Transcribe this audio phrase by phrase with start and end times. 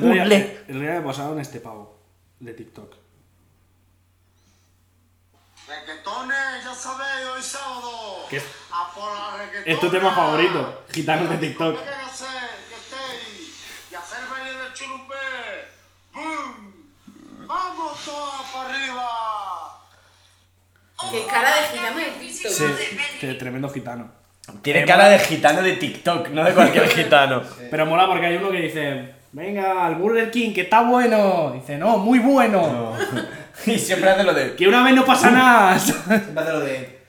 [0.00, 1.98] Otro, día, el otro día me pasaron este pavo
[2.40, 2.94] de TikTok.
[5.68, 8.26] Requetones, ya sabéis, hoy sábado.
[8.28, 8.44] ¿Qué es?
[8.72, 9.62] A por la.
[9.64, 11.78] Es tu tema favorito, gitanos de TikTok.
[11.78, 12.50] ¿Qué queréis hacer?
[12.68, 13.90] ¿Qué estéis?
[13.90, 15.14] Y hacer baile del churupé.
[16.12, 17.46] ¡Bum!
[17.46, 19.86] ¡Vamos todas para arriba!
[21.10, 22.52] Qué cara de gitano de TikTok.
[22.52, 22.64] Sí,
[23.20, 24.20] qué tremendo gitano.
[24.62, 27.42] Tiene cara de gitano de TikTok, no de cualquier gitano.
[27.70, 31.52] Pero mola porque hay uno que dice, venga, al Burger King, que está bueno.
[31.52, 32.94] Dice, no, muy bueno.
[33.66, 34.54] Y siempre hace lo de.
[34.56, 35.78] Que una vez no pasa nada.
[35.78, 37.00] Siempre hace lo de.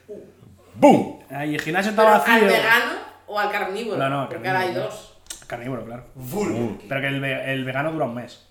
[0.74, 1.20] ¡Bum!
[1.30, 2.34] Ay, el gimnasio está vacío.
[2.34, 2.92] al vegano
[3.26, 3.96] o al carnívoro.
[3.96, 4.90] No, no, Porque ahora hay carnívoro.
[4.90, 5.18] dos.
[5.46, 6.04] Carnívoro, claro.
[6.88, 8.46] Pero que el, ve- el vegano dura un mes.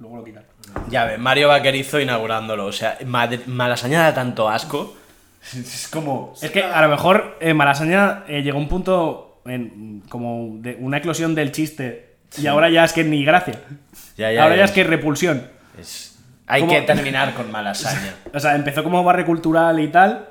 [0.00, 0.44] Luego lo quitan.
[0.88, 2.66] Ya ves, Mario Vaquerizo inaugurándolo.
[2.66, 2.98] O sea,
[3.46, 4.96] Malasaña da tanto asco.
[5.54, 6.32] Es como.
[6.42, 10.76] Es que a lo mejor eh, Malasaña eh, llegó a un punto en, como de
[10.80, 12.13] una eclosión del chiste.
[12.38, 13.54] Y ahora ya es que ni gracia.
[14.16, 15.48] Ya, ya, ahora ya es que repulsión.
[15.78, 16.72] Es- Hay ¿Cómo?
[16.72, 18.14] que terminar con Malasaña.
[18.34, 20.26] O sea, empezó como barrio cultural y tal,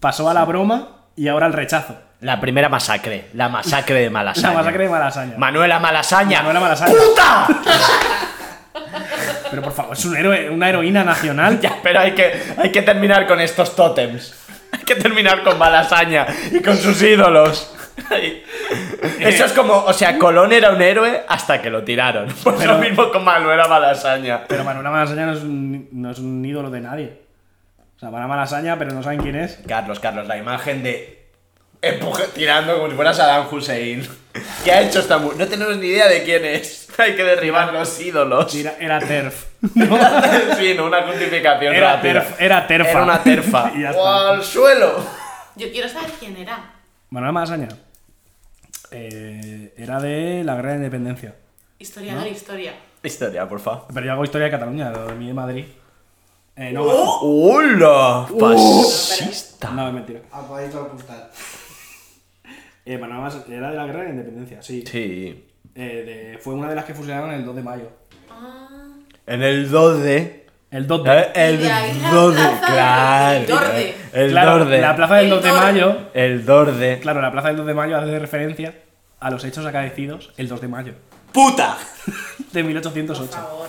[0.00, 1.96] pasó a la broma y ahora al rechazo.
[2.20, 3.28] La primera masacre.
[3.34, 4.48] La masacre de Malasaña.
[4.52, 5.34] La masacre de Malasaña.
[5.38, 6.38] Manuela Malasaña.
[6.38, 6.92] Manuela Malasaña.
[6.94, 7.46] ¡Puta!
[9.50, 11.60] Pero por favor, es un héroe, una heroína nacional.
[11.60, 14.34] Ya, pero hay que, hay que terminar con estos tótems.
[14.72, 17.71] Hay que terminar con Malasaña y con sus ídolos.
[19.20, 22.28] Eso es como, o sea, Colón era un héroe hasta que lo tiraron.
[22.42, 24.44] Pues Pero- lo mismo con Manuela Malasaña.
[24.48, 27.22] Pero Manuela Malasaña no es, un, no es un ídolo de nadie.
[27.96, 29.60] O sea, van a Malasaña, pero no saben quién es.
[29.66, 31.28] Carlos, Carlos, la imagen de
[31.80, 34.06] empuje- tirando como si fuera Saddam Hussein.
[34.64, 35.38] ¿Qué ha hecho esta mujer?
[35.38, 36.88] No tenemos ni idea de quién es.
[36.98, 38.52] Hay que derribar los ídolos.
[38.54, 39.44] Era, era TERF.
[40.58, 42.12] sí, no, una justificación Era, rápida.
[42.24, 42.90] terf, era terfa.
[42.90, 43.72] Era una terfa.
[43.74, 44.28] Y ya o está.
[44.30, 45.04] al suelo.
[45.56, 46.71] Yo quiero saber quién era.
[47.12, 47.68] Manuela Malasaña.
[48.90, 51.34] eh, era de la guerra de independencia.
[51.78, 52.14] Historia.
[53.02, 53.84] Historia, por favor.
[53.92, 55.64] Pero yo hago historia de Cataluña, lo de mí de Madrid.
[56.56, 58.26] Eh, no, ¡Hola!
[58.38, 59.70] Fascista.
[59.72, 60.20] no, es mentira.
[60.30, 61.30] Apagáis la postal.
[62.86, 64.82] Eh, Manuela Malasaña era de la guerra de independencia, sí.
[64.86, 65.48] Sí.
[65.74, 67.90] Eh, de- fue una de las que fusilaron el 2 de mayo.
[69.26, 70.41] En el 2 de.
[70.72, 71.10] El 2 de...
[71.18, 72.42] Eh, El la 2 de.
[72.66, 73.44] Claro.
[73.46, 73.94] Dorde.
[74.12, 74.80] El Claro, 2 de.
[74.80, 75.62] la plaza del El 2 de Dorde.
[75.64, 75.98] mayo...
[76.14, 76.98] El 2 de.
[77.00, 78.74] Claro, la plaza del 2 de mayo hace referencia
[79.20, 80.94] a los hechos acaecidos el 2 de mayo
[81.30, 81.76] ¡Puta!
[82.52, 83.32] de Por 1808.
[83.32, 83.68] favor.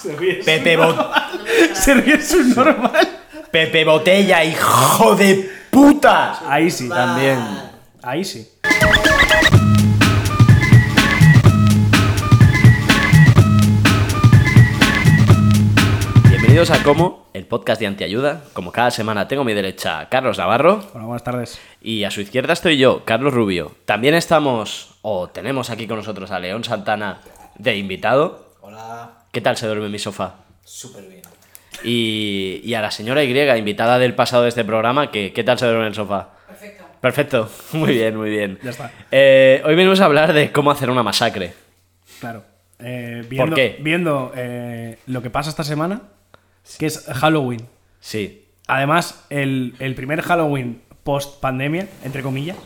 [0.00, 1.10] Se ríe, Pepe, Bo-
[1.72, 3.08] se ríe su normal.
[3.50, 6.38] Pepe Botella, hijo de puta.
[6.48, 6.88] Ahí sí.
[6.88, 7.38] También.
[8.02, 8.48] Ahí sí.
[16.58, 18.42] Bienvenidos a Como, el podcast de Antiayuda.
[18.52, 21.60] Como cada semana tengo a mi derecha a Carlos Navarro Hola, buenas tardes.
[21.80, 23.76] y a su izquierda estoy yo, Carlos Rubio.
[23.84, 27.20] También estamos, o tenemos aquí con nosotros a León Santana
[27.54, 28.56] de invitado.
[28.60, 29.18] Hola.
[29.30, 30.34] ¿Qué tal se duerme en mi sofá?
[30.64, 31.22] Súper bien.
[31.84, 35.60] Y, y a la señora Y, invitada del pasado de este programa, que, ¿qué tal
[35.60, 36.30] se duerme en el sofá?
[36.48, 36.84] Perfecto.
[37.00, 38.58] Perfecto, muy bien, muy bien.
[38.64, 38.90] Ya está.
[39.12, 41.52] Eh, hoy venimos a hablar de cómo hacer una masacre.
[42.18, 42.42] Claro.
[42.80, 43.78] Eh, viendo, qué?
[43.80, 46.00] Viendo eh, lo que pasa esta semana,
[46.78, 47.66] que es Halloween.
[48.00, 48.44] Sí.
[48.66, 52.56] Además, el, el primer Halloween post pandemia, entre comillas.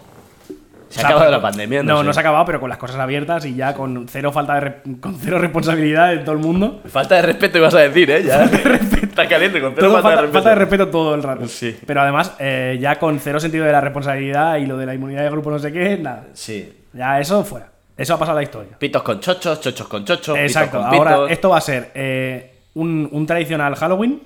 [0.89, 2.97] Se ha acabado la pandemia, No, no, no, se ha acabado, pero con las cosas
[2.97, 6.83] abiertas y ya con cero falta de con cero responsabilidad de todo el mundo.
[6.87, 8.23] Falta de respeto ibas a decir, ¿eh?
[8.25, 8.45] Ya.
[9.03, 10.33] Está caliente con cero Todo falta, falta, de respeto.
[10.33, 11.49] falta de respeto todo el rato.
[11.49, 11.79] Sí.
[11.87, 15.23] Pero además, eh, ya con cero sentido de la responsabilidad y lo de la inmunidad
[15.23, 16.27] de grupo, no sé qué, nada.
[16.35, 16.71] Sí.
[16.93, 17.71] Ya eso fuera.
[17.97, 18.77] Eso ha pasado la historia.
[18.79, 20.37] Pitos con chochos, chochos con chochos.
[20.37, 20.77] Exacto.
[20.79, 21.31] pitos con Ahora, pitos.
[21.31, 24.23] esto va a ser eh, un, un tradicional Halloween,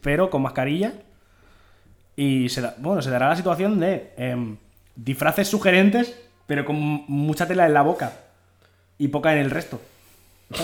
[0.00, 0.92] pero con mascarilla.
[2.16, 4.56] Y se, da- bueno, se dará la situación de em,
[4.96, 6.16] disfraces sugerentes
[6.46, 6.76] pero con
[7.08, 8.10] mucha tela en la boca
[8.96, 9.80] y poca en el resto.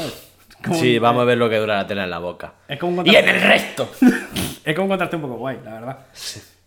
[0.72, 2.54] Sí, vamos a ver lo que dura la tela en la boca.
[2.66, 3.86] Es como un Y en el resto.
[4.64, 5.98] es como un contraste un poco guay, la verdad.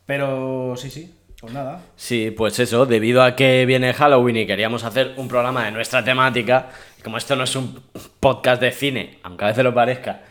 [0.05, 1.81] Pero sí, sí, pues nada.
[1.95, 6.03] Sí, pues eso, debido a que viene Halloween y queríamos hacer un programa de nuestra
[6.03, 6.69] temática,
[7.03, 7.81] como esto no es un
[8.19, 10.21] podcast de cine, aunque a veces lo parezca,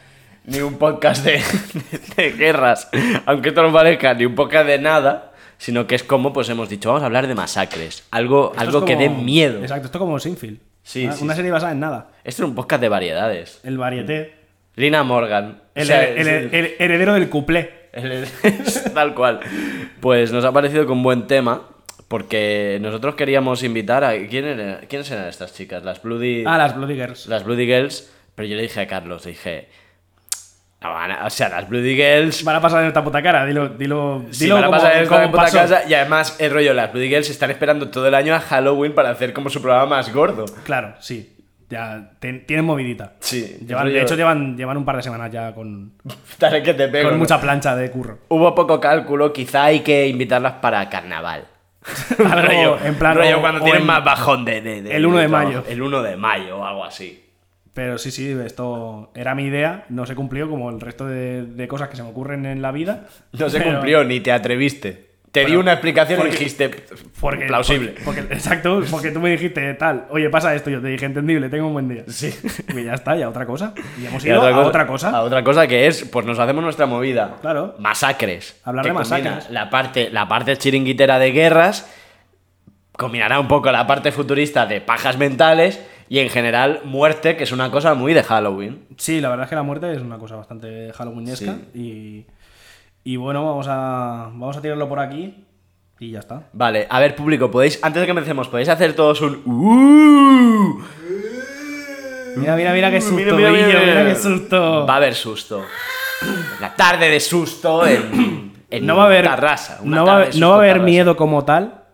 [0.46, 1.40] ni un podcast de,
[2.16, 2.88] de guerras,
[3.26, 6.68] aunque esto no parezca, ni un podcast de nada, sino que es como, pues hemos
[6.68, 9.60] dicho, vamos a hablar de masacres, algo, Esto algo que dé miedo.
[9.60, 10.58] Exacto, esto como Seinfeld.
[10.82, 12.08] Sí, Una- sí, Una serie basada en nada.
[12.24, 13.60] Esto es un podcast de variedades.
[13.64, 14.34] El varieté.
[14.76, 15.62] Lina Morgan.
[15.74, 17.86] El, O sea, el- el heredero del cuplé.
[18.94, 19.40] Tal cual.
[20.00, 21.62] Pues nos ha parecido con buen tema.
[22.08, 24.12] Porque nosotros queríamos invitar a.
[24.28, 25.82] ¿quién era- ¿Quiénes eran estas chicas?
[25.82, 26.44] Las Bloody.
[26.46, 27.26] Ah, las Bloody Girls.
[27.26, 28.08] Las Bloody Girls.
[28.36, 29.68] Pero yo le dije a Carlos, le dije.
[30.88, 32.44] "No van a- o sea, las Bloody Girls.
[32.44, 34.96] Van a pasar en esta puta cara, dilo, dilo, Sí, dilo van a como, pasar
[34.96, 35.82] en esta como puta casa.
[35.88, 39.10] Y además, el rollo, las Bloody Girls están esperando todo el año a Halloween para
[39.10, 40.44] hacer como su programa más gordo.
[40.64, 41.32] Claro, sí.
[41.68, 43.14] Ya ten- tienen movidita.
[43.18, 45.94] Sí, Llevan- de hecho, llevan, llevan un par de semanas ya con,
[46.38, 47.08] Dale que te pego.
[47.08, 48.18] con mucha plancha de curro.
[48.28, 51.44] Hubo poco cálculo, quizá hay que invitarlas para carnaval.
[52.18, 55.26] Rollo, en plan, rollo cuando tienen en- más bajón de, de- de- el 1 de
[55.28, 55.48] trabajo.
[55.48, 55.64] mayo.
[55.68, 57.24] El 1 de mayo o algo así.
[57.76, 61.68] Pero sí, sí, esto era mi idea, no se cumplió como el resto de, de
[61.68, 63.04] cosas que se me ocurren en la vida.
[63.32, 65.04] No se Pero- cumplió, ni te atreviste.
[65.30, 66.70] Te di una explicación y dijiste
[67.20, 67.88] Porque, plausible.
[68.02, 71.50] porque- porque- exacto, porque tú me dijiste tal, oye, pasa esto, yo te dije, entendible,
[71.50, 72.04] tengo un buen día.
[72.08, 72.34] Sí.
[72.74, 73.74] Y ya está, ya otra cosa.
[74.00, 75.10] Y hemos Y ido a otra cosa.
[75.10, 77.36] A otra cosa que es, pues nos hacemos nuestra movida.
[77.42, 77.74] Claro.
[77.78, 78.58] Masacres.
[78.64, 79.50] Hablar de masacres.
[79.50, 81.92] La parte, la parte chiringuitera de guerras
[82.92, 87.52] combinará un poco la parte futurista de pajas mentales y en general muerte, que es
[87.52, 88.86] una cosa muy de Halloween.
[88.96, 91.56] Sí, la verdad es que la muerte es una cosa bastante halloweenesca.
[91.74, 92.26] Y,
[93.04, 95.44] y bueno, vamos a, vamos a tirarlo por aquí
[95.98, 96.48] y ya está.
[96.52, 100.84] Vale, a ver, público, podéis, antes de que empecemos, podéis hacer todos un uh?
[102.36, 104.86] Mira, mira, mira qué susto, Mira, mira, mira, mira, qué susto.
[104.86, 105.64] Va a haber susto.
[106.60, 109.80] La tarde de susto en, en no va a haber, Tarrasa.
[109.82, 111.84] no va, no va a haber miedo como tal,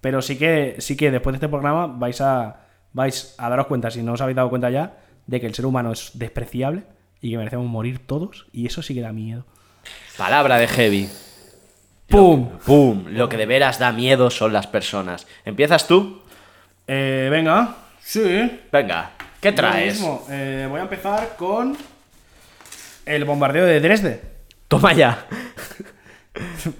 [0.00, 2.60] pero sí que, sí que después de este programa vais a,
[2.92, 5.66] vais a daros cuenta, si no os habéis dado cuenta ya, de que el ser
[5.66, 6.84] humano es despreciable
[7.20, 9.44] y que merecemos morir todos, y eso sí que da miedo.
[10.16, 11.08] Palabra de heavy.
[12.08, 12.48] ¡Pum!
[12.64, 13.04] ¡Pum!
[13.08, 15.26] Lo que de veras da miedo son las personas.
[15.44, 16.22] ¿Empiezas tú?
[16.86, 18.60] Eh, venga, sí.
[18.72, 19.94] Venga, ¿qué Yo traes?
[19.94, 20.24] mismo.
[20.30, 21.76] Eh, voy a empezar con
[23.04, 24.22] el bombardeo de Dresde.
[24.68, 25.26] Toma ya.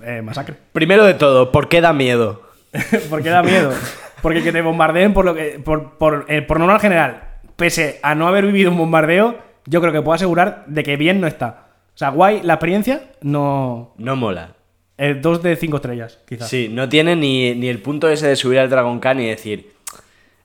[0.04, 0.54] Eh, masacre.
[0.72, 2.48] Primero de todo, ¿por qué da miedo?
[3.10, 3.72] ¿Por qué da miedo?
[4.22, 5.60] Porque que te bombardeen por lo que.
[5.64, 7.22] por, por, eh, por norma general,
[7.56, 11.20] pese a no haber vivido un bombardeo, yo creo que puedo asegurar de que bien
[11.20, 11.66] no está.
[11.94, 13.94] O sea, guay, la experiencia, no.
[13.98, 14.54] No mola.
[14.96, 16.48] eh, dos de cinco estrellas, quizás.
[16.48, 19.72] Sí, no tiene ni, ni el punto ese de subir al Dragon Khan y decir.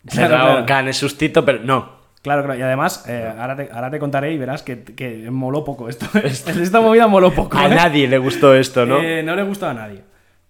[0.05, 0.65] El Claro, Dragon claro.
[0.65, 2.03] Khan es sustito, pero no.
[2.21, 2.57] Claro, claro.
[2.59, 6.05] Y además, eh, ahora, te, ahora te contaré y verás que, que moló poco esto.
[6.23, 7.57] Esta movida moló poco.
[7.57, 7.69] A ¿eh?
[7.75, 8.99] nadie le gustó esto, ¿no?
[9.23, 10.01] No le gustó a nadie.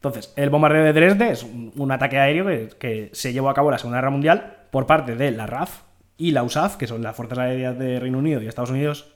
[0.04, 3.54] Entonces, el bombardeo de Dresde es un, un ataque aéreo que, que se llevó a
[3.54, 5.80] cabo en la Segunda Guerra Mundial por parte de la RAF
[6.18, 9.14] y la USAF, que son las fuerzas aéreas de Reino Unido y Estados Unidos.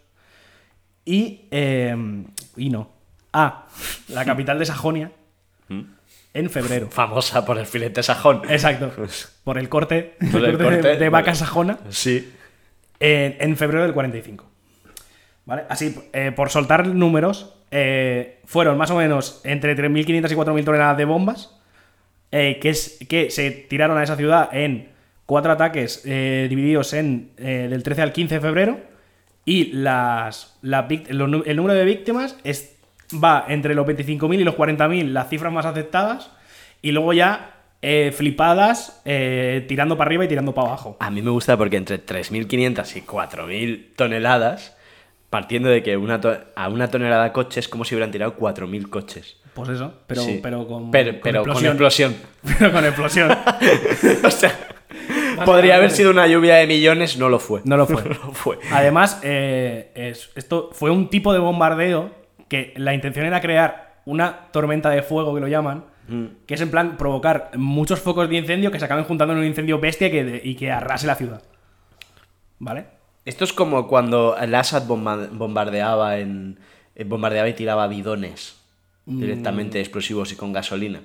[1.06, 1.48] Y.
[1.52, 1.96] eh,
[2.56, 2.90] y no.
[3.34, 3.66] A.
[4.10, 5.12] La capital de Sajonia.
[5.70, 5.82] ¿Mm?
[6.34, 6.88] En febrero.
[6.90, 8.44] Famosa por el filete sajón.
[8.50, 8.92] Exacto.
[9.44, 11.10] Por el corte, Por el corte de- corte, de, vale.
[11.10, 11.80] vaca sajona.
[11.90, 12.32] Sí.
[13.00, 14.46] En, en febrero del 45.
[15.46, 15.64] ¿Vale?
[15.68, 20.98] Así, eh, por soltar números, eh, fueron más o menos entre 3.500 y 4.000 toneladas
[20.98, 21.58] de bombas
[22.32, 22.74] eh, que,
[23.32, 24.90] se tiraron a esa ciudad en
[25.26, 28.80] cuatro ataques eh, divididos en del 13 al 15 de febrero
[29.44, 32.38] y las, el número de víctimas
[33.14, 36.32] va entre los 25.000 y los 40.000 las cifras más aceptadas
[36.82, 39.02] y luego ya eh, flipadas
[39.68, 40.98] tirando para arriba y tirando para abajo.
[41.00, 44.77] A mí me gusta porque entre 3.500 y 4.000 toneladas,
[45.38, 46.20] partiendo de que una
[46.56, 49.38] a una tonelada de coche es como si hubieran tirado 4.000 coches.
[49.54, 50.40] Pues eso, pero, Sí.
[50.42, 52.16] pero con, Pero, con pero con explosión.
[52.58, 53.32] Pero con explosión.
[54.26, 54.52] o sea,
[55.46, 57.62] podría haber sido una lluvia de millones, no lo fue.
[57.66, 58.02] No lo fue.
[58.10, 58.58] No lo fue.
[58.72, 62.10] Además, eh, es- esto fue un tipo de bombardeo
[62.50, 66.26] que la intención era crear una tormenta de fuego, que lo llaman, Mm.
[66.48, 69.46] que es en plan provocar muchos focos de incendio que se acaben juntando en un
[69.46, 71.44] incendio bestia que y que arrase la ciudad.
[72.58, 72.97] ¿Vale?
[73.28, 76.58] Esto es como cuando el Assad bomba- bombardeaba en
[76.96, 78.56] eh, bombardeaba y tiraba bidones
[79.06, 81.00] directamente explosivos y con gasolina.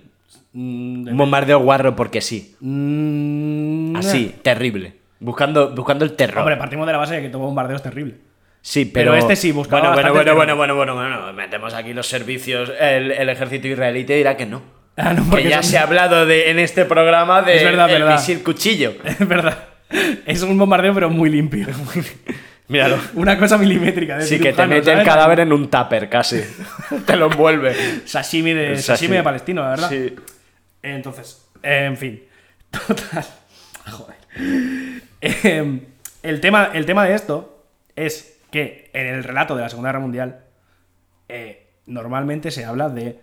[0.54, 2.56] Mm, Un bombardeo guarro porque sí.
[2.60, 4.94] mm, Así, terrible.
[5.20, 6.40] Buscando, buscando el terror.
[6.40, 8.14] Hombre, partimos de la base de que todo bombardeo es terrible.
[8.60, 11.32] Sí, pero, Pero este sí buscaba Bueno, bueno, bueno, bueno, bueno, bueno, bueno.
[11.32, 14.62] Metemos aquí los servicios, el, el ejército israelí te dirá que no.
[14.96, 17.90] Ah, no, Que ya son- se ha hablado de, en este programa de Es verdad,
[17.90, 18.16] el verdad.
[18.18, 18.94] misil cuchillo.
[19.04, 19.58] Es verdad.
[20.26, 21.66] Es un bombardeo, pero muy limpio.
[22.68, 22.98] Míralo.
[23.14, 24.18] Una cosa milimétrica.
[24.18, 26.40] de Sí, que te mete el cadáver en un tupper casi.
[27.06, 27.74] te lo envuelve.
[28.06, 29.16] Sashimi de, sashimi sashimi.
[29.16, 29.88] de palestino, la verdad.
[29.90, 30.14] Sí.
[30.82, 32.22] Entonces, eh, en fin.
[32.70, 33.24] Total.
[33.90, 34.16] Joder.
[35.20, 35.80] Em,
[36.22, 40.00] el, tema, el tema de esto es que en el relato de la Segunda Guerra
[40.00, 40.40] Mundial
[41.28, 43.20] eh, normalmente se habla de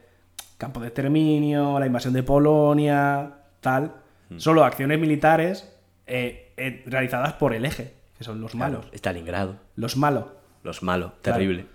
[0.57, 3.93] campo de exterminio, la invasión de Polonia, tal.
[4.37, 5.73] Solo acciones militares
[6.05, 8.85] eh, eh, realizadas por el eje, que son los malos.
[8.93, 9.57] Stalingrado.
[9.75, 10.25] Los malos.
[10.63, 11.13] Los malos.
[11.21, 11.37] Claro.
[11.39, 11.65] Terrible.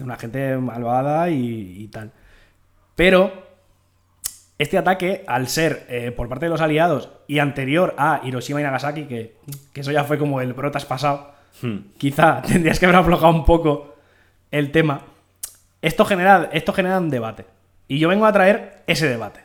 [0.00, 2.12] Una gente malvada y, y tal.
[2.96, 3.52] Pero
[4.58, 8.62] este ataque, al ser eh, por parte de los aliados y anterior a Hiroshima y
[8.62, 9.36] Nagasaki, que,
[9.72, 11.32] que eso ya fue como el brotas pasado,
[11.98, 13.96] quizá tendrías que haber aflojado un poco
[14.52, 15.02] el tema.
[15.80, 17.44] Esto genera, esto genera un debate.
[17.88, 19.40] Y yo vengo a traer ese debate.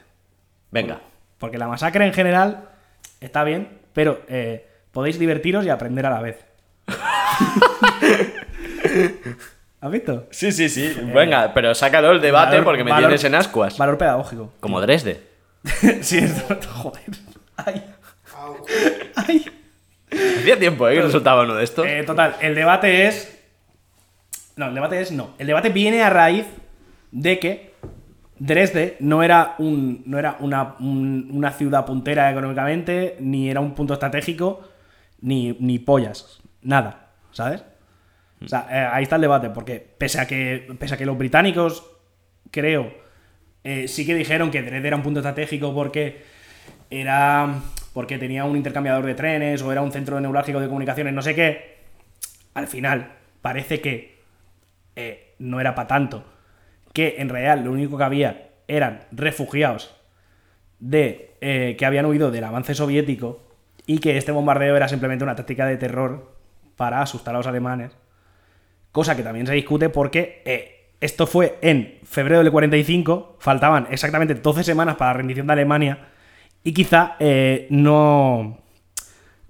[0.70, 1.01] Venga.
[1.39, 2.70] Porque la masacre en general
[3.20, 4.67] está bien, pero eh,
[4.98, 6.44] podéis divertiros y aprender a la vez.
[9.80, 10.25] ¿Has visto?
[10.32, 10.92] Sí, sí, sí.
[11.13, 13.77] Venga, pero sácalo el debate Valor- porque me valor- tienes en ascuas.
[13.77, 14.51] Valor pedagógico.
[14.60, 15.22] Como Dresde.
[16.01, 17.04] sí, esto, joder.
[17.58, 17.84] Ay.
[19.16, 19.46] Ay.
[20.39, 20.96] Hacía tiempo, ¿eh?
[20.96, 21.86] Que no soltaba uno de estos.
[21.86, 23.39] Eh, total, el debate es.
[24.56, 25.36] No, el debate es no.
[25.38, 26.48] El debate viene a raíz
[27.12, 27.74] de que
[28.39, 33.75] Dresde no era, un, no era una, un- una ciudad puntera económicamente, ni era un
[33.75, 34.68] punto estratégico,
[35.22, 36.42] ni, ni pollas.
[36.62, 37.64] Nada, ¿sabes?
[38.44, 41.18] O sea, eh, ahí está el debate, porque pese a que, pese a que los
[41.18, 41.90] británicos,
[42.52, 42.94] creo,
[43.64, 46.24] eh, sí que dijeron que Dresde era un punto estratégico porque
[46.90, 47.62] era.
[47.94, 51.34] porque tenía un intercambiador de trenes o era un centro neurálgico de comunicaciones, no sé
[51.34, 51.78] qué.
[52.54, 54.20] Al final, parece que
[54.96, 56.24] eh, no era para tanto.
[56.94, 59.96] Que en realidad lo único que había eran refugiados
[60.80, 63.47] de, que habían huido del avance soviético
[63.88, 66.36] y que este bombardeo era simplemente una táctica de terror
[66.75, 67.94] para asustar a los alemanes.
[68.91, 74.36] Cosa que también se discute porque eh, esto fue en febrero del 45, faltaban exactamente
[74.36, 76.10] 12 semanas para la rendición de Alemania
[76.63, 78.60] y quizá eh, no,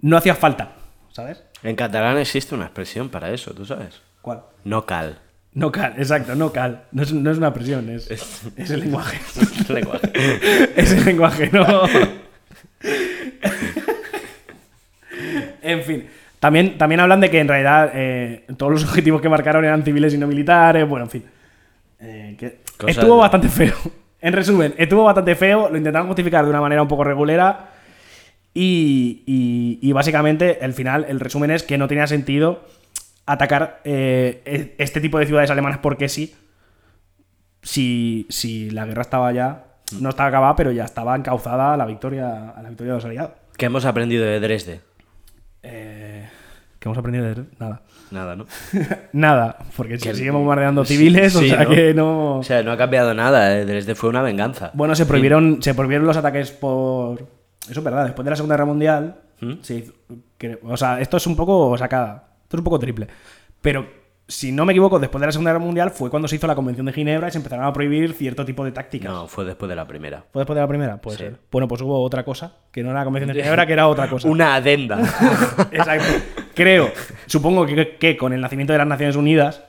[0.00, 0.72] no hacía falta,
[1.10, 1.42] ¿sabes?
[1.64, 4.00] En catalán existe una expresión para eso, ¿tú sabes?
[4.22, 4.42] ¿Cuál?
[4.64, 5.18] No cal.
[5.52, 6.84] No cal, exacto, no cal.
[6.92, 9.18] No es, no es una presión, es, es el lenguaje.
[9.72, 10.12] Lenguaje.
[10.76, 11.82] es el lenguaje, no.
[15.62, 16.06] en fin.
[16.40, 20.14] También, también hablan de que en realidad eh, todos los objetivos que marcaron eran civiles
[20.14, 20.88] y no militares.
[20.88, 21.24] Bueno, en fin.
[22.00, 23.74] Eh, que estuvo de- bastante feo.
[24.20, 25.68] En resumen, estuvo bastante feo.
[25.70, 27.70] Lo intentaron justificar de una manera un poco regulera.
[28.52, 32.64] Y, y- y básicamente, el final, el resumen es que no tenía sentido
[33.26, 36.34] atacar eh, e- este tipo de ciudades alemanas porque sí.
[37.62, 39.64] Si, si la guerra estaba ya.
[40.00, 43.04] No estaba acabada, pero ya estaba encauzada a la victoria, a la victoria de los
[43.04, 43.30] aliados.
[43.56, 44.80] ¿Qué hemos aprendido de Dresde?
[45.70, 46.28] Eh,
[46.78, 47.82] ¿Qué hemos aprendido de nada?
[48.10, 48.46] Nada, ¿no?
[49.12, 51.70] Nada, porque se Que- sigue bombardeando civiles, o Sí, sea ¿no?
[51.70, 52.38] que no.
[52.38, 53.58] O sea, no ha cambiado nada.
[53.58, 54.70] eh, Dresde fue una venganza.
[54.74, 57.18] Bueno, se prohibieron, se prohibieron los ataques por.
[57.68, 59.16] Eso es verdad, después de la Segunda Guerra Mundial.
[59.40, 59.52] ¿Mm?
[60.38, 62.28] que- o sea, esto es un poco sacada.
[62.44, 63.06] Esto es un poco triple.
[63.60, 63.86] Pero,
[64.28, 66.54] si no me equivoco, después de la Segunda Guerra Mundial fue cuando se hizo la
[66.54, 69.10] Convención de Ginebra y se empezaron a prohibir cierto tipo de tácticas.
[69.10, 70.24] No, fue después de la primera.
[70.32, 70.98] ¿Fue después de la primera?
[71.00, 71.24] Puede Sí.
[71.24, 71.36] ser.
[71.50, 74.08] Bueno, pues hubo otra cosa, que no era la Convención de Ginebra, que era otra
[74.08, 74.28] cosa.
[74.28, 75.00] Una adenda.
[75.72, 76.04] Exacto.
[76.54, 76.90] Creo,
[77.26, 79.64] supongo que, que con el nacimiento de las Naciones Unidas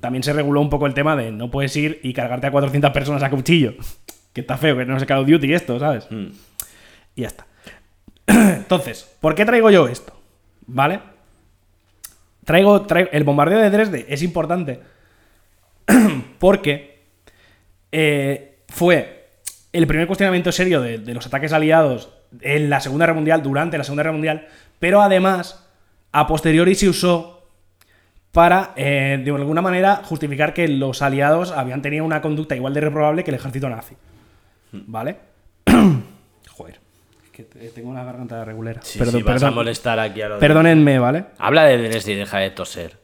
[0.00, 2.90] también se reguló un poco el tema de no puedes ir y cargarte a 400
[2.90, 3.72] personas a cuchillo.
[4.34, 6.06] Que está feo, que no es Call of Duty esto, ¿sabes?
[6.10, 6.26] Mm.
[7.14, 7.46] Y ya está.
[8.26, 10.12] Entonces, ¿por qué traigo yo esto?
[10.66, 11.00] ¿Vale?
[12.46, 14.80] Traigo, traigo- el bombardeo de Dresde es importante
[16.38, 17.04] porque
[17.92, 19.28] eh, fue
[19.72, 22.10] el primer cuestionamiento serio de, de los ataques aliados
[22.40, 24.48] en la Segunda Guerra Mundial, durante la Segunda Guerra Mundial,
[24.78, 25.66] pero además,
[26.12, 27.46] a posteriori se usó
[28.32, 32.80] para, eh, de alguna manera, justificar que los aliados habían tenido una conducta igual de
[32.80, 33.96] reprobable que el ejército nazi.
[34.72, 35.16] ¿Vale?
[36.50, 36.80] Joder,
[37.36, 38.80] que te- tengo la garganta regulera.
[38.82, 41.26] Sí, Perdón, sí, vas a molestar aquí a los Perdónenme, ¿vale?
[41.38, 42.96] Habla de Dresde y deja de toser.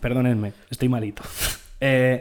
[0.00, 1.22] Perdónenme, estoy malito.
[1.80, 2.20] Eh,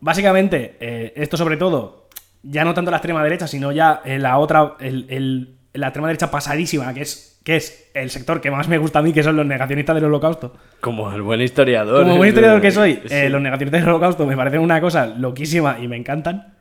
[0.00, 2.08] básicamente, eh, esto sobre todo,
[2.42, 6.08] ya no tanto la extrema derecha, sino ya eh, la otra, el- el- la extrema
[6.08, 9.22] derecha pasadísima, que es, que es el sector que más me gusta a mí, que
[9.22, 10.56] son los negacionistas del holocausto.
[10.80, 12.02] Como el buen historiador.
[12.02, 13.14] Como buen historiador que soy, Sí.
[13.14, 16.54] eh, los negacionistas del holocausto me parecen una cosa loquísima y me encantan.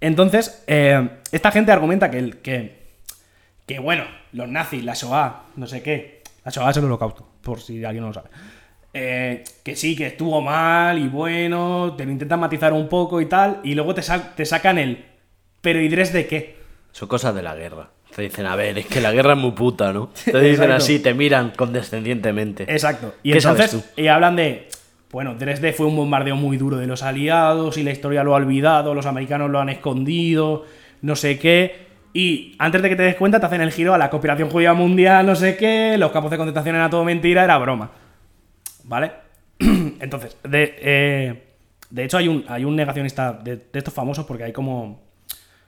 [0.00, 2.83] Entonces, eh, esta gente argumenta que, el, que,
[3.66, 6.22] que, bueno, los nazis, la Shoah, no sé qué.
[6.44, 8.28] La Shoah es el holocausto, por si alguien no lo sabe.
[8.92, 13.26] Eh, que sí, que estuvo mal y bueno, te lo intentan matizar un poco y
[13.26, 14.02] tal, y luego te,
[14.36, 15.04] te sacan el.
[15.60, 16.56] Pero ¿y Dresde qué?
[16.92, 17.90] Son cosas de la guerra.
[18.14, 20.10] Te dicen, a ver, es que la guerra es muy puta, ¿no?
[20.24, 22.62] Te dicen así, te miran condescendientemente.
[22.68, 23.14] Exacto.
[23.24, 24.68] Y ¿Qué sabes entonces y hablan de.
[25.10, 28.36] Bueno, Dresde fue un bombardeo muy duro de los aliados y la historia lo ha
[28.36, 30.64] olvidado, los americanos lo han escondido,
[31.02, 31.86] no sé qué.
[32.16, 34.72] Y antes de que te des cuenta, te hacen el giro a la conspiración judía
[34.72, 37.90] mundial, no sé qué, los campos de concentración era todo mentira, era broma.
[38.84, 39.10] ¿Vale?
[39.58, 41.44] Entonces, de, eh,
[41.90, 45.02] de hecho, hay un, hay un negacionista de, de estos famosos porque hay como.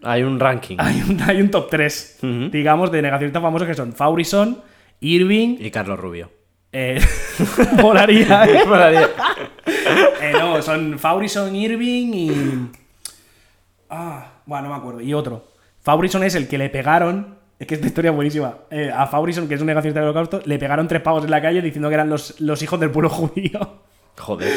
[0.03, 0.76] Hay un ranking.
[0.79, 2.49] Hay un, hay un top 3, Ujú.
[2.50, 4.61] digamos, de negacionistas famosos que son Faurison,
[5.00, 6.31] Irving, Y Carlos Rubio.
[6.73, 7.00] eh,
[7.59, 7.83] ¿eh?
[7.83, 9.09] Molaría.
[10.21, 12.71] Eh, no, son Faurison, Irving y.
[13.91, 15.00] Ah, bueno, no me acuerdo.
[15.00, 15.56] Y otro.
[15.87, 17.37] Faurison es el que le pegaron.
[17.61, 18.59] Es que esta historia es buenísima.
[18.73, 21.40] Eh, a Faurison, que es un negacionista del holocausto, le pegaron tres pavos en la
[21.40, 23.83] calle diciendo que eran los, los hijos del pueblo judío.
[24.19, 24.52] Joder,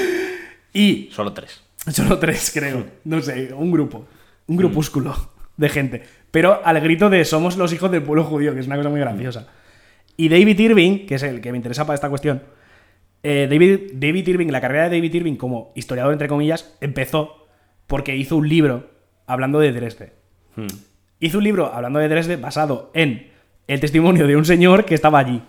[0.74, 1.10] Y.
[1.12, 1.64] solo tres.
[1.92, 2.84] Solo tres, creo.
[3.04, 4.08] No sé, un grupo.
[4.48, 5.16] Un grupúsculo
[5.56, 6.04] de gente.
[6.32, 9.00] Pero al grito de somos los hijos del pueblo judío, que es una cosa muy
[9.00, 9.50] graciosa.
[10.18, 12.42] Y David Irving, que es el que me interesa para esta cuestión,
[13.22, 17.48] eh, David, David Irving, la carrera de David Irving como historiador, entre comillas, empezó
[17.86, 18.90] porque hizo un libro
[19.28, 20.14] hablando de Dresde.
[20.56, 20.89] Hmm.
[21.20, 23.30] Hizo un libro hablando de Dresde basado en
[23.68, 25.42] el testimonio de un señor que estaba allí.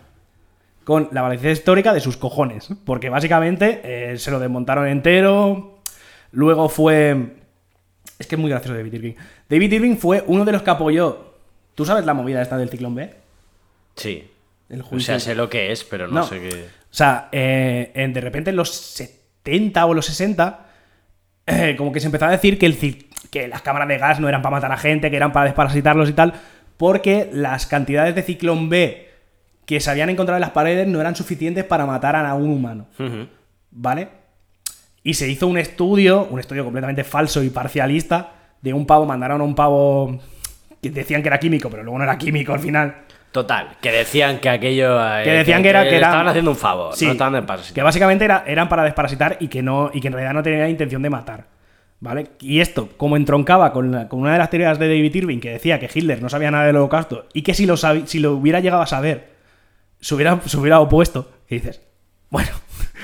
[0.85, 2.69] Con la valencia histórica de sus cojones.
[2.85, 5.79] Porque básicamente eh, se lo desmontaron entero.
[6.33, 7.37] Luego fue.
[8.19, 9.15] Es que es muy gracioso David Irving.
[9.49, 11.35] David Irving fue uno de los que apoyó.
[11.75, 13.15] ¿Tú sabes la movida esta del ciclón B?
[13.97, 14.29] Sí.
[14.69, 16.27] El O sea, sé lo que es, pero no, No.
[16.27, 16.49] sé qué.
[16.65, 20.67] O sea, eh, en- de repente en los 70 o los 60,
[21.47, 22.75] eh, como que se empezó a decir que, el,
[23.31, 26.09] que las cámaras de gas no eran para matar a gente, que eran para desparasitarlos
[26.09, 26.33] y tal,
[26.77, 29.09] porque las cantidades de ciclón B
[29.67, 32.87] que se habían encontrado en las paredes no eran suficientes para matar a un humano.
[33.71, 34.09] ¿Vale?
[35.03, 39.41] Y se hizo un estudio, un estudio completamente falso y parcialista, de un pavo, mandaron
[39.41, 40.19] a un pavo
[40.83, 42.95] que decían que era químico, pero luego no era químico al final.
[43.33, 44.99] Total, que decían que aquello.
[45.21, 48.25] eh, Que decían que era- que Estaban haciendo un favor, Sí, no estaban que básicamente
[48.25, 51.11] era- eran para desparasitar y que, no, y que en realidad no tenían intención de
[51.11, 51.45] matar.
[52.03, 52.29] ¿Vale?
[52.41, 55.51] Y esto, como entroncaba con, la- con una de las teorías de David Irving que
[55.51, 58.61] decía que Hitler no sabía nada del holocausto y que si lo, si lo hubiera
[58.61, 59.29] llegado a saber,
[60.01, 61.31] se hubiera, se hubiera opuesto.
[61.49, 61.83] Y dices,
[62.31, 62.49] bueno.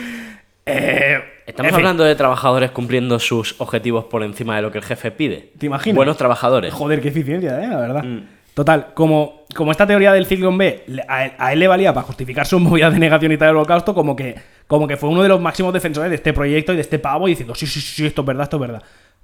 [0.66, 5.10] eh, Estamos hablando de trabajadores cumpliendo sus objetivos por encima de lo que el jefe
[5.12, 5.52] pide.
[5.58, 5.96] ¿Te imaginas?
[5.96, 6.72] Buenos trabajadores.
[6.74, 7.68] Joder, qué eficiencia, ¿eh?
[7.68, 8.02] La verdad.
[8.02, 8.20] Mm.
[8.56, 12.06] Total, como, como esta teoría del ciclón B a él, a él le valía para
[12.06, 14.34] justificar su movida de negacionista del holocausto, como que,
[14.66, 17.28] como que fue uno de los máximos defensores de este proyecto y de este pavo,
[17.28, 18.82] y diciendo, sí, sí, sí, esto es verdad, esto es verdad.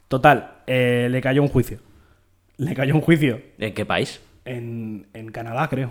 [0.08, 1.78] Total, eh, le cayó un juicio.
[2.58, 4.20] Le cayó un juicio ¿En qué país?
[4.44, 5.90] en, en Canadá, creo.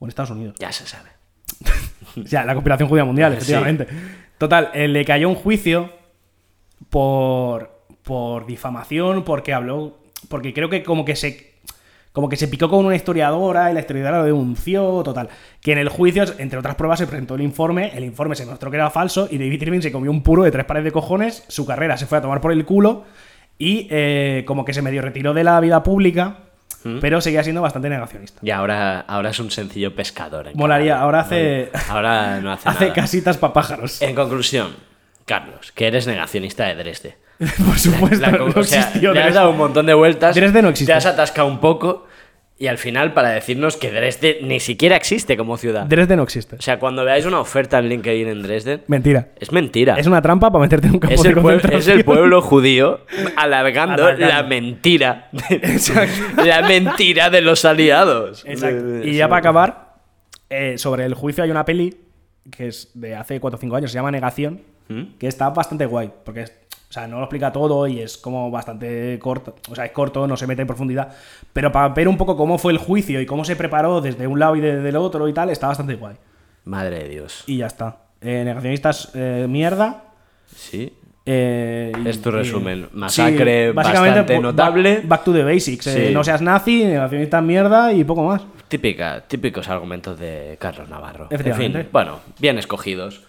[0.00, 0.56] O en Estados Unidos.
[0.58, 1.10] Ya se sabe.
[2.24, 3.52] O sea, la conspiración judía mundial, Sí.
[3.52, 3.86] efectivamente.
[4.36, 5.92] Total, eh, le cayó un juicio
[6.90, 9.98] por, por difamación, porque habló.
[10.28, 11.51] Porque creo que como que se.
[12.12, 15.28] Como que se picó con una historiadora y la historiadora lo denunció, total.
[15.62, 18.70] Que en el juicio, entre otras pruebas, se presentó el informe, el informe se mostró
[18.70, 21.44] que era falso y David Irving se comió un puro de tres pares de cojones,
[21.48, 23.04] su carrera se fue a tomar por el culo
[23.58, 26.36] y eh, como que se medio retiró de la vida pública,
[27.00, 28.40] pero seguía siendo bastante negacionista.
[28.42, 30.48] Y ahora, ahora es un sencillo pescador.
[30.48, 32.94] en Molaría, ahora hace- Ahora no hace, Hace nada.
[32.94, 34.02] casitas para pájaros.
[34.02, 34.74] En conclusión,
[35.24, 37.16] Carlos, que eres negacionista de Dresde.
[37.66, 39.38] Por supuesto, La- no o sea, existió le has Dresde.
[39.40, 40.34] dado un montón de vueltas.
[40.34, 40.92] Dresde no existe.
[40.92, 42.06] Te has atascado un poco.
[42.58, 45.84] Y al final, para decirnos que Dresde ni siquiera existe como ciudad.
[45.86, 46.54] Dresde no existe.
[46.56, 49.30] O sea, cuando veáis una oferta en LinkedIn en Dresden, Mentira.
[49.40, 49.96] es mentira.
[49.98, 53.00] Es una trampa para meterte en un campo Es de el, es el pueblo judío
[53.36, 54.26] alargando, Alargando.
[54.28, 55.28] la mentira.
[55.32, 55.80] de-
[56.44, 58.44] la mentira de los aliados.
[58.46, 59.02] Exacto.
[59.02, 59.94] Y ya para acabar,
[60.48, 61.96] eh, sobre el juicio hay una peli
[62.50, 65.16] que es de hace 4 o 5 años, se llama Negación, ¿Mm?
[65.18, 66.44] que está bastante guay, porque
[66.92, 70.26] o sea, no lo explica todo y es como bastante corto, o sea, es corto,
[70.26, 71.08] no se mete en profundidad,
[71.50, 74.38] pero para ver un poco cómo fue el juicio y cómo se preparó desde un
[74.38, 76.16] lado y desde el otro y tal, está bastante guay.
[76.66, 77.44] Madre de Dios.
[77.46, 77.96] Y ya está.
[78.20, 80.04] Eh, negacionistas, eh, mierda.
[80.54, 80.92] Sí.
[81.24, 82.88] Eh, Es tu resumen.
[82.92, 85.00] Masacre Sí, básicamente, bastante notable.
[85.04, 85.86] Back, to the basics.
[85.86, 86.14] eh, Sí.
[86.14, 88.42] no seas nazi, negacionista mierda y poco más.
[88.68, 91.28] Típica, típicos argumentos de Carlos Navarro.
[91.30, 93.22] En fin, bueno, bien escogidos.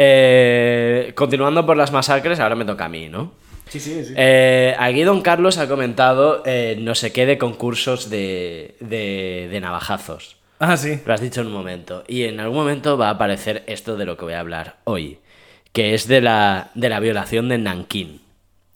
[0.00, 3.32] Eh, continuando por las masacres, ahora me toca a mí, ¿no?
[3.68, 4.14] Sí, sí, sí.
[4.16, 9.60] Eh, aquí Don Carlos ha comentado eh, no sé qué de concursos de, de, de
[9.60, 10.36] navajazos.
[10.60, 11.00] Ah, sí.
[11.04, 12.04] Lo has dicho en un momento.
[12.06, 15.18] Y en algún momento va a aparecer esto de lo que voy a hablar hoy,
[15.72, 18.20] que es de la, de la violación de Nankín.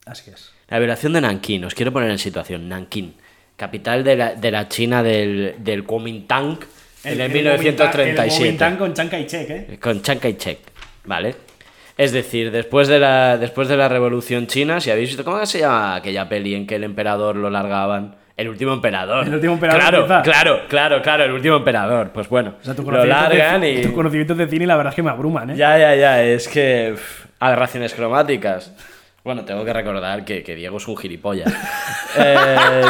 [0.04, 0.50] Así es.
[0.68, 2.68] La violación de Nankín, os quiero poner en situación.
[2.68, 3.14] Nankín,
[3.56, 6.58] capital de la, de la China del, del Kuomintang
[7.04, 8.10] en el, 1937.
[8.10, 9.78] El Kuomintang con Chiang Kai-shek, ¿eh?
[9.80, 10.58] Con Chiang Kai-shek,
[11.04, 11.34] ¿vale?
[11.98, 15.60] Es decir, después de, la, después de la Revolución China, si habéis visto, ¿cómo se
[15.60, 19.26] llama aquella peli en que el emperador lo largaban El último emperador.
[19.26, 20.22] El último emperador, Claro, quizá.
[20.22, 22.10] claro, claro, claro, el último emperador.
[22.12, 23.82] Pues bueno, O sea, tu lo largan de, y.
[23.82, 25.56] tus conocimientos de cine, la verdad es que me abruman, ¿eh?
[25.56, 26.92] Ya, ya, ya, es que.
[26.94, 28.72] uf, aberraciones cromáticas.
[29.22, 31.52] Bueno, tengo que recordar que, que Diego es un gilipollas.
[32.18, 32.82] Eh,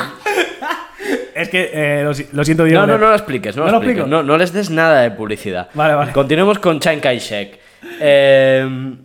[1.35, 2.81] Es que, eh, lo, si- lo siento, Diego.
[2.83, 4.07] no, no, no lo expliques, no, ¿No lo expliques.
[4.07, 5.69] No, no les des nada de publicidad.
[5.75, 6.13] Vale, vale.
[6.13, 7.59] Continuemos con Chiang Kai-shek.
[8.01, 8.97] Eh,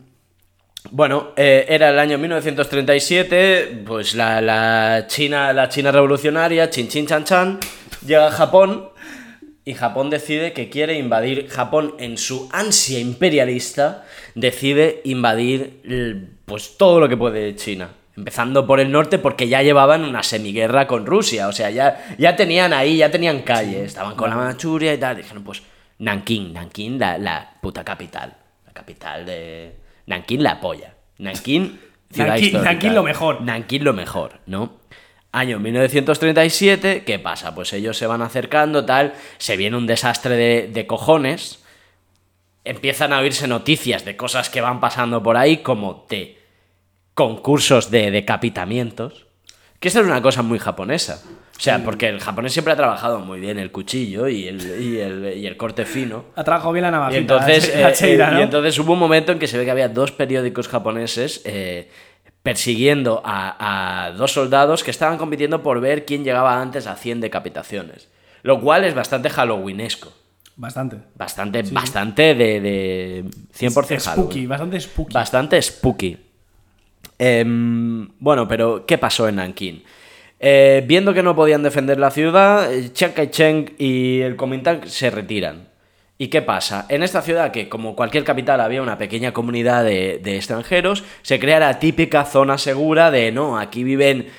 [0.91, 7.05] bueno, eh, era el año 1937, pues la, la China, la China revolucionaria, Chin Chin
[7.05, 7.59] Chan Chan,
[8.05, 8.89] llega a Japón
[9.65, 15.81] y Japón decide que quiere invadir Japón en su ansia imperialista, decide invadir
[16.45, 17.89] pues todo lo que puede de China.
[18.15, 22.37] Empezando por el norte porque ya llevaban una semiguerra con Rusia, o sea, ya, ya
[22.37, 25.61] tenían ahí, ya tenían calle, estaban con la Manchuria y tal, dijeron pues
[25.99, 28.37] Nanking, Nanking la, la puta capital,
[28.77, 29.75] capital de...
[30.05, 31.79] Nanking la polla, Nanking
[32.11, 32.71] ciudad Nankín- histórica.
[32.71, 33.41] Nankín lo mejor.
[33.41, 34.77] Nankín lo mejor, ¿no?
[35.31, 37.53] Año 1937, ¿qué pasa?
[37.53, 41.59] Pues ellos se van acercando, tal, se viene un desastre de, de cojones,
[42.63, 46.37] empiezan a oírse noticias de cosas que van pasando por ahí, como de
[47.13, 49.25] concursos de decapitamientos,
[49.79, 51.21] que eso es una cosa muy japonesa.
[51.58, 55.00] O sea, porque el japonés siempre ha trabajado muy bien el cuchillo y el, y
[55.00, 56.26] el, y el corte fino.
[56.36, 57.20] Ha trabajado bien la Y navajita.
[57.20, 58.39] entonces, la eh, cheira, eh, ¿no?
[58.39, 61.89] y entonces hubo un momento en que se ve que había dos periódicos japoneses eh,
[62.43, 67.22] persiguiendo a, a dos soldados que estaban compitiendo por ver quién llegaba antes a 100
[67.22, 68.08] decapitaciones.
[68.43, 70.13] Lo cual es bastante halloweenesco.
[70.56, 70.98] Bastante.
[71.15, 73.24] Bastante, bastante de, de
[73.58, 74.50] 100% spooky, Halloween.
[74.50, 75.13] bastante spooky.
[75.13, 76.17] Bastante spooky.
[77.20, 79.84] Em, bueno, pero ¿qué pasó en Nankín?
[80.39, 85.10] Eh, viendo que no podían defender la ciudad, eh, Chiang Kai-shek y el Kuomintang se
[85.10, 85.69] retiran.
[86.19, 86.86] ¿Y qué pasa?
[86.89, 91.60] En esta ciudad, que como cualquier capital había una pequeña comunidad de, extranjeros, se crea
[91.60, 94.30] la típica zona segura de, no, aquí viven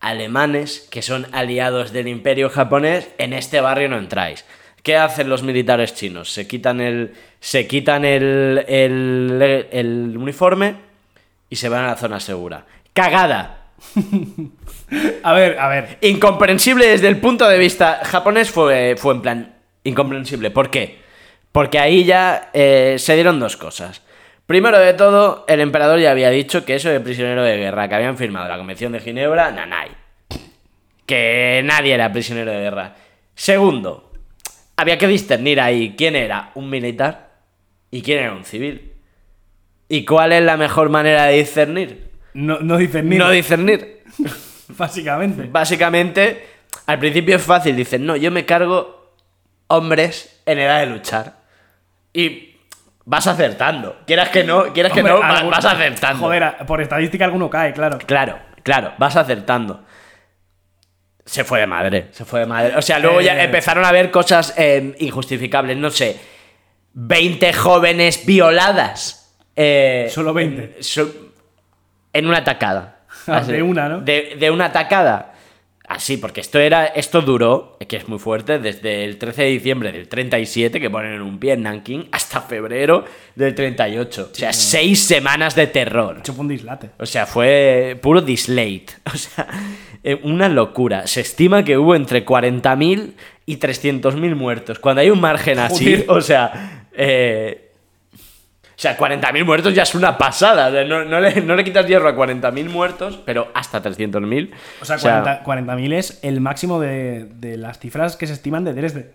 [0.00, 4.44] alemanes que son aliados del imperio japonés, en este barrio no entráis.
[4.82, 6.32] ¿Qué hacen los militares chinos?
[6.32, 10.76] Se quitan el, se quitan el, el uniforme
[11.50, 12.64] y se van a la zona segura.
[12.92, 13.66] ¡Cagada!
[15.22, 15.98] A ver, a ver.
[16.00, 20.50] Incomprensible desde el punto de vista japonés fue, fue en plan incomprensible.
[20.50, 20.98] ¿Por qué?
[21.52, 24.02] Porque ahí ya eh, se dieron dos cosas.
[24.46, 27.94] Primero de todo, el emperador ya había dicho que eso de prisionero de guerra, que
[27.94, 29.90] habían firmado la Convención de Ginebra, nanay.
[31.04, 32.94] Que nadie era prisionero de guerra.
[33.34, 34.12] Segundo,
[34.76, 37.30] había que discernir ahí quién era un militar
[37.90, 38.94] y quién era un civil.
[39.88, 42.10] ¿Y cuál es la mejor manera de discernir?
[42.34, 43.16] No, no dicen ni.
[43.16, 44.02] No discernir.
[44.76, 45.44] Básicamente.
[45.50, 46.46] Básicamente,
[46.86, 49.14] al principio es fácil, dicen, no, yo me cargo
[49.68, 51.38] hombres en edad de luchar.
[52.12, 52.56] Y
[53.04, 53.96] vas acertando.
[54.06, 56.24] Quieras que no, quieras que no, algún- vas acertando.
[56.26, 57.98] Joder, por estadística alguno cae, claro.
[58.06, 59.84] Claro, claro, vas acertando.
[61.24, 62.76] Se fue de madre, se fue de madre.
[62.76, 63.44] O sea, luego ya Eh.
[63.44, 66.18] empezaron a ver cosas eh, injustificables, no sé.
[66.94, 69.36] 20 jóvenes violadas.
[69.54, 70.76] eh, Solo 20.
[70.78, 71.12] En, so-
[72.14, 72.97] en una atacada.
[73.46, 74.00] De una, ¿no?
[74.00, 75.34] De, de una atacada.
[75.88, 79.90] Así, porque esto era, esto duró, que es muy fuerte, desde el 13 de diciembre
[79.90, 84.28] del 37, que ponen un pie en Nanking, hasta febrero del 38.
[84.30, 86.18] O sea, seis semanas de terror.
[86.18, 86.90] Hecho fue un dislate.
[86.98, 88.84] O sea, fue puro dislate.
[89.14, 89.46] O sea,
[90.04, 91.06] eh, una locura.
[91.06, 93.14] Se estima que hubo entre 40.000
[93.46, 94.78] y 300.000 muertos.
[94.80, 96.10] Cuando hay un margen así, Joder.
[96.10, 96.86] o sea...
[96.92, 97.67] eh,
[98.78, 100.68] o sea, 40.000 muertos ya es una pasada.
[100.68, 104.50] O sea, no, no le, no le quitas hierro a 40.000 muertos, pero hasta 300.000.
[104.80, 108.74] O sea, 40 40.000 es el máximo de, de las cifras que se estiman de
[108.74, 109.10] Dresde.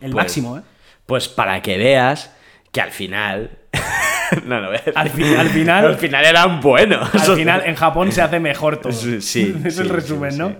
[0.00, 0.62] El Pues- máximo, ¿eh?
[1.04, 2.32] Pues para que veas
[2.70, 3.58] que al final...
[4.46, 7.12] no, no, Al, fin- al final, al final eran buenos.
[7.12, 8.92] al final en Japón se hace mejor todo.
[8.92, 10.56] Sí, sí, es el resumen, sí, ¿no?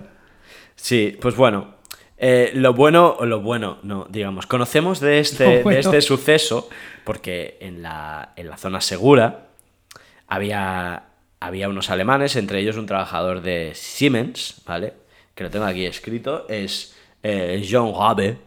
[0.75, 1.75] Sí, pues bueno.
[2.25, 6.69] Eh, lo bueno, o lo bueno, no, digamos, conocemos de este, de este suceso
[7.03, 9.47] porque en la, en la zona segura
[10.29, 11.03] había,
[11.41, 14.93] había unos alemanes, entre ellos un trabajador de Siemens, ¿vale?
[15.35, 18.37] Que lo tengo aquí escrito, es eh, John Rabe,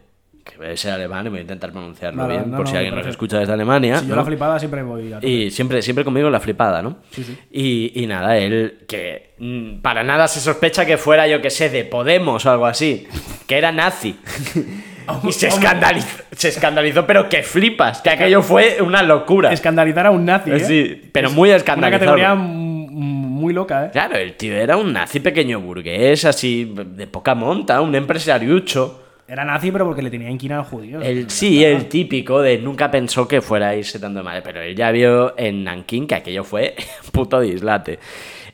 [0.47, 3.07] que ser alemán y voy a intentar pronunciarlo bien, no, por no, si alguien nos
[3.07, 3.99] escucha desde Alemania.
[3.99, 5.19] Si yo la flipada siempre voy a...
[5.25, 6.97] Y siempre, siempre conmigo la flipada, ¿no?
[7.11, 7.37] Sí, sí.
[7.51, 11.69] Y, y nada, él que mm, para nada se sospecha que fuera, yo que sé,
[11.69, 13.07] de Podemos o algo así,
[13.45, 14.17] que era nazi.
[15.23, 19.51] y se escandalizó, se escandalizó, pero que flipas, que aquello fue una locura.
[19.51, 20.59] Escandalizar a un nazi, ¿eh?
[20.59, 21.99] Sí, pero muy Una escandalizado.
[21.99, 23.89] categoría mm, muy loca, ¿eh?
[23.91, 29.03] Claro, el tío era un nazi pequeño burgués, así, de poca monta, un empresariucho.
[29.27, 31.03] Era nazi, pero porque le tenía inquina a los judíos.
[31.05, 34.75] El, sí, el típico de nunca pensó que fuera a irse tanto mal, pero él
[34.75, 36.75] ya vio en Nankín que aquello fue
[37.11, 37.99] puto dislate.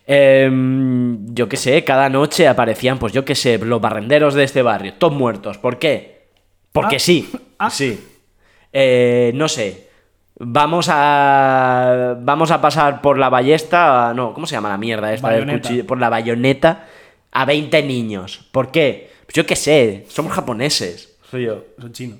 [0.06, 4.62] Em, yo qué sé, cada noche aparecían, pues yo qué sé, los barrenderos de este
[4.62, 5.58] barrio, todos muertos.
[5.60, 6.28] ¿Por qué?
[6.72, 7.00] Porque Ah.
[7.00, 7.30] sí.
[7.60, 7.70] Ah.
[7.70, 8.00] Sí.
[8.74, 9.90] Eh, no sé.
[10.40, 12.18] Vamos a.
[12.20, 14.12] Vamos a pasar por la ballesta.
[14.16, 15.86] No, ¿cómo se llama la mierda esta del cuchillo?
[15.86, 16.88] Por la bayoneta
[17.32, 18.50] a 20 niños.
[18.52, 19.13] ¿Por qué?
[19.34, 21.18] Pues yo qué sé, somos japoneses.
[21.32, 21.66] Soy yo.
[21.80, 22.20] Son chinos.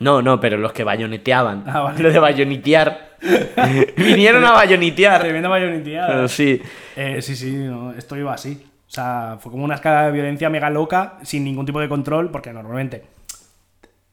[0.00, 1.62] No, no, pero los que bayoneteaban.
[1.68, 2.02] Ah, vale.
[2.02, 3.16] Lo de bayonitear.
[3.96, 5.20] Vinieron a bayonitear.
[5.20, 6.60] Tremenda sí.
[6.96, 8.60] Eh, sí, sí, no, esto iba así.
[8.88, 12.32] O sea, fue como una escala de violencia mega loca, sin ningún tipo de control,
[12.32, 13.04] porque normalmente,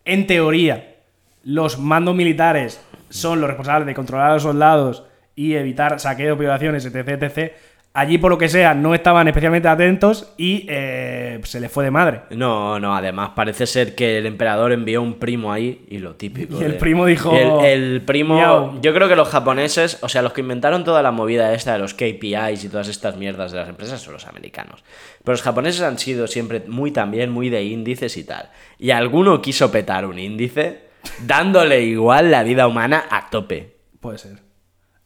[0.04, 0.98] en teoría,
[1.46, 2.80] los mandos militares
[3.10, 5.04] son los responsables de controlar a los soldados
[5.36, 7.54] y evitar saqueos, violaciones, etc, etc.
[7.98, 11.92] Allí, por lo que sea, no estaban especialmente atentos y eh, se les fue de
[11.92, 12.24] madre.
[12.32, 16.58] No, no, además parece ser que el emperador envió un primo ahí y lo típico.
[16.62, 18.36] Y el de- primo dijo, El, el primo.
[18.36, 18.82] "Miau".
[18.82, 21.80] Yo creo que los japoneses, o sea, los que inventaron toda la movida esta de
[21.80, 24.84] los KPIs y todas estas mierdas de las empresas son los americanos.
[25.24, 28.50] Pero los japoneses han sido siempre muy también, muy de índices y tal.
[28.78, 30.82] Y alguno quiso petar un índice
[31.26, 33.78] dándole igual la vida humana a tope.
[34.02, 34.40] Puede ser.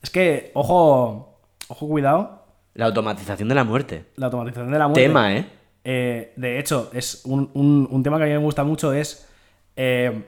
[0.02, 2.39] Es que, ojo, ojo, cuidado,
[2.74, 4.06] La automatización de la muerte.
[4.16, 5.02] la automatización de la muerte.
[5.02, 5.46] Tema, ¿eh?
[5.84, 9.28] Eh, de hecho, es un, un- un tema que a mí me gusta mucho es
[9.76, 10.24] eh,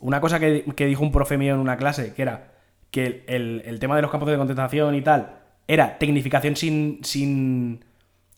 [0.00, 2.52] una cosa que, que dijo un profe mío en una clase, que era
[2.90, 7.84] que el, el tema de los campos de concentración y tal era tecnificación sin, sin,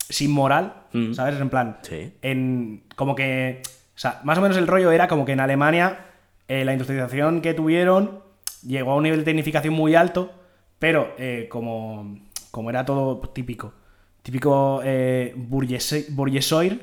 [0.09, 1.13] sin moral, Mm.
[1.15, 1.39] ¿sabes?
[1.41, 2.13] En plan, Sí.
[2.23, 3.61] en, como que,
[3.95, 6.07] o sea, más o menos el rollo era como que en Alemania
[6.49, 8.21] eh, la industrialización que tuvieron
[8.67, 10.33] llegó a un nivel de tecnificación muy alto,
[10.79, 12.19] pero eh, como,
[12.57, 13.73] como era todo típico,
[14.23, 16.81] típico eh, burguesoir,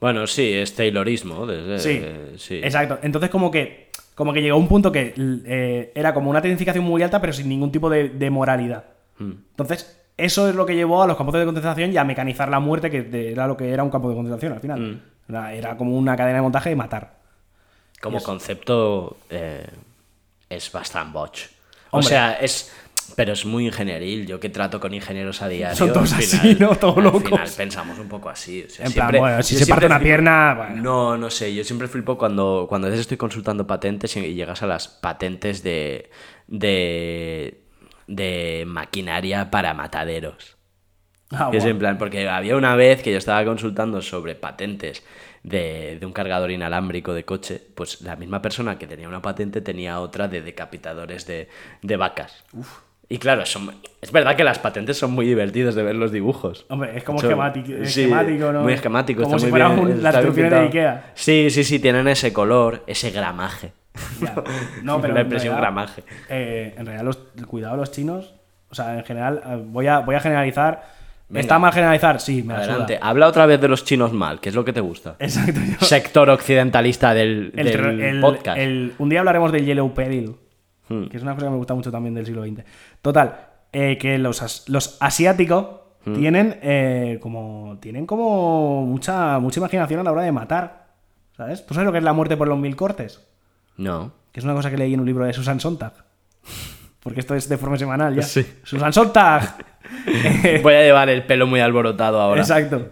[0.00, 1.46] Bueno, sí, es Taylorismo.
[1.46, 2.54] desde- Sí, eh, sí.
[2.56, 2.98] exacto.
[3.02, 7.02] Entonces como que como que llegó un punto que eh, era como una tecnificación muy
[7.02, 8.84] alta pero sin ningún tipo de, de moralidad.
[9.18, 9.32] Mm.
[9.50, 12.58] Entonces eso es lo que llevó a los campos de concentración y a mecanizar la
[12.60, 14.80] muerte que era lo que era un campo de concentración al final.
[14.80, 15.00] Mm.
[15.28, 17.18] Era, era como una cadena de montaje de matar.
[18.00, 19.66] Como concepto eh,
[20.48, 21.38] es bastante boch.
[21.94, 22.72] O sea, es.
[23.16, 24.26] Pero es muy ingenieril.
[24.26, 25.76] Yo que trato con ingenieros a diario.
[25.76, 26.74] Son todos al así, ¿no?
[26.76, 27.22] Todos al locos.
[27.24, 28.64] final pensamos un poco así.
[28.66, 30.82] o sea, En plan, bueno, si se parte una flipo- pierna, bueno.
[30.82, 31.54] No, no sé.
[31.54, 35.62] Yo siempre flipo cuando, cuando a veces estoy consultando patentes y llegas a las patentes
[35.62, 36.10] de.
[36.48, 37.62] de.
[38.06, 40.56] de maquinaria para mataderos.
[41.30, 45.02] Ah, Que es en plan, porque había una vez que yo estaba consultando sobre patentes
[45.42, 49.62] de, de un cargador inalámbrico de coche, pues la misma persona que tenía una patente
[49.62, 51.48] tenía otra de decapitadores de,
[51.80, 52.44] de vacas.
[53.12, 56.64] Y claro, son- es verdad que las patentes son muy divertidas de ver los dibujos.
[56.70, 58.62] Hombre, es como Son- esquemático, sí, esquemático, ¿no?
[58.62, 59.22] Muy esquemático.
[59.22, 60.58] Como está si muy fuera bien- un- las instrucciones de.
[60.60, 61.10] Ikea.
[61.14, 63.72] Sí, sí, sí, tienen ese color, ese gramaje.
[64.20, 64.34] Ya.
[64.82, 66.02] No, pero La en impresión realidad, gramaje.
[66.30, 68.34] eh, en realidad, los, cuidado los chinos.
[68.70, 70.82] O sea, en general, eh, voy a, voy a generalizar.
[71.28, 71.40] Venga.
[71.42, 72.18] ¿Está mal generalizar?
[72.20, 72.54] Sí, me.
[72.54, 75.16] Adelante, habla otra vez de los chinos mal, que es lo que te gusta.
[75.18, 75.60] Exacto.
[75.60, 78.58] yo- Sector occidentalista del, el, del terror- el- podcast.
[78.58, 80.36] el- un día hablaremos del Yellow Peril,
[80.92, 81.08] Hmm.
[81.08, 82.62] que es una cosa que me gusta mucho también del siglo XX.
[83.00, 85.66] Total, eh, que los, as- los asiáticos
[86.04, 86.14] Hmm.
[86.14, 90.86] tienen eh, como tienen como mucha mucha imaginación a la hora de matar.
[91.36, 91.64] ¿Sabes?
[91.64, 93.24] ¿Tú sabes lo que es la muerte por los mil cortes?
[93.76, 94.12] No.
[94.32, 95.92] Que es una cosa que leí en un libro de Susan Sontag.
[97.00, 98.22] Porque esto es de forma semanal ya.
[98.22, 98.44] Sí.
[98.64, 99.56] Susan Sontag.
[100.62, 102.40] Voy a llevar el pelo muy alborotado ahora.
[102.40, 102.88] Exacto.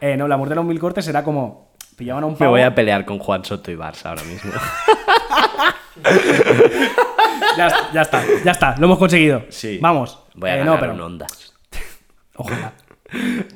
[0.00, 2.50] Eh, no, la muerte de los mil cortes era como pillaban a un Me pavo.
[2.50, 4.52] voy a pelear con Juan Soto y Barça ahora mismo.
[7.56, 9.44] ya, está, ya está, ya está, lo hemos conseguido.
[9.48, 9.78] Sí.
[9.80, 10.18] Vamos.
[10.34, 11.54] Voy a Eh, ganar no, pero un Ondas.
[12.36, 12.72] Ojalá.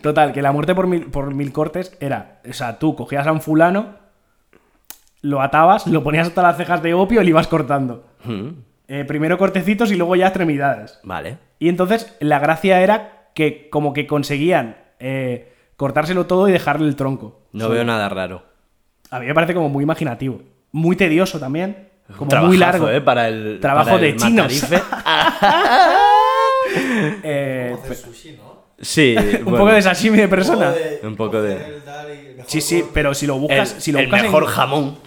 [0.02, 3.32] Total, que la muerte por mil, por mil cortes era, o sea, tú cogías a
[3.32, 3.94] un fulano,
[5.22, 8.06] lo atabas, lo ponías hasta las cejas de opio y le ibas cortando.
[8.24, 8.48] Mm,
[8.88, 11.00] Eh, primero cortecitos y luego ya extremidades.
[11.02, 11.38] Vale.
[11.58, 16.94] Y entonces la gracia era que como que conseguían eh, cortárselo todo y dejarle el
[16.94, 17.40] tronco.
[17.52, 18.44] No veo nada raro.
[19.10, 20.40] A mí me parece como muy imaginativo.
[20.70, 21.85] Muy tedioso también.
[22.16, 22.88] Como Trabajazo, muy largo.
[22.90, 23.00] ¿eh?
[23.00, 23.58] Para el.
[23.60, 24.52] Trabajo para de el chinos.
[27.22, 28.56] Eh, Hacer sushi, ¿no?
[28.80, 29.14] Sí.
[29.38, 30.74] un bueno, poco de sashimi de persona.
[31.02, 31.82] Un poco de- el
[32.46, 34.98] Sí, sí, pero si lo buscas, el, si lo el buscas en- mejor jamón.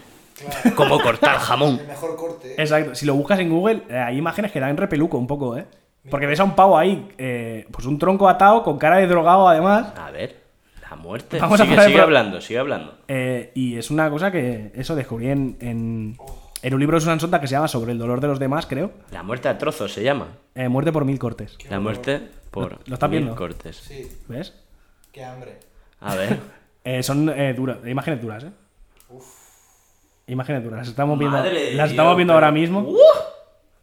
[0.75, 1.79] Cómo cortar jamón.
[1.81, 2.55] El mejor corte.
[2.57, 2.95] Exacto.
[2.95, 5.65] Si lo buscas en Google, eh, hay imágenes que dan repeluco un poco, ¿eh?
[6.09, 9.47] Porque ves a un pavo ahí, eh, pues un tronco atado, con cara de drogado
[9.47, 9.88] además.
[9.97, 10.38] A ver.
[10.89, 11.38] La muerte.
[11.39, 12.95] Vamos a sigue de sigue hablando, sigue hablando.
[13.07, 16.17] eh, y es una cosa que eso descubrí en, en,
[16.62, 18.65] en un libro de Susan Sontag que se llama Sobre el dolor de los demás,
[18.65, 18.91] creo.
[19.12, 20.28] La muerte a trozos se llama.
[20.56, 21.58] Eh, muerte por mil cortes.
[21.69, 23.36] La muerte por ¿Lo estás mil viendo?
[23.36, 23.78] cortes.
[23.78, 24.54] Sí, ¿Ves?
[25.12, 25.60] qué hambre.
[26.02, 26.39] A ver.
[26.86, 28.52] Eh, son eh, duras, imágenes duras, ¿eh?
[30.28, 32.80] Las estamos viendo, Madre de las Dios, estamos viendo pero- ahora mismo.
[32.80, 32.98] ¡Uh!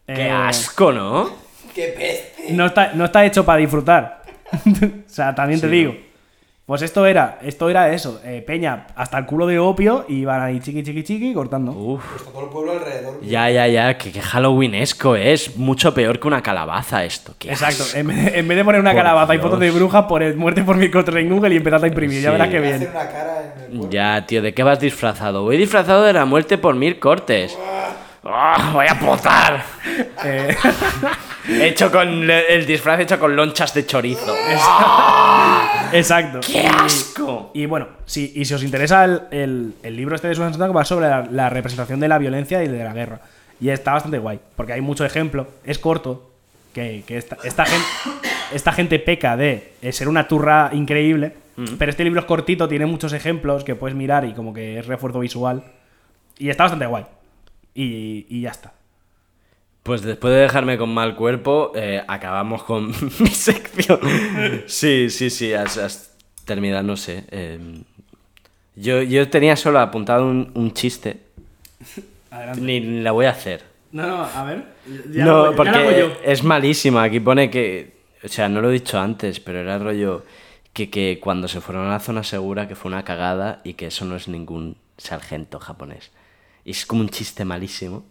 [0.07, 1.29] ¡Qué asco, ¿no?
[1.75, 2.53] ¡Qué peste!
[2.55, 4.23] no está, no está hecho para disfrutar.
[5.07, 5.95] o sea, también te digo.
[6.67, 10.43] Pues esto era, esto era eso, eh, peña hasta el culo de opio y iban
[10.43, 11.71] ahí chiqui chiqui chiqui cortando.
[11.71, 12.05] Uf.
[12.11, 13.21] Pues todo el pueblo alrededor.
[13.23, 17.37] Ya, ya, ya, que, que Halloweenesco es mucho peor que una calabaza esto.
[17.39, 17.97] Qué Exacto, asco.
[17.99, 20.35] en vez, de, en vez de poner una Por calabaza y fotos de brujas, poner
[20.37, 22.21] muerte por mi contra en Google y empezar a imprimir.
[22.21, 22.33] Ya Sí.
[22.33, 22.91] verás que Hacer bien.
[22.91, 23.91] una cara en el pueblo.
[23.91, 25.45] Ya, tío, ¿de qué vas disfrazado?
[25.45, 27.57] Voy disfrazado de la muerte por mil cortes.
[28.25, 29.63] ¡Ah, voy a potar.
[30.25, 30.57] Eh,
[31.49, 34.35] Hecho con el disfraz hecho con lonchas de chorizo.
[35.93, 36.41] exacto.
[36.41, 37.51] ¡Qué asco!
[37.55, 40.77] Y bueno, si, y si os interesa el, el- el libro este de Susan Sontag
[40.77, 43.21] va sobre la, la representación de la violencia y de la guerra.
[43.61, 46.31] Y está bastante guay, porque hay mucho ejemplo, es corto,
[46.75, 47.87] que, que esta, esta, gente,
[48.53, 51.33] esta gente peca de eh, ser una turra increíble,
[51.79, 54.87] pero este libro es cortito, tiene muchos ejemplos que puedes mirar y como que es
[54.87, 55.65] refuerzo visual.
[56.39, 57.07] Y está bastante guay.
[57.75, 58.75] Y, y ya está.
[59.87, 62.89] Pues después de dejarme con mal cuerpo, eh, acabamos con
[63.21, 64.01] mi sección.
[64.67, 67.25] Sí, sí, sí, has, has terminado, no sé.
[67.31, 67.59] eh,
[68.75, 71.21] yo, yo tenía solo apuntado un, un chiste,
[72.31, 72.61] Adelante.
[72.61, 73.65] ni, ni la voy a hacer.
[73.93, 74.65] No, no, a ver.
[75.07, 77.05] no, porque es malísima.
[77.05, 77.97] Aquí pone que.
[78.23, 80.25] O sea, no lo he dicho antes, pero era rollo
[80.75, 83.87] que, que cuando se fueron a la zona segura que fue una cagada y que
[83.87, 86.11] eso no es ningún sargento japonés.
[86.65, 88.05] Y es como un chiste malísimo.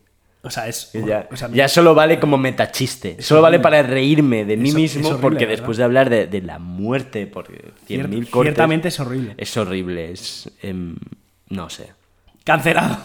[0.45, 0.91] O sea, es.
[0.93, 3.21] Ya, o sea, ya solo vale como metachiste.
[3.21, 5.57] Solo vale para reírme de mí mismo horrible, porque ¿verdad?
[5.57, 8.49] después de hablar de, de la muerte por 100.000 cier- cortes...
[8.53, 9.33] Ciertamente es horrible.
[9.37, 10.49] Es horrible, es...
[10.61, 10.95] em,
[11.49, 11.89] no sé.
[12.43, 12.97] Cancelado.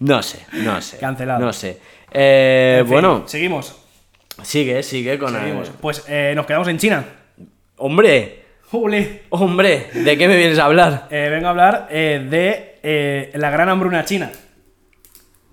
[0.00, 0.98] No sé, no sé.
[0.98, 1.38] Cancelado.
[1.44, 1.78] No sé.
[2.10, 3.76] Eh, En fin, bueno, Seguimos.
[4.42, 5.32] sigue, sigue con...
[5.34, 5.70] el- Seguimos.
[5.80, 7.04] Pues eh, nos quedamos en China.
[7.76, 9.22] Hombre, ¡Jule!
[9.30, 11.06] hombre, ¿de qué me vienes a hablar?
[11.10, 14.32] Eh, vengo a hablar eh, de la gran hambruna china.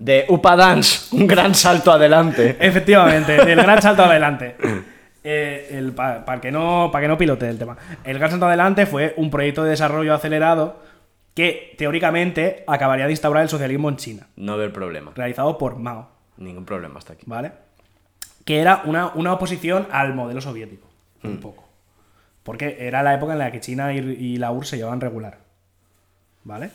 [0.02, 2.56] De Upa Dance, un gran salto adelante.
[2.58, 4.56] Efectivamente, el gran salto adelante.
[5.22, 7.76] Eh, el, para que no, para que no pilote el tema.
[8.02, 10.82] El gran salto adelante fue un proyecto de desarrollo acelerado
[11.34, 15.12] que teóricamente acabaría de instaurar el socialismo en China, No veo el problema.
[15.14, 17.22] realizado por Mao, Ningún problema hasta aquí.
[17.28, 17.52] ¿vale?
[18.44, 20.88] Que era una, una oposición al modelo soviético,
[21.22, 21.68] un poco.
[22.42, 25.38] Porque era la época en la que China y, y la URSS se llevaban regular.
[26.42, 26.70] ¿Vale?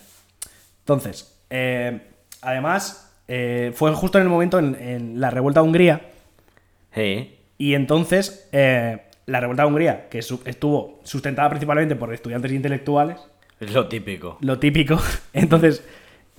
[0.80, 2.00] Entonces, eh,
[2.42, 6.02] además, eh, fue justo en el momento en, en la revuelta de Hungría.
[6.94, 7.36] Sí.
[7.58, 13.18] Y entonces, eh, la revuelta de Hungría, que su- estuvo sustentada principalmente por estudiantes intelectuales,
[13.60, 14.38] Es lo típico.
[14.42, 15.00] lo típico.
[15.34, 15.84] Entonces,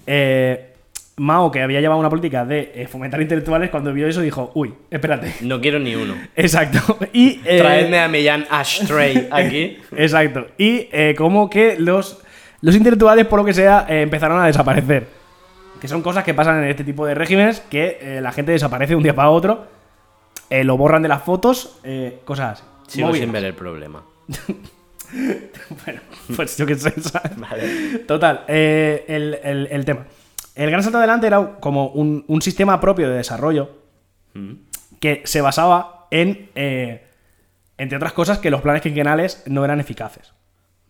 [0.07, 0.73] eh,
[1.17, 5.35] Mao, que había llevado una política de fomentar intelectuales, cuando vio eso dijo, uy, espérate.
[5.41, 6.15] No quiero ni uno.
[6.37, 6.97] Exacto.
[7.13, 9.79] Y, Traedme a Millán Ashtray aquí.
[9.97, 10.47] Exacto.
[10.57, 12.23] Y como que los,
[12.61, 15.18] los intelectuales, por lo que sea, empezaron a desaparecer.
[15.81, 18.91] Que son cosas que pasan en este tipo de regímenes, que eh, la gente desaparece
[18.93, 19.67] de un día para otro,
[20.51, 22.65] eh, lo borran de las fotos, eh, cosas así.
[22.89, 24.03] Sigo sin ver el problema.
[25.85, 26.01] Bueno,
[26.37, 27.33] pues yo qué sé, ¿sabes?
[28.07, 30.05] Total, eh, el, el- el tema.
[30.55, 33.71] El gran salto adelante era como un, un sistema propio de desarrollo
[35.01, 40.33] que se basaba en, entre otras cosas, que los planes quinquenales no eran eficaces.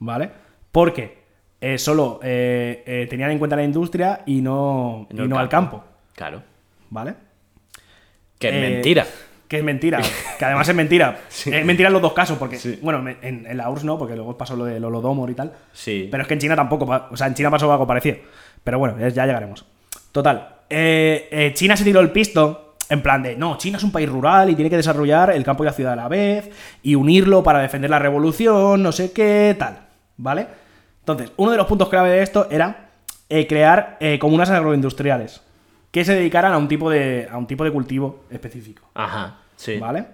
[0.00, 0.30] ¿Vale?
[0.72, 1.17] Porque
[1.60, 5.84] eh, solo eh, eh, tenían en cuenta la industria y no, y no, al campo.
[6.14, 6.42] Claro.
[6.90, 7.14] ¿Vale?
[8.38, 9.06] Que es mentira.
[9.48, 10.00] Que es mentira.
[10.38, 11.20] que además es mentira.
[11.28, 14.14] Es mentira en los dos casos, porque, bueno, me- en, en la URSS no, porque
[14.14, 15.52] luego pasó lo del Holodomor y tal.
[15.72, 16.08] Sí.
[16.10, 16.84] Pero es que en China tampoco.
[17.10, 18.18] O sea, en China pasó algo parecido.
[18.62, 19.64] Pero bueno, ya llegaremos.
[20.12, 20.56] Total.
[21.54, 22.64] China se tiró el pisto.
[22.90, 25.62] En plan de, no, China es un país rural y tiene que desarrollar el campo
[25.62, 26.50] y la ciudad a la vez
[26.82, 29.80] y unirlo para defender la revolución, no sé qué, tal.
[30.16, 30.46] ¿Vale?
[31.12, 32.90] Entonces, uno de los puntos clave de esto era
[33.28, 35.40] eh, crear eh, comunas agroindustriales
[35.90, 38.82] que se dedicaran a un tipo de, a un tipo de cultivo específico.
[38.94, 39.38] Ajá.
[39.56, 39.78] Sí.
[39.78, 40.04] ¿Vale?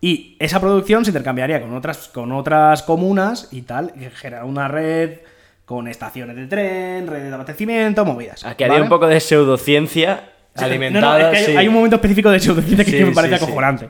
[0.00, 4.68] Y esa producción se intercambiaría con otras, con otras comunas y tal, y generar una
[4.68, 5.18] red
[5.64, 8.44] con estaciones de tren, red de abastecimiento, movidas.
[8.44, 8.82] Aquí ¿vale?
[8.82, 11.18] un poco de pseudociencia Sí, alimentada.
[11.18, 11.56] no, no, es que hay, sí.
[11.56, 13.88] hay un momento específico de pseudociencia que, Sí, que me parece acojonante.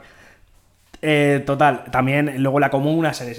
[1.07, 3.37] Eh, total, también luego la comuna se les,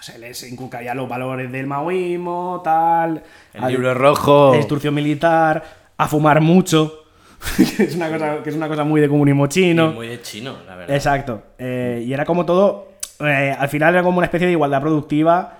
[0.00, 3.22] se les inculcaría los valores del maoísmo, tal.
[3.52, 4.52] El libro rojo.
[4.52, 5.62] a instrucción militar,
[5.96, 7.04] a fumar mucho,
[7.56, 9.92] que, es una cosa, que es una cosa muy de comunismo Y chino.
[9.92, 10.96] muy de chino, la verdad.
[10.96, 11.42] Exacto.
[11.58, 12.88] Eh, y era como todo.
[13.20, 15.58] eh, al final era como una especie de igualdad productiva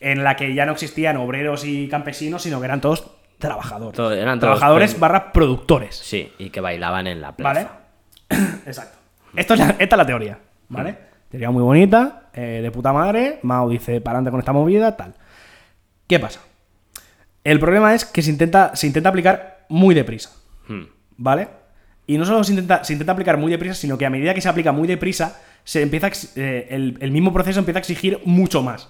[0.00, 3.96] en la que ya no existían obreros y campesinos, sino que eran todos trabajadores.
[3.96, 5.96] Todo- eran trabajadores barra productores.
[5.96, 7.70] Sí, y que bailaban en la plaza.
[8.28, 8.44] ¿Vale?
[8.66, 8.98] Exacto.
[9.34, 10.38] Esto es la- esta es la teoría,
[10.70, 10.98] ¿vale?
[11.28, 13.38] Teoría muy bonita, eh, de puta madre.
[13.42, 15.14] Mao dice, para adelante con esta movida, tal.
[16.06, 16.40] ¿Qué pasa?
[17.44, 20.30] El problema es que se intenta, se intenta aplicar muy deprisa.
[20.68, 20.84] Hmm.
[21.16, 21.48] ¿Vale?
[22.06, 24.40] Y no solo se intenta, se intenta aplicar muy deprisa, sino que a medida que
[24.40, 28.20] se aplica muy deprisa, se empieza a eh, el, el mismo proceso empieza a exigir
[28.24, 28.88] mucho más.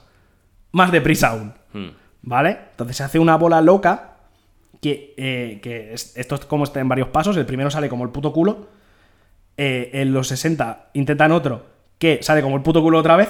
[0.73, 1.53] Más deprisa aún.
[1.73, 1.89] Hmm.
[2.23, 2.59] ¿Vale?
[2.71, 4.17] Entonces se hace una bola loca
[4.81, 7.37] que, eh, que es- esto es como está en varios pasos.
[7.37, 8.69] El primero sale como el puto culo.
[9.57, 11.67] eh, en los 60 intentan otro
[12.01, 13.29] que sale como el puto culo otra vez.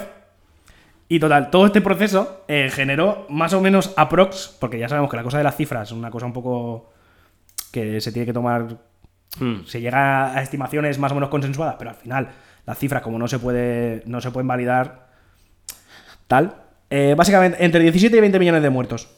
[1.09, 5.17] Y total, todo este proceso eh, generó más o menos aprox, porque ya sabemos que
[5.17, 6.91] la cosa de las cifras es una cosa un poco
[7.71, 8.79] que se tiene que tomar
[9.39, 9.65] Hmm.
[9.65, 12.29] se llega a estimaciones más o menos consensuadas, pero al final
[12.67, 15.09] las cifras, como no se puede, no se pueden validar
[16.27, 16.57] tal,
[16.91, 19.09] eh, básicamente entre 17 y 20 millones de muertos.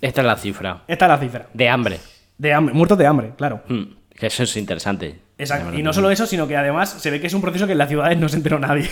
[0.00, 0.82] Esta es la cifra.
[0.88, 1.46] Esta es la cifra.
[1.54, 2.00] De hambre.
[2.38, 3.62] De hambre, muertos de hambre, claro.
[3.68, 3.84] Hmm.
[4.14, 5.20] Que eso es interesante.
[5.40, 5.76] Exacto.
[5.78, 7.78] Y no solo eso, sino que además se ve que es un proceso que en
[7.78, 8.88] las ciudades no se enteró nadie.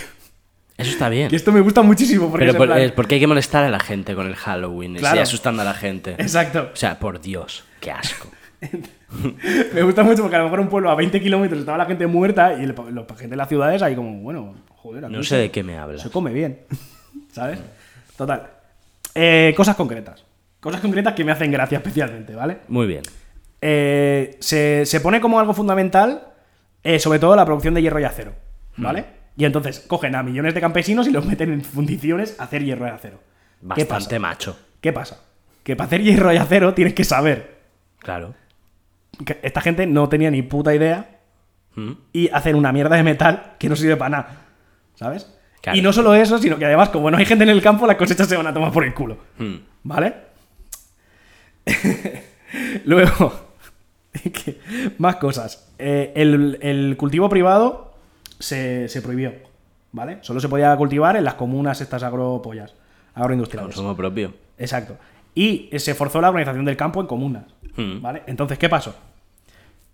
[0.77, 1.29] Eso está bien.
[1.31, 3.69] Y esto me gusta muchísimo porque Pero por- plan- es porque hay que molestar a
[3.69, 4.95] la gente con el Halloween.
[4.95, 5.17] Claro.
[5.17, 6.11] Y asustando a la gente.
[6.17, 6.69] Exacto.
[6.73, 8.29] O sea, por Dios, qué asco.
[9.73, 12.05] Me gusta mucho porque a lo mejor un pueblo a 20 kilómetros estaba la gente
[12.07, 12.73] muerta y la
[13.17, 16.01] gente de las ciudades ahí como, bueno, joder, No sé se- de qué me hablas.
[16.01, 16.59] Se come bien.
[17.33, 17.59] ¿Sabes?
[18.17, 18.47] Total.
[19.15, 20.23] Eh, cosas concretas.
[20.59, 22.57] Cosas concretas que me hacen gracia especialmente, ¿vale?
[22.67, 23.03] Muy bien.
[23.61, 26.23] Eh, se, se pone como algo fundamental,
[26.83, 28.33] eh, sobre todo la producción de hierro y acero,
[28.77, 29.05] ¿vale?
[29.37, 32.87] Y entonces cogen a millones de campesinos y los meten en fundiciones a hacer hierro
[32.87, 33.19] y acero.
[33.75, 33.95] ¿Qué pasa?
[33.95, 34.59] Bastante macho.
[34.81, 35.23] ¿Qué pasa?
[35.63, 37.59] Que para hacer hierro y acero tienes que saber
[37.99, 38.33] Claro.
[39.25, 41.15] que esta gente no tenía ni puta idea
[41.75, 41.91] Hmm.
[42.13, 44.41] y hacen una mierda de metal que no sirve para nada.
[44.95, 45.31] ¿Sabes?
[45.61, 45.77] Claro.
[45.77, 47.95] Y no solo eso, sino que además, como no hay gente en el campo, las
[47.97, 49.17] cosechas se van a tomar por el culo.
[49.37, 49.55] Hmm.
[49.83, 50.13] ¿Vale?
[52.85, 53.48] Luego,
[54.97, 55.71] más cosas.
[55.77, 57.93] Eh, el, el cultivo privado
[58.39, 59.33] se, se prohibió.
[59.91, 60.19] ¿Vale?
[60.21, 62.75] Solo se podía cultivar en las comunas estas agropollas,
[63.15, 63.73] agroindustriales.
[63.73, 64.33] Consumo propio.
[64.57, 64.97] Exacto.
[65.33, 67.45] Y se forzó la organización del campo en comunas.
[67.75, 67.99] Hmm.
[68.01, 68.21] ¿Vale?
[68.27, 68.95] Entonces, ¿qué pasó?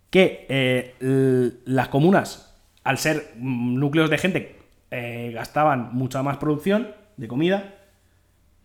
[0.09, 2.53] Que eh, las comunas,
[2.83, 4.59] al ser mm, núcleos de gente,
[4.91, 7.73] eh, gastaban mucha más producción de comida,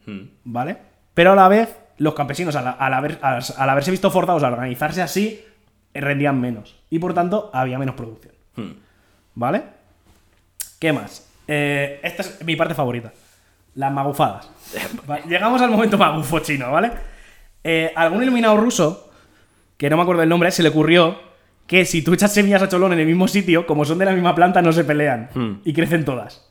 [0.07, 0.30] Hmm.
[0.44, 0.78] ¿vale?
[1.14, 4.48] Pero a la vez, los campesinos, al, al haber- al- al haberse visto forzados a
[4.48, 5.44] organizarse así,
[5.94, 6.76] eh, rendían menos.
[6.90, 8.34] Y por tanto, había menos producción.
[8.57, 8.72] Hmm.
[9.34, 9.62] ¿Vale?
[10.78, 11.28] ¿Qué más?
[11.46, 13.12] Eh, esta es mi parte favorita.
[13.74, 14.51] Las magufadas.
[15.28, 16.90] Llegamos al momento magufo chino, ¿vale?
[17.62, 19.11] Eh, algún iluminado ruso,
[19.76, 21.18] que no me acuerdo el nombre, se le ocurrió
[21.66, 24.12] que si tú echas semillas a cholón en el mismo sitio, como son de la
[24.12, 25.28] misma planta, no se pelean.
[25.34, 25.53] Hmm.
[25.64, 26.48] Y crecen todas.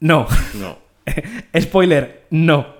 [0.00, 0.26] No.
[0.54, 0.78] No.
[1.60, 2.79] Spoiler, no.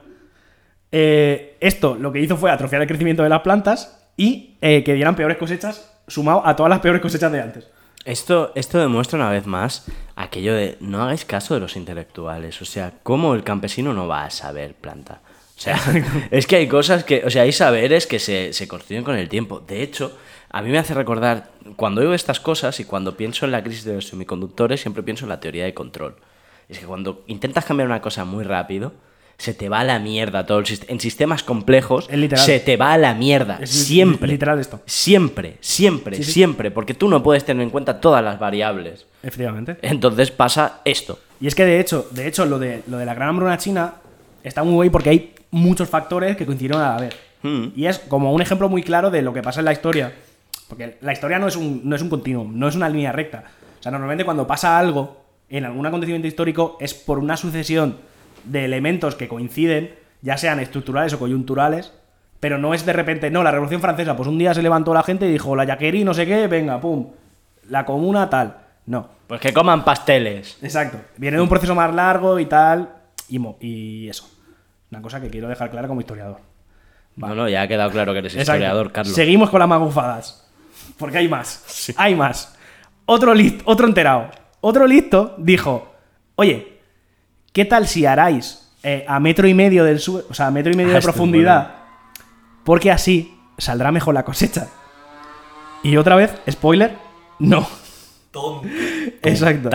[0.92, 4.94] Eh, esto lo que hizo fue atrofiar el crecimiento de las plantas y eh, que
[4.94, 7.68] dieran peores cosechas, sumado a todas las peores cosechas de antes.
[8.04, 9.86] Esto, esto demuestra una vez más
[10.16, 12.60] aquello de no hagáis caso de los intelectuales.
[12.62, 15.20] O sea, ¿cómo el campesino no va a saber planta?
[15.56, 15.78] O sea,
[16.30, 19.28] es que hay cosas que, o sea, hay saberes que se, se construyen con el
[19.28, 19.60] tiempo.
[19.60, 20.16] De hecho,
[20.48, 23.84] a mí me hace recordar, cuando oigo estas cosas y cuando pienso en la crisis
[23.84, 26.16] de los semiconductores, siempre pienso en la teoría de control.
[26.68, 28.92] Es que cuando intentas cambiar una cosa muy rápido,
[29.40, 30.92] se te va a la mierda todo el sistema.
[30.92, 33.58] En sistemas complejos, se te va a la mierda.
[33.62, 34.28] Es siempre.
[34.28, 34.82] literal esto.
[34.84, 36.32] Siempre, siempre, Sí, sí.
[36.32, 36.70] siempre.
[36.70, 39.06] Porque tú no puedes tener en cuenta todas las variables.
[39.22, 39.78] Efectivamente.
[39.80, 41.18] Entonces pasa esto.
[41.40, 43.94] Y es que de hecho, de hecho, lo de, lo de la gran hambruna china
[44.42, 47.16] está muy guay porque hay muchos factores que coincidieron a la vez.
[47.74, 50.12] Y es como un ejemplo muy claro de lo que pasa en la historia.
[50.68, 53.44] Porque la historia no es un, no es un continuum, no es una línea recta.
[53.78, 58.09] O sea, normalmente cuando pasa algo en algún acontecimiento histórico es por una sucesión
[58.44, 61.92] de elementos que coinciden, ya sean estructurales o coyunturales,
[62.40, 65.02] pero no es de repente, no, la Revolución Francesa, pues un día se levantó la
[65.02, 67.08] gente y dijo, la yaquerí, no sé qué, venga, pum,
[67.68, 68.56] la comuna tal.
[68.86, 70.58] No, Pues que coman pasteles.
[70.62, 70.98] Exacto.
[71.16, 72.88] Viene de un proceso más largo y tal.
[73.28, 74.28] Y, mo- y eso.
[74.90, 76.38] Una cosa que quiero dejar clara como historiador.
[77.14, 78.56] No, no, ya ha quedado claro que eres Exacto.
[78.56, 79.14] historiador, Carlos.
[79.14, 80.50] Seguimos con las magufadas.
[80.98, 81.92] Porque hay más.
[81.96, 82.56] Hay más.
[83.06, 84.30] Otro, listo, otro enterado.
[84.60, 85.94] Otro listo dijo:
[86.34, 86.69] Oye,
[87.52, 90.72] ¿qué tal si haráis eh, a metro y medio del suelo, o sea, a metro
[90.72, 91.74] y medio Ah, de es profundidad?
[92.64, 94.68] Porque así saldrá mejor la cosecha.
[95.82, 96.96] Y otra vez, spoiler,
[97.38, 97.66] no.
[99.22, 99.70] Exacto.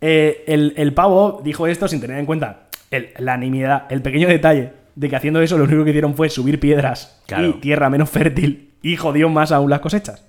[0.00, 4.28] Eh, el, el pavo dijo esto sin tener en cuenta el- la nimiedad, el pequeño
[4.28, 7.48] detalle de que haciendo eso lo único que hicieron fue subir piedras Claro.
[7.48, 10.24] y tierra menos fértil y jodió más aún las cosechas.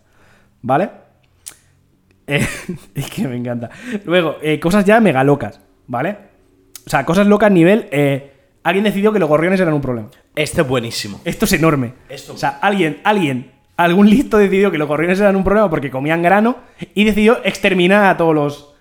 [0.61, 0.89] ¿Vale?
[2.27, 2.47] Eh,
[2.95, 3.69] es que me encanta.
[4.05, 6.17] Luego, eh, cosas ya mega locas, ¿vale?
[6.85, 7.87] O sea, cosas locas nivel...
[7.91, 8.31] eh,
[8.63, 10.09] alguien decidió que los gorriones eran un problema.
[10.35, 11.21] Este es buenísimo.
[11.25, 11.93] Esto es enorme.
[12.09, 15.89] Esto- O sea, alguien, alguien, algún listo decidió que los gorriones eran un problema porque
[15.91, 16.57] comían grano
[16.93, 18.71] y decidió exterminar a todos los...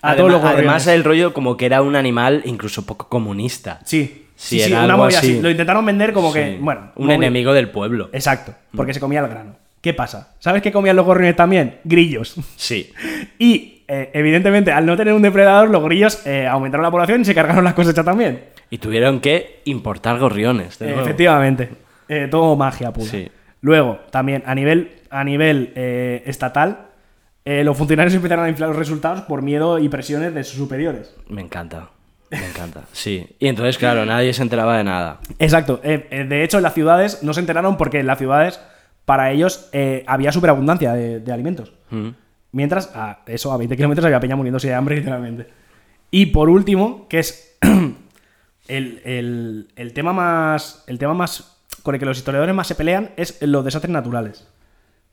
[0.00, 0.82] A todos los Además, gorriones.
[0.82, 3.80] además, el rollo como que era un animal incluso poco comunista.
[3.84, 4.26] Sí.
[4.36, 5.32] Sí, sí, era una algo movida así.
[5.32, 5.40] así.
[5.42, 6.58] Lo intentaron vender como que, Sí.
[6.60, 6.92] bueno.
[6.94, 8.08] Un enemigo del pueblo.
[8.12, 9.56] Exacto, porque se comía el grano.
[9.80, 10.34] ¿Qué pasa?
[10.38, 11.78] ¿Sabes qué comían los gorriones también?
[11.82, 12.36] Grillos.
[12.56, 12.92] Sí.
[13.40, 17.24] Y, eh, evidentemente, al no tener un depredador, los grillos eh, aumentaron la población y
[17.24, 18.44] se cargaron las cosechas también.
[18.68, 20.78] Y tuvieron que importar gorriones.
[20.78, 21.70] de Eh, efectivamente.
[22.30, 23.10] Todo magia pura.
[23.10, 23.30] Sí.
[23.62, 26.86] Luego, también, a nivel, a nivel estatal,
[27.44, 31.14] los funcionarios empezaron a inflar los resultados por miedo y presiones de sus superiores.
[31.28, 31.88] Me encanta.
[32.30, 32.82] Me encanta.
[32.92, 33.26] Sí.
[33.38, 35.18] Y entonces, claro, nadie se enteraba de nada.
[35.38, 35.80] Exacto.
[35.82, 38.58] De hecho, en las ciudades no se enteraron porque en las ciudades,
[39.04, 39.70] para ellos,
[40.06, 41.72] había superabundancia de, de alimentos.
[41.90, 42.08] Mm.
[42.52, 45.46] Mientras, a eso, a 20 kilómetros había peña muriéndose de hambre, literalmente.
[46.10, 47.56] Y por último, que es
[48.68, 50.84] el, el- el tema más.
[50.86, 51.56] El tema más.
[51.82, 54.46] con el que los historiadores más se pelean es los desastres naturales.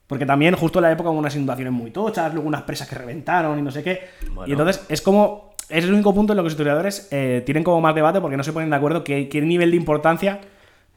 [0.08, 2.96] Porque también, justo en la época, hubo unas inundaciones muy tochas, luego unas presas que
[2.96, 4.02] reventaron y no sé qué.
[4.34, 4.48] Bueno.
[4.48, 5.54] Y entonces es como.
[5.68, 8.38] Es el único punto en lo que los historiadores eh, tienen como más debate porque
[8.38, 10.40] no se ponen de acuerdo qué, qué nivel de importancia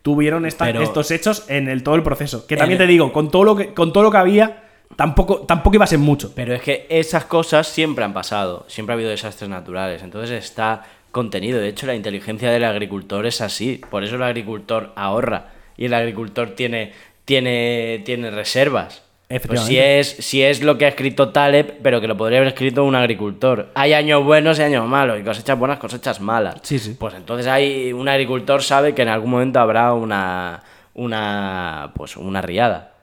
[0.03, 2.47] tuvieron esta- estos hechos en el, todo el proceso.
[2.47, 4.65] Que también te digo, con todo lo que, con todo lo que había,
[4.97, 6.33] tampoco, tampoco iba a ser mucho.
[6.35, 8.65] Pero es que esas cosas siempre han pasado.
[8.69, 10.03] Siempre ha habido desastres naturales.
[10.03, 11.61] Entonces está contenido.
[11.61, 13.81] De hecho, la inteligencia del agricultor es así.
[13.91, 15.53] Por eso el agricultor ahorra.
[15.77, 16.93] Y el agricultor tiene,
[17.25, 19.03] tiene, tiene reservas.
[19.47, 22.49] Pues si es, si es lo que ha escrito Taleb, pero que lo podría haber
[22.49, 23.71] escrito un agricultor.
[23.75, 26.57] Hay años buenos y años malos, y cosechas buenas, cosechas malas.
[26.63, 26.97] Sí, sí.
[26.99, 30.63] Pues entonces hay un agricultor sabe que en algún momento habrá una,
[30.95, 32.95] una, pues una riada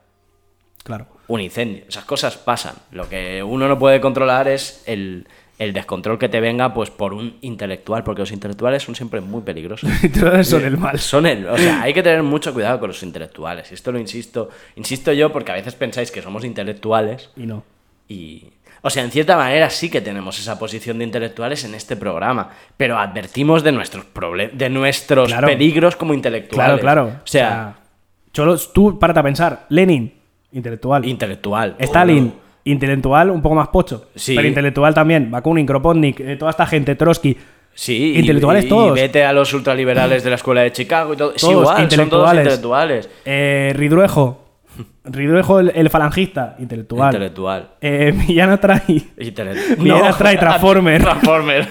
[0.84, 1.08] Claro.
[1.28, 1.84] Un incendio.
[1.88, 2.76] Esas cosas pasan.
[2.91, 7.13] Lo que uno no puede controlar es el, el descontrol que te venga pues por
[7.13, 9.89] un intelectual, porque los intelectuales son siempre muy peligrosos.
[10.03, 10.99] Entonces son el mal.
[10.99, 13.71] Son el, o sea, hay que tener mucho cuidado con los intelectuales.
[13.71, 17.63] Esto lo insisto, insisto yo porque a veces pensáis que somos intelectuales Y no.
[18.07, 18.49] y
[18.82, 22.51] o sea, en cierta manera sí que tenemos esa posición de intelectuales en este programa,
[22.78, 24.05] pero advertimos de nuestros
[24.53, 25.47] de nuestros Claro.
[25.47, 26.80] peligros como intelectuales.
[26.82, 27.19] Claro, claro.
[27.23, 27.78] O sea,
[28.73, 29.65] tú párate a pensar.
[29.69, 30.13] Lenin,
[30.56, 31.06] intelectual.
[31.06, 31.76] intelectual.
[31.80, 32.34] Stalin,
[32.64, 34.08] intelectual un poco más pocho.
[34.16, 34.36] Sí.
[34.36, 35.30] Pero intelectual también.
[35.30, 37.38] Bakunin, Kropotnik, eh, toda esta gente, Trotsky.
[37.78, 38.97] Sí, Intelectuales y, todos.
[38.97, 41.32] Y vete a los ultraliberales de la escuela de Chicago y todo.
[41.34, 42.43] Todos igual, son todos intelectuales.
[42.45, 43.10] intelectuales.
[43.26, 44.41] Eh, Ridruejo.
[45.03, 47.14] Ridruejo, el, el falangista, intelectual.
[47.14, 47.72] Intelectual.
[47.82, 48.82] Eh, Millán Astray.
[49.18, 51.01] Intele- Miguel Astray, Transformer.
[51.03, 51.68] Transformer.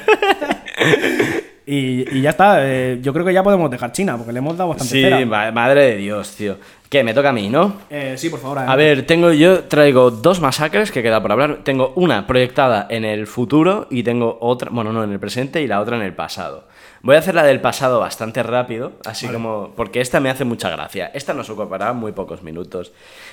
[1.66, 2.56] Y, y ya está.
[2.60, 5.24] eh, yo creo que ya podemos dejar China, porque le hemos dado bastante sí, cera.
[5.52, 6.58] madre de Dios, tío.
[6.94, 7.02] ¿Qué?
[7.02, 7.78] Me toca a mí, ¿no?
[7.90, 8.60] Eh, sí, por favor.
[8.60, 11.64] A ver, tengo yo traigo dos masacres que queda por hablar.
[11.64, 15.66] Tengo una proyectada en el futuro y tengo otra, bueno, no en el presente y
[15.66, 16.68] la otra en el pasado.
[17.02, 20.70] Voy a hacer la del pasado bastante rápido, así como porque esta me hace mucha
[20.70, 21.10] gracia.
[21.14, 22.92] Esta nos ocupará muy pocos minutos,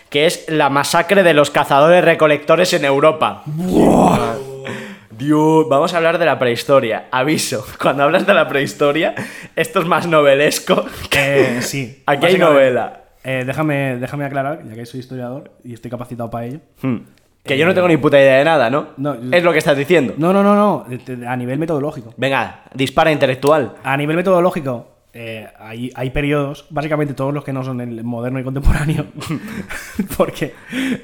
[0.10, 3.44] que es la masacre de los cazadores recolectores en Europa.
[5.12, 7.10] Dios, vamos a hablar de la prehistoria.
[7.12, 9.14] Aviso, cuando hablas de la prehistoria,
[9.56, 10.84] esto es más novelesco.
[11.12, 12.02] Eh, sí.
[12.08, 13.02] Aquí hay novela.
[13.24, 16.60] Eh, déjame, déjame aclarar, ya que soy historiador y estoy capacitado para ello.
[16.82, 16.98] Hmm.
[17.44, 18.90] Que yo no tengo ni puta idea de nada, ¿no?
[18.98, 20.14] No, yo- es lo que estás diciendo.
[20.18, 20.86] No, no, no, no.
[20.92, 22.14] eh, A nivel metodológico.
[22.18, 23.76] Venga, dispara intelectual.
[23.84, 28.40] A nivel metodológico, eh, hay, hay periodos, básicamente todos los que no son el moderno
[28.40, 29.06] y contemporáneo,
[30.18, 30.54] porque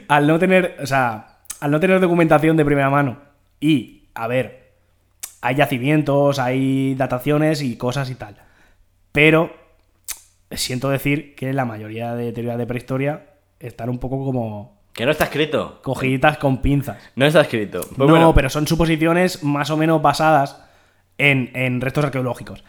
[0.07, 3.17] al no tener, o sea, al no tener documentación de primera mano
[3.59, 4.73] y, a ver,
[5.41, 8.35] hay yacimientos, hay dataciones y cosas y tal,
[9.11, 9.51] pero
[10.51, 13.25] siento decir que la mayoría de teorías de prehistoria
[13.59, 15.79] están un poco como Que no está escrito.
[15.83, 16.97] cogiditas con pinzas.
[17.15, 17.81] No está escrito.
[17.81, 20.63] Pues no, bueno, pero son suposiciones más o menos basadas
[21.17, 22.63] en, en restos arqueológicos.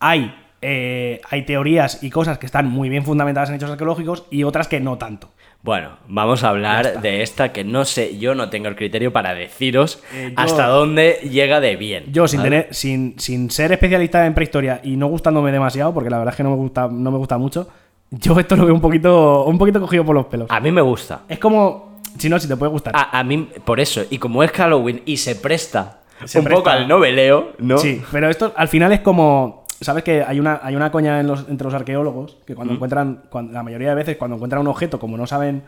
[0.00, 4.44] Hay, eh, hay teorías y cosas que están muy bien fundamentadas en hechos arqueológicos y
[4.44, 5.30] otras que no tanto.
[5.62, 9.32] Bueno, vamos a hablar de esta que no sé, yo no tengo el criterio para
[9.32, 12.06] deciros Eh, yo- hasta dónde llega de bien.
[12.12, 16.18] Yo, sin, tener, sin, sin ser especialista en prehistoria y no gustándome demasiado, porque la
[16.18, 17.68] verdad es que no me gusta, no me gusta mucho,
[18.10, 20.48] yo esto lo veo un poquito, un poquito cogido por los pelos.
[20.50, 21.22] A mí me gusta.
[21.28, 21.92] Es como.
[22.18, 22.94] Si no, si te puede gustar.
[22.96, 26.68] A, a mí, por eso, y como es Halloween y se presta Se un poco
[26.68, 27.78] al noveleo, ¿no?
[27.78, 29.61] Sí, pero esto al final es como.
[29.82, 33.22] ¿Sabes que hay una, hay una coña en los- entre los arqueólogos que cuando encuentran,
[33.28, 35.62] cuando, la mayoría de veces, cuando encuentran un objeto, como no saben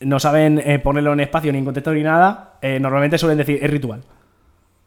[0.00, 3.58] no saben eh, ponerlo en espacio ni en contexto ni nada, eh, normalmente suelen decir
[3.60, 4.00] es ritual.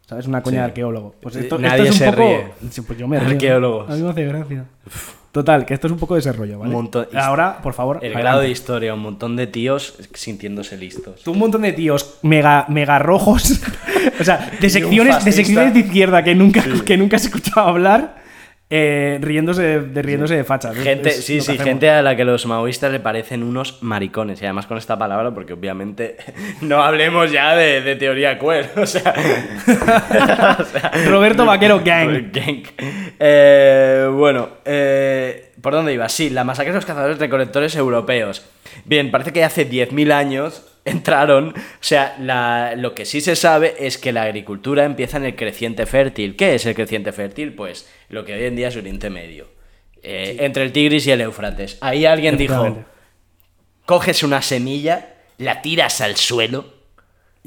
[0.06, 0.26] ¿Sabes?
[0.26, 0.58] Una coña Sí.
[0.58, 1.14] de arqueólogo.
[1.20, 2.22] Pues esto, Nadie esto es un se poco...
[2.28, 2.46] ríe.
[2.70, 3.28] Sí, Pues yo me río.
[3.30, 3.90] Arqueólogos.
[3.90, 4.64] A mí me hace gracia.
[5.30, 6.68] Total, que esto es un poco de ese rollo, ¿vale?
[6.70, 8.22] Un montón- Ahora, por favor, El adelante.
[8.22, 11.22] grado de historia, un montón de tíos sintiéndose listos.
[11.22, 13.60] Tú un montón de tíos mega, mega rojos,
[14.20, 18.21] o sea, de secciones, de secciones de izquierda que nunca, que nunca has escuchado hablar,
[18.74, 20.74] eh, riéndose, de, riéndose de fachas.
[20.74, 21.62] Gente, es sí, sí, hacemos.
[21.62, 24.40] gente a la que los maoístas le parecen unos maricones.
[24.40, 26.16] Y además con esta palabra, porque obviamente
[26.62, 28.70] no hablemos ya de, de teoría queer.
[28.82, 29.14] O sea.
[30.58, 32.32] o sea, Roberto Vaquero Gang.
[32.32, 32.62] Gang.
[33.20, 36.08] Eh, bueno, eh, ¿por dónde iba?
[36.08, 38.42] Sí, la masacre de los cazadores recolectores europeos.
[38.86, 41.48] Bien, parece que hace 10.000 años entraron.
[41.50, 45.36] O sea, la- lo que sí se sabe es que la agricultura empieza en el
[45.36, 46.36] creciente fértil.
[46.36, 47.54] ¿Qué es el creciente fértil?
[47.54, 49.48] Pues lo que hoy en día es Oriente Medio.
[50.02, 51.78] Eh, Entre el Tigris y el Éufrates.
[51.80, 52.84] Ahí alguien dijo:
[53.86, 56.72] coges una semilla, la tiras al suelo,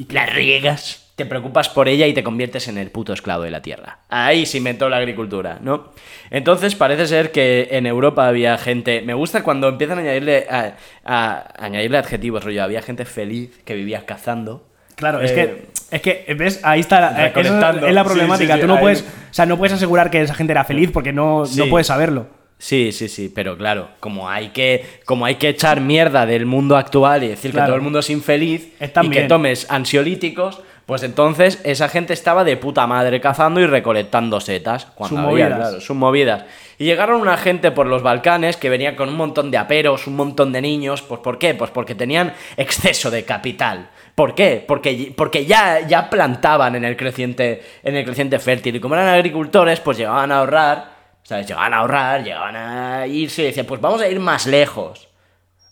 [0.09, 3.61] la riegas, te preocupas por ella y te conviertes en el puto esclavo de la
[3.61, 3.99] tierra.
[4.09, 5.91] Ahí se inventó la agricultura, ¿no?
[6.29, 9.01] Entonces parece ser que en Europa había gente.
[9.01, 10.73] Me gusta cuando empiezan a añadirle, a,
[11.05, 12.63] a añadirle adjetivos, rollo.
[12.63, 14.67] Había gente feliz que vivía cazando.
[14.95, 16.59] Claro, es Eh, que, es que, ¿ves?
[16.63, 18.53] Ahí está, eh, es la problemática.
[18.55, 20.63] sí, sí, Tú no ahí- puedes, o sea, no puedes asegurar que esa gente era
[20.65, 22.27] feliz porque no, no puedes saberlo.
[22.57, 26.77] Sí, sí, sí, pero claro, como hay que, como hay que echar mierda del mundo
[26.77, 27.65] actual y decir Claro.
[27.65, 32.13] que todo el mundo es infeliz Están y que tomes ansiolíticos, pues entonces esa gente
[32.13, 34.85] estaba de puta madre cazando y recolectando setas.
[34.93, 35.59] Cuando Sus había, movidas.
[35.69, 36.43] claro, sus movidas.
[36.77, 40.15] Y llegaron una gente por los Balcanes que venía con un montón de aperos, un
[40.15, 41.01] montón de niños.
[41.01, 41.55] Pues ¿por qué?
[41.55, 43.89] Pues porque tenían exceso de capital.
[44.13, 44.63] ¿Por qué?
[44.65, 48.75] Porque, porque ya, ya plantaban en el, creciente, en el creciente fértil.
[48.75, 50.95] Y como eran agricultores, pues llegaban a ahorrar.
[51.23, 51.47] ¿Sabes?
[51.47, 55.04] Llegaban a ahorrar, llegaban a irse y decían, pues vamos a ir más lejos.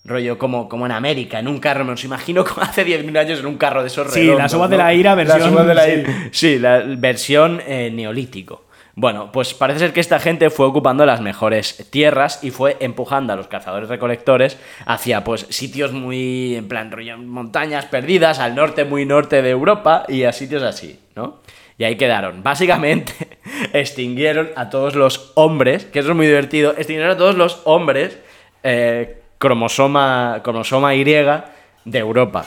[0.05, 1.85] Rollo como, como en América, en un carro.
[1.85, 4.53] Me los imagino como hace 10.000 años en un carro de esos Sí, redondos, las
[4.53, 4.77] uvas ¿no?
[4.77, 5.91] de la ira, versión- de la sí.
[5.91, 6.13] ira.
[6.31, 8.65] Sí, la versión eh, neolítico.
[8.95, 13.33] Bueno, pues parece ser que esta gente fue ocupando las mejores tierras y fue empujando
[13.33, 18.85] a los cazadores recolectores hacia pues sitios muy en plan rollo montañas perdidas al norte
[18.85, 21.39] muy norte de Europa y a sitios así, ¿no?
[21.79, 22.43] Y ahí quedaron.
[22.43, 23.13] Básicamente
[23.73, 28.19] extinguieron a todos los hombres, que eso es muy divertido, extinguieron a todos los hombres
[28.61, 32.45] eh, cromosoma cromosoma Y de Europa.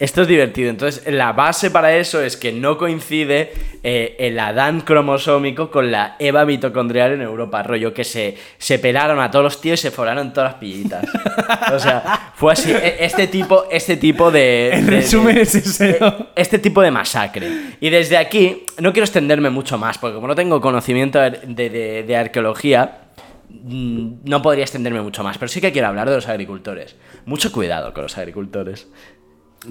[0.00, 0.68] Esto es divertido.
[0.68, 3.52] Entonces, la base para eso es que no coincide
[3.82, 7.62] eh, el Adán cromosómico con la Eva mitocondrial en Europa.
[7.62, 11.06] Rollo que se, se pelaron a todos los tíos y se foraron todas las pillitas.
[11.72, 12.70] O sea, fue así.
[12.70, 14.70] E- Este tipo, este tipo de.
[14.74, 16.26] En resumen de- es ese, ¿no?
[16.36, 17.48] Este tipo de masacre.
[17.80, 21.30] Y desde aquí, no quiero extenderme mucho más, porque como no tengo conocimiento de,
[21.70, 23.07] de- de arqueología,
[23.50, 25.38] no podría extenderme mucho más.
[25.38, 26.96] Pero sí que quiero hablar de los agricultores.
[27.26, 28.88] Mucho cuidado con los agricultores.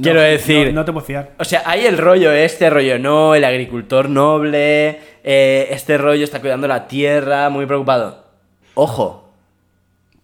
[0.02, 0.68] Quiero decir.
[0.68, 1.32] No, no te puedo fiar.
[1.40, 6.42] O sea, hay el rollo este, rollo no, el agricultor noble, eh, este rollo está
[6.42, 8.26] cuidando la tierra, muy preocupado.
[8.74, 9.30] Ojo,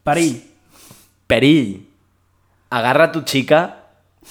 [0.04, 0.50] Parí.
[1.28, 1.88] Peri,
[2.70, 3.83] agarra a tu chica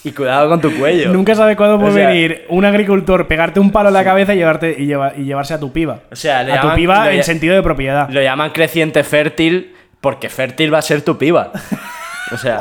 [0.05, 1.13] y cuidado con tu cuello.
[1.13, 4.35] Nunca sabes cuándo puede O sea- venir un agricultor, pegarte un palo en la cabeza
[4.35, 6.01] y, llevarte, y, lleva- y llevarse a tu piba.
[6.11, 8.09] O sea, le a tu piba en sentido de propiedad.
[8.11, 11.53] Lo llaman creciente fértil porque fértil va a ser tu piba.
[12.33, 12.59] O sea,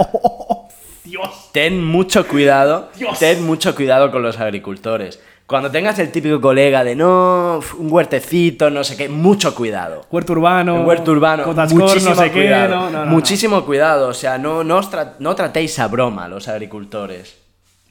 [1.04, 1.50] Dios.
[1.52, 3.18] ten mucho cuidado, Dios.
[3.20, 5.20] ten mucho cuidado con los agricultores.
[5.52, 10.06] Cuando tengas el típico colega de no, un huertecito, no sé qué, mucho cuidado.
[10.10, 10.76] Huerto urbano.
[10.76, 12.70] Un huerto urbano, Cotascor, muchísimo no sé cuidado.
[12.76, 16.28] No, no, muchísimo cuidado, o sea, no, no, os tra- no tratéis a broma a
[16.28, 17.38] los agricultores,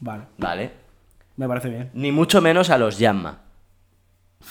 [0.00, 0.70] Vale, ¿vale?
[1.36, 1.90] me parece bien.
[1.94, 3.38] Ni mucho menos a los Yamma,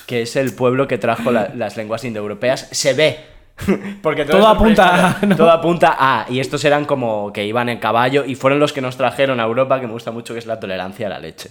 [0.05, 2.68] que es el pueblo que trajo la- las lenguas indoeuropeas.
[2.72, 3.20] Se ve.
[4.01, 5.36] Porque Todo apunta a, ¿no?
[5.36, 6.26] Todo apunta a.
[6.30, 9.43] Y estos eran como que iban en caballo y fueron los que nos trajeron a
[9.43, 11.49] Europa, que me gusta mucho, que es la tolerancia a la leche.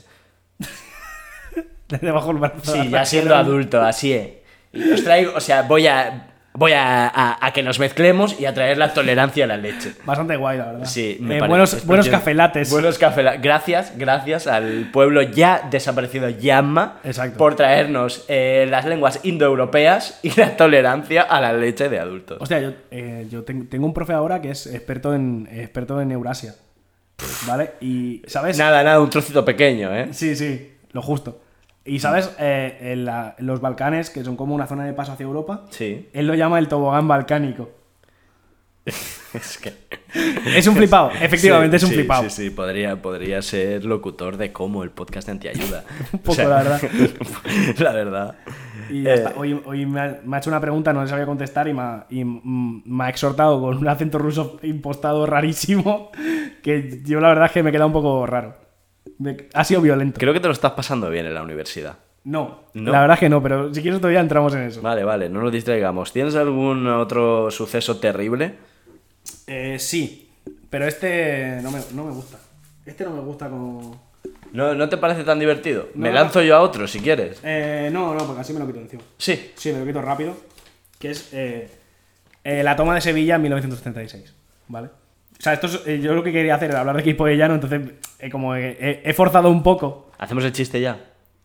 [2.00, 2.72] Desde bajo el brazo.
[2.72, 4.28] Sí, ya siendo adulto, así es.
[4.72, 6.24] Y os traigo, o sea, voy a.
[6.54, 9.92] Voy a, a- a que nos mezclemos y a traer la tolerancia a la leche.
[10.04, 10.86] Bastante guay, la verdad.
[10.86, 12.70] Sí, me Eh, parece- buenos, buenos cafelates.
[12.72, 13.40] Buenos cafelates.
[13.42, 17.38] Gracias, gracias al pueblo ya desaparecido Yamma Exacto.
[17.38, 22.38] por traernos eh, las lenguas indoeuropeas y la tolerancia a la leche de adultos.
[22.40, 26.10] Hostia, yo, eh, yo ten- tengo un profe ahora que es experto en, experto en
[26.10, 26.54] Eurasia.
[27.46, 27.72] ¿Vale?
[27.80, 28.58] Y, ¿sabes?
[28.58, 30.08] Nada, nada, un trocito pequeño, ¿eh?
[30.10, 31.40] Sí, sí, lo justo.
[31.88, 32.34] Y, ¿sabes?
[32.38, 36.08] Eh, en la- los Balcanes, que son como una zona de paso hacia Europa, Sí.
[36.12, 37.70] él lo llama el tobogán balcánico.
[39.34, 39.74] Es que...
[40.56, 42.22] Es un flipado, efectivamente Sí, es un sí, flipado.
[42.30, 45.84] Sí, sí, podría, podría ser locutor de cómo el podcast de antiayuda.
[46.14, 46.80] Un poco, la verdad.
[47.78, 48.34] la verdad.
[48.90, 49.24] Y Eh.
[49.36, 51.82] Hoy, hoy me, ha, me ha hecho una pregunta, no le sabía contestar y, me
[51.82, 56.10] ha, y, me ha exhortado con un acento ruso impostado rarísimo
[56.62, 58.56] que yo la verdad es que me queda un poco raro.
[59.18, 60.18] Me- ha sido violento.
[60.18, 61.96] Creo que te lo estás pasando bien en la universidad.
[62.24, 62.92] No, No.
[62.92, 64.82] la verdad es que no, pero si quieres todavía entramos en eso.
[64.82, 66.12] Vale, vale, no nos distraigamos.
[66.12, 68.54] ¿Tienes algún otro suceso terrible?
[69.46, 70.28] Eh, sí,
[70.68, 72.38] pero este no me, no me gusta.
[72.84, 74.08] Este no me gusta como...
[74.52, 75.88] ¿No, ¿No te parece tan divertido?
[75.94, 77.40] Me lanzo yo a otro si quieres.
[77.44, 79.02] Eh, no, no, porque así me lo quito encima.
[79.18, 79.52] Sí.
[79.54, 80.34] Sí, me lo quito rápido.
[80.98, 81.70] que es eh,
[82.44, 84.34] eh, la toma de Sevilla en 1936,
[84.68, 84.88] ¿vale?
[85.38, 87.36] O sea, esto es- eh, yo lo que quería hacer era hablar de K-pop de
[87.36, 87.80] llano, entonces
[88.18, 90.98] eh, como he, forzado un poco Hacemos el chiste ya.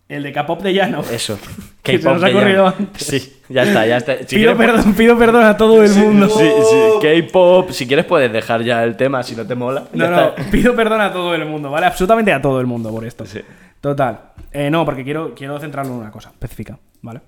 [0.10, 1.02] el de K-pop de llano.
[1.12, 1.38] Eso.
[1.84, 3.06] Que se nos ha ocurrido antes.
[3.06, 4.18] Sí, ya está, ya está.
[4.20, 6.30] Si pido, quieres, perdón, pido perdón a todo el mundo.
[6.30, 7.70] Sí, sí, K-pop.
[7.72, 9.84] Si quieres puedes dejar ya el tema si no te mola.
[9.94, 10.50] No, no, está.
[10.50, 11.86] pido perdón a todo el mundo, ¿vale?
[11.88, 13.26] Absolutamente a todo el mundo por esto.
[13.26, 13.42] Sí.
[13.82, 14.32] Total.
[14.54, 17.20] Eh, no, porque quiero, quiero centrarlo en una cosa específica, ¿vale?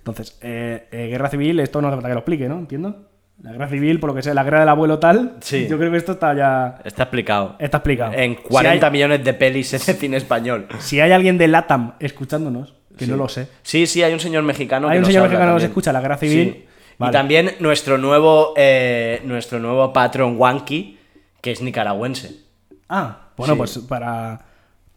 [0.00, 2.58] Entonces, eh, eh, guerra civil, esto no hace falta que lo explique, ¿no?
[2.58, 3.07] ¿Entiendo?
[3.42, 5.36] La guerra civil, por lo que sea, la guerra del abuelo tal.
[5.40, 5.68] Sí.
[5.70, 6.80] Yo creo que esto está ya.
[6.84, 7.54] Está explicado.
[7.60, 8.12] Está explicado.
[8.14, 10.66] En Si 40 hay- millones de pelis de cine español.
[10.80, 13.48] Si hay alguien de LATAM escuchándonos, que no lo sé.
[13.62, 15.92] Sí, sí, hay un señor mexicano Hay que un nos señor mexicano que nos escucha,
[15.92, 16.52] la guerra civil.
[16.52, 16.64] Sí.
[16.98, 17.10] Vale.
[17.10, 20.98] Y también nuestro nuevo, eh, nuestro nuevo patrón Wanky,
[21.40, 22.40] que es nicaragüense.
[22.88, 23.58] Ah, bueno, Sí.
[23.58, 24.40] pues para,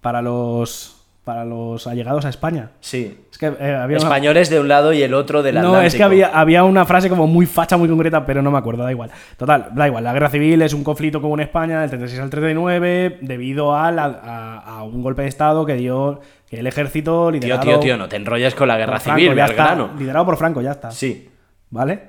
[0.01, 2.71] para los para los allegados a España.
[2.79, 3.25] Sí.
[3.31, 5.87] Es que eh, había una- Españoles de un lado y el otro del No, Atlántico.
[5.87, 8.83] es que había, había una frase como muy facha, muy concreta, pero no me acuerdo,
[8.83, 9.11] da igual.
[9.37, 10.03] Total, da igual.
[10.03, 13.91] La guerra civil es un conflicto como en España, del 36 al 39, debido a,
[13.91, 17.79] la- a, a un golpe de Estado que dio que el ejército Tío, liderado tío,
[17.79, 19.75] tío, no te enrolles con la guerra Franco, civil, ya está.
[19.97, 20.91] Liderado por Franco, ya está.
[20.91, 21.29] Sí.
[21.69, 22.01] ¿Vale?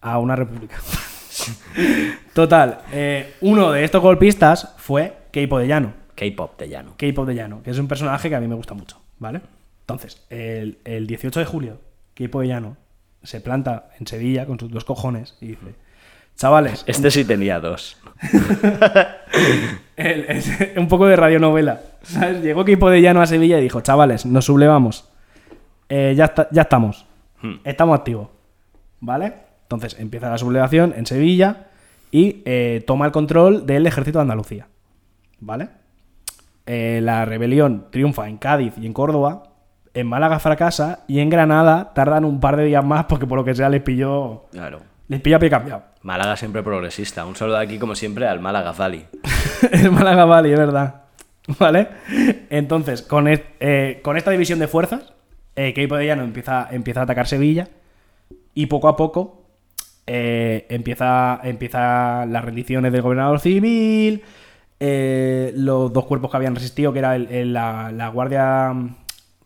[0.00, 0.76] A una república.
[2.34, 5.92] Total, eh, uno de estos golpistas fue Keipo de Llano.
[6.14, 6.94] K-pop de llano.
[6.96, 9.40] K-Pop de Llano, que es un personaje que a mí me gusta mucho, ¿vale?
[9.80, 11.78] Entonces, el, el 18 de julio,
[12.14, 12.76] K-Pop de Llano
[13.22, 15.74] se planta en Sevilla con sus dos cojones y dice,
[16.36, 17.96] chavales, Este sí tenía dos.
[19.96, 20.42] el-
[20.76, 22.42] un poco de radionovela, ¿sabes?
[22.42, 25.08] Llegó K-Pop de Llano a Sevilla y dijo, chavales, nos sublevamos,
[25.90, 27.04] Eh, ya, está- ya estamos,
[27.42, 27.56] Hmm.
[27.62, 28.28] estamos activos,
[29.00, 29.34] ¿vale?
[29.64, 31.66] Entonces empieza la sublevación en Sevilla
[32.10, 34.66] y eh, toma el control del ejército de Andalucía,
[35.40, 35.68] ¿vale?
[36.66, 39.42] Eh, la rebelión triunfa en Cádiz y en Córdoba,
[39.92, 43.44] en Málaga fracasa y en Granada tardan un par de días más porque por lo
[43.44, 44.80] que sea les pilló, Claro.
[45.08, 45.82] les pilla a pie cambiado.
[46.02, 47.24] Málaga siempre progresista.
[47.26, 49.06] Un saludo aquí, como siempre, al Málaga Valley.
[49.72, 51.02] el Málaga Valley, es verdad.
[51.58, 51.88] ¿Vale?
[52.50, 55.12] Entonces, con, es- eh, con esta división de fuerzas,
[55.56, 57.68] eh, Keipo de Llano empieza, empieza a atacar Sevilla
[58.54, 59.42] y poco a poco
[60.06, 64.22] eh, empieza, empieza las rendiciones del gobernador civil,
[64.80, 68.74] eh, los dos cuerpos que habían resistido, que era el- el- la, la guardia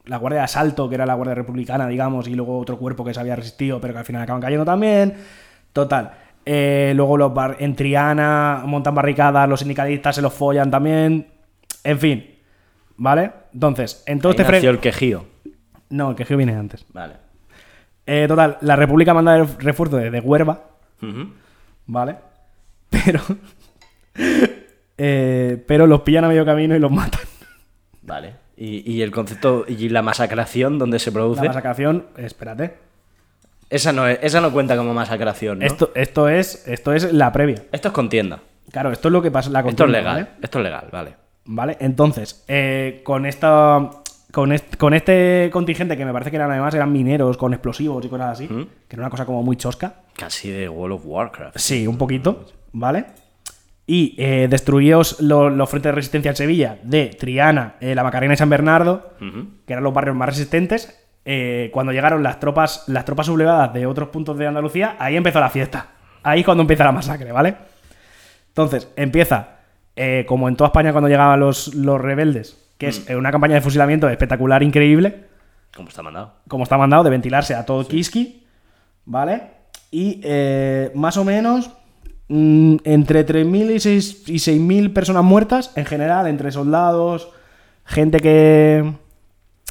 [0.05, 3.13] la guardia de asalto, que era la guardia republicana, digamos, y luego otro cuerpo que
[3.13, 5.15] se había resistido, pero que al final acaban cayendo también.
[5.75, 6.13] Total.
[6.47, 11.27] Eh, luego los bar- en Triana montan barricadas, los sindicalistas se los follan también.
[11.85, 12.25] En fin.
[12.97, 13.31] ¿Vale?
[13.53, 14.69] Entonces, en todo Ahí este nació frente.
[14.71, 15.25] el quejío.
[15.91, 16.87] No, el quejío viene antes.
[16.95, 17.15] Vale.
[18.07, 20.63] Eh, total, la República manda el refuerzo desde Huerva.
[21.87, 22.17] ¿vale?
[22.89, 23.21] Pero.
[24.99, 27.21] Eh, pero los pillan a medio camino y los matan.
[28.03, 28.35] Vale.
[28.57, 31.43] Y, y el concepto y la masacración donde se produce.
[31.43, 32.75] La masacración, espérate.
[33.71, 35.67] Esa no, es- esa no cuenta como masacración, ¿no?
[35.67, 37.63] Esto, esto, es, esto es la previa.
[37.71, 38.41] Esto es contienda.
[38.73, 40.15] Claro, esto es lo que pasa la Esto es legal.
[40.17, 40.29] ¿vale?
[40.43, 41.15] Esto es legal, vale.
[41.45, 41.77] ¿Vale?
[41.81, 43.91] Entonces, eh, con esta.
[44.31, 48.05] Con este, con este contingente, que me parece que eran además eran mineros con explosivos
[48.05, 48.67] y cosas así, ¿Mm?
[48.87, 50.03] que era una cosa como muy chosca.
[50.15, 51.57] Casi de World of Warcraft.
[51.57, 53.07] Sí, un poquito, ¿vale?
[53.91, 58.35] Y eh, destruíos lo- los frentes de resistencia en Sevilla de Triana, eh, la Macarena
[58.35, 59.15] y San Bernardo,
[59.67, 61.05] que eran los barrios más resistentes.
[61.25, 65.41] Eh, cuando llegaron las tropas, las tropas sublevadas de otros puntos de Andalucía, ahí empezó
[65.41, 65.87] la fiesta.
[66.23, 67.57] Ahí es cuando empieza la masacre, ¿vale?
[68.49, 69.57] Entonces, empieza,
[69.97, 73.55] eh, como en toda España cuando llegaban los, los rebeldes, que es eh, una campaña
[73.55, 75.25] de fusilamiento espectacular, increíble,
[75.75, 76.35] ¿Cómo está mandado?
[76.49, 78.47] como está mandado, de ventilarse a todo Kiski,
[79.05, 79.43] ¿vale?
[79.91, 80.21] Y
[80.95, 81.78] más o menos mm,
[82.29, 87.31] entre 3.000 y 6 y 6.000 personas muertas en general, entre soldados,
[87.85, 88.93] gente que...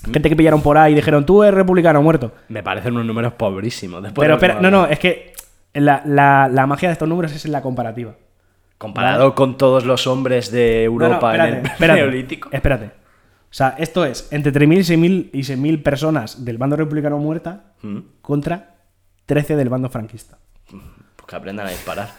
[0.03, 2.32] Gente que pillaron por ahí y dijeron, tú eres republicano muerto.
[2.49, 4.01] Me parecen unos números pobrísimos.
[4.03, 5.34] Después Pero me no, no, es que
[5.74, 8.14] la, la- la magia de estos números es en la comparativa.
[8.78, 12.49] Comparado con todos los hombres de No, no, Europa en el espérate, Neolítico.
[12.51, 12.86] Espérate.
[12.86, 12.89] O
[13.58, 17.97] sea, esto es entre 3.000 y 6.000 y 6.000 personas del bando republicano muerta Mm.
[18.22, 18.76] contra
[19.26, 20.38] 13 del bando franquista.
[20.70, 22.10] Pues que aprendan a disparar.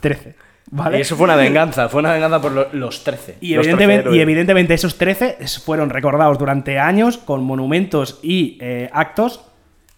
[0.00, 0.34] 13.
[0.70, 0.98] ¿Vale?
[0.98, 1.88] Y eso fue una venganza.
[1.88, 3.36] Fue una venganza por lo- los 13.
[3.40, 4.22] Y los evidentemente, 13 y héroes.
[4.22, 9.42] evidentemente esos 13 es- fueron recordados durante años con monumentos y eh, actos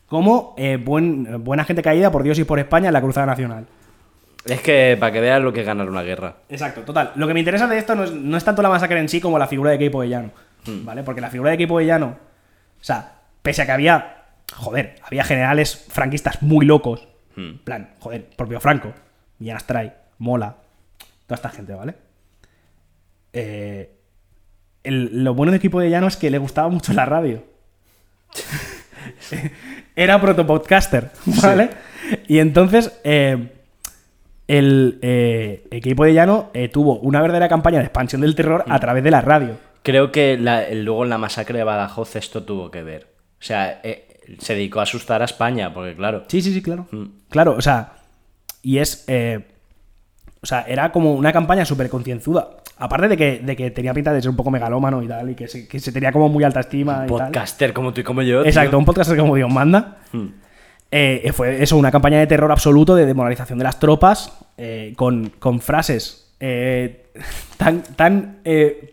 [0.08, 3.66] como eh, buen- buena gente caída por Dios y por España en la Cruzada Nacional.
[4.44, 6.36] Es que para que veas lo que es ganar una guerra.
[6.48, 7.12] Exacto, total.
[7.16, 9.20] Lo que me interesa de esto no es, no es tanto la masacre en sí
[9.20, 10.30] como la figura de Keipo de Llano.
[10.66, 10.84] Hmm.
[10.84, 11.02] ¿Vale?
[11.02, 12.06] Porque la figura de Keipo de Llano,
[12.80, 13.12] o sea,
[13.42, 14.16] pese a que había,
[14.54, 17.08] joder, había generales franquistas muy locos.
[17.36, 17.40] Hmm.
[17.40, 18.92] En plan, joder, propio Franco,
[19.50, 20.56] Astray, Mola,
[21.26, 21.94] toda esta gente, ¿vale?
[23.32, 23.90] Eh,
[24.84, 27.44] el- lo bueno de Keipo de Llano es que le gustaba mucho la radio.
[29.96, 31.10] era protopodcaster,
[31.42, 31.70] ¿vale?
[32.26, 33.52] Y entonces eh,
[34.46, 38.72] el eh, equipo de Llano tuvo una verdadera campaña de expansión del terror Mm.
[38.72, 39.56] a través de la radio.
[39.82, 43.08] Creo que la- luego en la masacre de Badajoz esto tuvo que ver.
[43.40, 43.80] O sea,
[44.38, 46.24] se dedicó a asustar a España, porque claro.
[46.28, 46.86] Sí, sí, sí, claro.
[46.90, 47.04] Mm.
[47.28, 47.92] Claro, o sea,
[48.62, 49.04] y es...
[49.08, 49.40] eh,
[50.40, 52.50] o sea, era como una campaña súper concienzuda.
[52.76, 55.34] Aparte de que, de que tenía pinta de ser un poco megalómano y tal, y
[55.34, 57.08] que se, que se tenía como muy alta estima y tal.
[57.08, 58.42] Podcaster como tú y como yo.
[58.42, 58.48] tío.
[58.48, 59.96] Exacto, un podcast como Dios manda.
[60.12, 60.26] Mm.
[60.92, 65.30] Eh, fue eso, una campaña de terror absoluto, de demoralización de las tropas, eh, con,
[65.40, 67.06] con frases eh,
[67.56, 68.38] tan, tan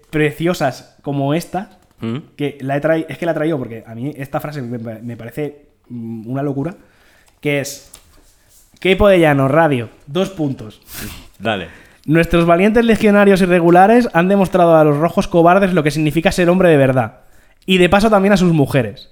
[0.09, 2.18] preciosas como esta, Mm.
[2.36, 4.78] que la he traído, es que la he traído porque a mí esta frase me,
[4.78, 6.76] me parece mm, una locura,
[7.39, 7.89] que es,
[8.80, 10.82] Keipo de Llano, radio, dos puntos.
[11.39, 11.67] Dale.
[12.05, 16.69] Nuestros valientes legionarios irregulares han demostrado a los rojos cobardes lo que significa ser hombre
[16.69, 17.21] de verdad.
[17.65, 19.11] Y de paso también a sus mujeres.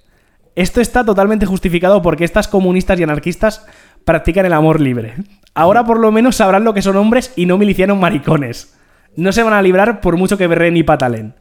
[0.55, 3.65] Esto está totalmente justificado porque estas comunistas y anarquistas
[4.05, 5.15] practican el amor libre.
[5.55, 8.77] Ahora por lo menos sabrán lo que son hombres y no milicianos maricones.
[9.15, 11.33] No se van a librar por mucho que berren y patalen.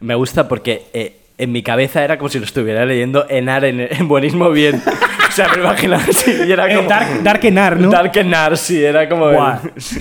[0.00, 3.80] Me gusta porque eh, en mi cabeza era como si lo estuviera leyendo Enar en,
[3.80, 4.82] en buenismo bien.
[5.28, 6.32] o sea, me imaginaba así.
[6.46, 6.88] Y era Eh, como.
[6.88, 7.90] Dark, Dark Enar, ¿no?
[7.90, 9.30] Dark Enar, sí, era como.
[9.30, 9.58] Guau,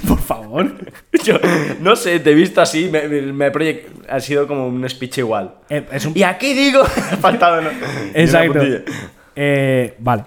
[0.08, 0.76] por favor.
[1.24, 1.40] Yo,
[1.80, 5.20] no sé, te he visto así, me, me- me proyec- ha sido como un speech
[5.20, 5.56] igual.
[5.70, 6.84] Eh, es un Y aquí digo.
[7.22, 7.62] Faltado,
[8.14, 8.60] Exacto.
[9.36, 10.24] Eh, vale.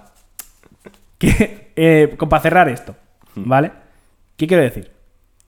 [1.18, 2.96] Que, eh, para cerrar esto,
[3.34, 3.72] ¿vale?
[4.36, 4.90] ¿Qué quiero decir?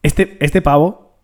[0.03, 1.19] Este, este pavo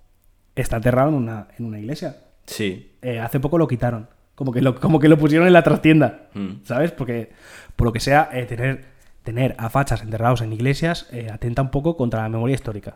[0.55, 2.17] está enterrado en una, en una iglesia.
[2.47, 2.97] Sí.
[3.03, 4.09] Eh, hace poco lo quitaron.
[4.39, 6.29] Como que lo, como que lo pusieron en la trastienda.
[6.33, 6.63] Mm.
[6.63, 6.93] ¿Sabes?
[6.93, 7.33] Porque,
[7.75, 8.85] por lo que sea, eh, tener,
[9.25, 12.95] tener a fachas enterrados en iglesias eh, atenta un poco contra la memoria histórica.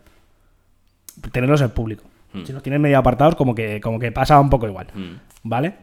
[1.32, 2.04] Tenerlos en público.
[2.32, 2.44] Mm.
[2.44, 4.86] Si los tienen medio apartados, como que, como que pasa un poco igual.
[4.94, 5.14] Mm.
[5.42, 5.74] ¿Vale?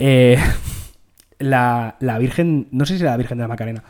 [0.00, 0.38] Eh,
[1.38, 3.84] la, la Virgen, no sé si era la Virgen de la Macarena.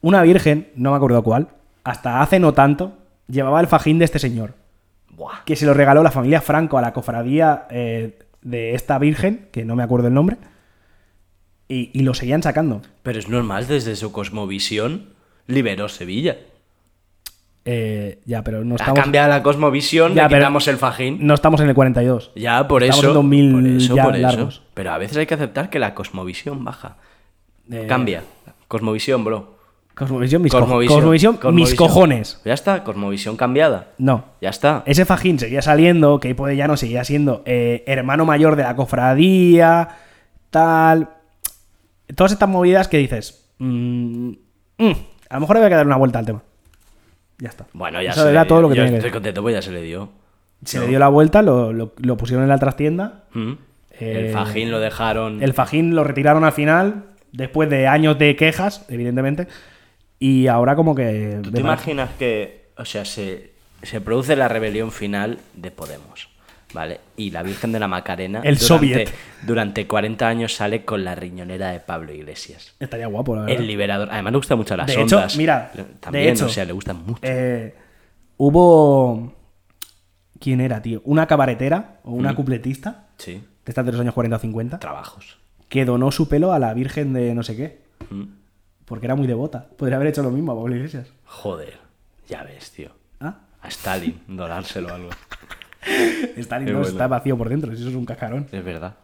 [0.00, 1.48] Una Virgen, no me acuerdo cuál,
[1.82, 4.54] hasta hace no tanto, llevaba el fajín de este señor.
[5.08, 5.42] Buah.
[5.44, 9.64] Que se lo regaló la familia Franco a la cofradía eh, de esta Virgen, que
[9.64, 10.36] no me acuerdo el nombre.
[11.68, 12.82] Y, y lo seguían sacando.
[13.02, 15.10] Pero es normal, desde su cosmovisión,
[15.46, 16.36] liberó Sevilla.
[17.64, 21.18] Eh, ya, pero no Ha estamos, cambiado la cosmovisión, Ya, le quitamos el fajín.
[21.20, 22.32] no estamos en el 42.
[22.34, 23.08] Ya, por Estamos eso.
[23.10, 24.22] en 2000 por eso, ya por eso.
[24.22, 24.62] largos.
[24.74, 26.96] Pero a veces hay que aceptar que la cosmovisión baja.
[27.70, 28.24] Eh, Cambia.
[28.66, 29.58] Cosmovisión, bro.
[30.00, 30.98] Cosmovisión, mis, co- Cosmovisión.
[31.36, 32.40] cosmovisión, mis cojones.
[32.44, 33.88] Ya está, cosmovisión cambiada.
[33.98, 34.24] No.
[34.40, 34.82] Ya está.
[34.86, 39.90] Ese fajín seguía saliendo, que de Llano seguía siendo eh, hermano mayor de la cofradía,
[40.50, 41.10] tal.
[42.14, 43.46] Todas estas movidas que dices.
[43.58, 44.30] mm,
[44.78, 44.92] mm,
[45.28, 46.42] a lo mejor le voy a dar una vuelta al tema.
[47.38, 47.66] Ya está.
[47.72, 48.62] Bueno, ya Eso se era le todo dio.
[48.62, 50.08] lo que Yo tenía que estoy contento, pues ya se le dio.
[50.64, 53.24] Se le dio la vuelta, lo, lo- lo pusieron en la trastienda.
[53.34, 53.52] Mm.
[54.00, 55.42] Eh, el fajín lo dejaron.
[55.42, 59.46] El fajín lo retiraron al final, después de años de quejas, evidentemente.
[60.20, 61.40] Y ahora como que...
[61.42, 63.52] ¿Tú te imaginas que, o sea, se,
[63.82, 66.28] se produce la rebelión final de Podemos,
[66.74, 67.00] ¿vale?
[67.16, 69.10] Y la Virgen de la Macarena El durante, soviet.
[69.46, 72.74] durante 40 años sale con la riñonera de Pablo Iglesias.
[72.78, 73.60] Estaría guapo, la verdad.
[73.60, 74.08] El liberador.
[74.12, 77.02] Además le gustan mucho las De hecho, mira, También, de hecho, o sea, le gustan
[77.04, 77.20] mucho.
[77.22, 77.74] Eh,
[78.36, 79.32] hubo...
[80.38, 81.00] ¿Quién era, tío?
[81.04, 83.32] Una cabaretera o una cupletista, sí.
[83.32, 85.38] de estas de los años 40 o 50, Trabajos.
[85.68, 88.39] que donó su pelo a la Virgen de no sé qué, Mm.
[88.90, 89.64] Porque era muy devota.
[89.76, 91.06] Podría haber hecho lo mismo a Pablo Iglesias.
[91.24, 91.78] Joder.
[92.28, 92.90] Ya ves, tío.
[93.20, 93.36] ¿Ah?
[93.62, 95.10] A Stalin, donárselo o algo.
[96.36, 96.88] Stalin no, bueno.
[96.88, 98.48] está vacío por dentro, eso es un cascarón.
[98.50, 98.94] Es verdad.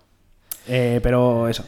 [0.67, 1.65] Eh, pero eso.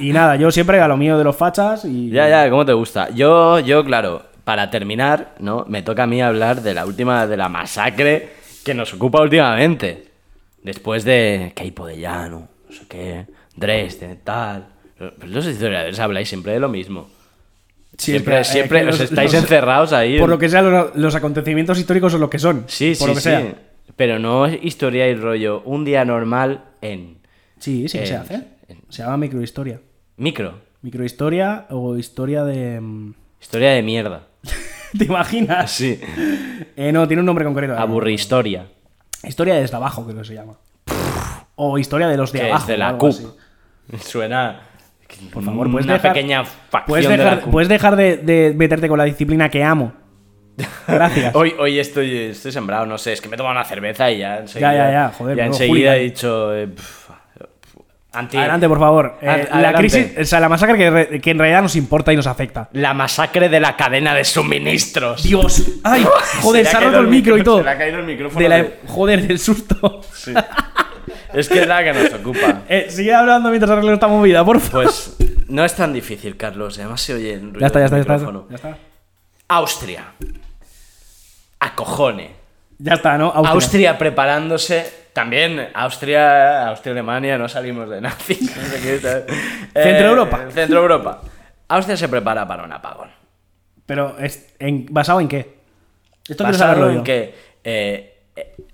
[0.00, 2.10] Y, y nada, yo siempre a lo mío de los fachas y...
[2.10, 3.10] Ya, ya, ¿cómo te gusta?
[3.10, 5.64] Yo, yo, claro, para terminar, ¿no?
[5.68, 8.30] Me toca a mí hablar de la última, de la masacre
[8.64, 10.08] que nos ocupa últimamente.
[10.60, 14.66] Después de Keipo de Llano, no sé qué, Dresden, tal.
[15.24, 17.06] Los historiadores habláis siempre de lo mismo.
[17.96, 20.18] Siempre, siempre que os los- estáis los- encerrados ahí.
[20.18, 22.64] Por lo que sea, los, los acontecimientos históricos son lo que son.
[22.66, 23.28] Sí, por sí, lo que sí.
[23.28, 23.54] sea.
[23.96, 25.62] Pero no es historia y rollo.
[25.64, 27.18] Un día normal en
[27.58, 28.42] Sí, sí que se Eh, hace.
[28.88, 29.80] Se llama microhistoria.
[30.16, 30.60] micro.
[30.82, 32.80] Microhistoria o historia de...
[32.80, 34.22] mm, Historia de mierda.
[34.98, 35.70] ¿Te imaginas?
[35.70, 36.00] Sí.
[36.76, 37.76] Eh, no, tiene un nombre concreto.
[37.76, 38.66] Aburrihistoria.
[39.22, 40.54] Historia de desde abajo, creo que se llama.
[41.56, 42.62] O historia de los de abajo.
[42.62, 43.14] es de o la CUP.
[44.00, 44.60] Suena.
[45.32, 47.52] Por favor, puedes una dejar- pequeña facción ¿Puedes de la dejar, CUP.
[47.52, 49.92] puedes dejar de, de meterte con la disciplina que amo.
[50.86, 51.34] Gracias.
[51.34, 54.18] Hoy, hoy estoy, estoy sembrado, no sé, es que me he tomado una cerveza y
[54.18, 54.72] ya enseguida.
[54.72, 55.94] Ya, ya, ya, joder, Ya enseguida hooligan.
[55.96, 56.54] he dicho.
[56.56, 56.68] eh,
[58.12, 59.18] anti- Adelante, por favor.
[59.20, 59.78] Eh, Ad- la adelante.
[59.78, 62.68] crisis, o sea, la masacre que, re- que en realidad nos importa y nos afecta.
[62.72, 65.24] La masacre de la cadena de suministros.
[65.24, 66.06] Dios, ay,
[66.42, 67.58] joder, se ha roto el micro y todo.
[67.58, 68.40] Se le ha caído el micrófono.
[68.40, 70.00] De la- de- joder, del susto.
[71.34, 72.62] Es que es la que nos ocupa.
[72.68, 74.84] Eh, sigue hablando mientras arreglo esta movida, por favor.
[74.84, 75.16] Pues
[75.48, 76.78] No es tan difícil, Carlos.
[76.78, 78.14] Además se oye en ruido Ya está, ya está, ya está.
[78.14, 78.46] micrófono.
[78.50, 78.78] Ya está.
[79.48, 80.04] Austria.
[81.60, 82.30] Acojone.
[82.78, 83.30] Ya está, ¿no?
[83.30, 83.98] Austria.
[83.98, 85.04] preparándose.
[85.12, 88.40] También Austria, Austria, Alemania, no salimos de nazis.
[88.56, 89.80] no sé qué.
[89.80, 90.44] Centro Europa.
[90.52, 91.20] Centro Europa.
[91.68, 93.10] Austria se prepara para un apagón.
[93.86, 95.54] Pero, es en- ¿basado en qué?
[96.28, 98.13] Esto basado en eh, eh,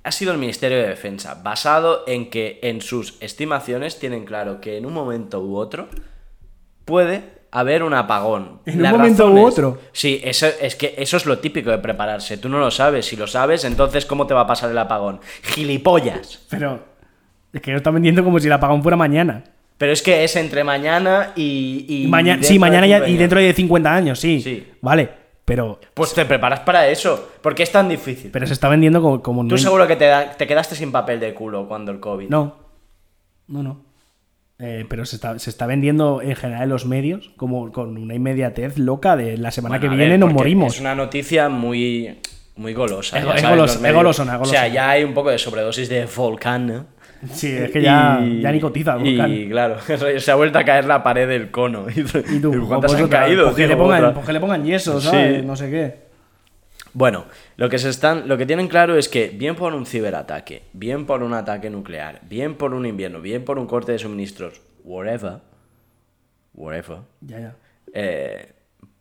[0.02, 4.76] ha sido el Ministerio de Defensa, basado en que en sus estimaciones tienen claro que
[4.76, 5.88] en un momento u otro
[6.84, 8.60] puede haber un apagón.
[8.64, 9.78] ¿En un momento u otro?
[9.92, 12.38] Sí, eso, es que eso es lo típico de prepararse.
[12.38, 13.06] Tú no lo sabes.
[13.06, 15.20] Si lo sabes, entonces ¿cómo te va a pasar el apagón?
[15.42, 16.46] Gilipollas.
[16.48, 16.82] Pero
[17.52, 19.44] es que lo están vendiendo como si el apagón fuera mañana.
[19.76, 21.86] Pero es que es entre mañana y...
[21.88, 24.40] y Y mañana, sí, mañana ya, 50 y dentro de 50 años, sí.
[24.42, 24.66] Sí.
[24.82, 25.19] Vale,
[25.50, 27.28] pero, Pues te preparas para eso.
[27.42, 28.30] Porque es tan difícil.
[28.30, 30.92] pero se está vendiendo como, como Tú no- seguro que te, da- te quedaste sin
[30.92, 32.28] papel de culo cuando el COVID.
[32.28, 32.54] No.
[33.48, 33.80] No, no.
[34.60, 38.14] Eh, pero se está, se está vendiendo en general en los medios como con una
[38.14, 40.74] inmediatez loca de la semana Bueno, que viene ver, nos morimos.
[40.74, 42.18] Es una noticia muy,
[42.56, 43.18] muy golosa.
[43.18, 45.88] Es es sabes, golos- los es golosona, O sea, ya hay un poco de sobredosis
[45.88, 46.66] de volcán.
[46.68, 46.86] ¿no?
[47.32, 49.32] Sí, es que ya, Y- ya ni cotiza volcán.
[49.32, 49.76] Y claro,
[50.18, 51.86] se ha vuelto a caer la pared del cono.
[51.90, 52.00] Y,
[52.36, 53.44] Y tú, ¿cuántas pues han caído?
[53.44, 53.68] pues que, tío?
[53.68, 54.14] le pongan, Otra.
[54.14, 55.08] pues que le pongan yeso, Sí.
[55.08, 55.44] ¿sabes?
[55.44, 56.10] No sé qué.
[56.92, 60.62] Bueno, lo que se están, lo que tienen claro es que bien por un ciberataque,
[60.72, 64.60] bien por un ataque nuclear, bien por un invierno, bien por un corte de suministros,
[64.82, 65.34] whatever,
[66.54, 67.54] whatever, Ya, ya.
[67.94, 68.52] eh,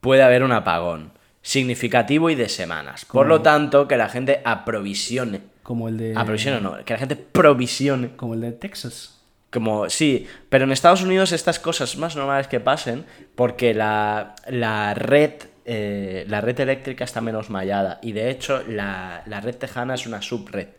[0.02, 1.12] puede haber un apagón
[1.42, 3.06] significativo y de semanas.
[3.06, 5.42] Por lo tanto, que la gente aprovisione.
[5.70, 6.14] Como el de.
[6.18, 8.16] Aprovisione no, que la gente provisione.
[8.16, 9.22] Como el de Texas.
[9.52, 13.06] Como, sí, pero en Estados Unidos estas cosas más normales que pasen
[13.36, 15.34] porque la, la red
[15.66, 20.08] eh, la red eléctrica está menos mallada y de hecho la, la red tejana es
[20.08, 20.70] una subred.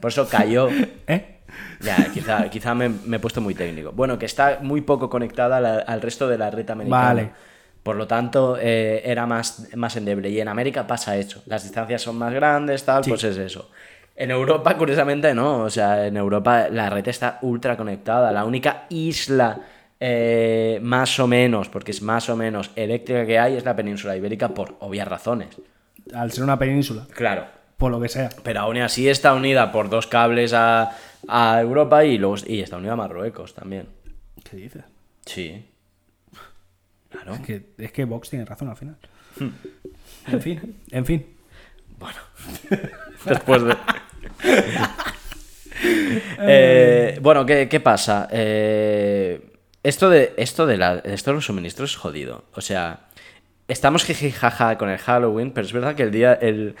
[0.00, 0.68] Por eso cayó.
[1.06, 1.38] ¿Eh?
[1.80, 3.92] Ya, quizá, quizá me, me he puesto muy técnico.
[3.92, 7.04] Bueno, que está muy poco conectada al, al resto de la red americana.
[7.04, 7.30] Vale.
[7.84, 10.28] Por lo tanto, eh, era más, más endeble.
[10.30, 11.44] Y en América pasa eso.
[11.46, 13.10] Las distancias son más grandes, tal, Sí.
[13.10, 13.70] pues es eso.
[14.16, 15.60] En Europa, curiosamente, no.
[15.60, 18.32] O sea, en Europa la red está ultra conectada.
[18.32, 19.60] La única isla
[20.00, 24.16] eh, más o menos, porque es más o menos eléctrica que hay, es la península
[24.16, 25.48] ibérica por obvias razones.
[26.14, 27.06] Al ser una península.
[27.14, 27.46] Claro.
[27.76, 28.30] Por lo que sea.
[28.42, 30.96] Pero aún así está unida por dos cables a,
[31.28, 33.86] a Europa y, luego, y está unida a Marruecos también.
[34.48, 34.84] ¿Qué dices?
[35.26, 35.66] Sí.
[37.10, 37.34] Claro.
[37.34, 38.96] Es que, es que Vox tiene razón al final.
[39.38, 39.50] Hmm.
[40.28, 41.26] En fin, en fin.
[41.98, 42.18] Bueno.
[43.24, 43.76] Después de.
[46.38, 48.28] Eh, bueno, ¿qué, qué pasa?
[48.30, 49.50] Eh,
[49.82, 52.44] esto, de, esto, de la- esto de los suministros es jodido.
[52.54, 53.08] O sea,
[53.68, 56.76] estamos jijijaja con el Halloween, pero es verdad que el día, el,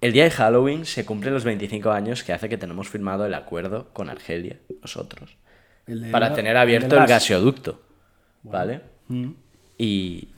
[0.00, 3.34] el día de Halloween se cumplen los 25 años que hace que tenemos firmado el
[3.34, 5.36] acuerdo con Argelia, nosotros,
[5.86, 7.10] El para tener el abierto el gas.
[7.28, 7.80] gasoducto.
[8.42, 8.80] ¿Vale?
[9.08, 9.30] Mm.
[9.78, 10.28] Y,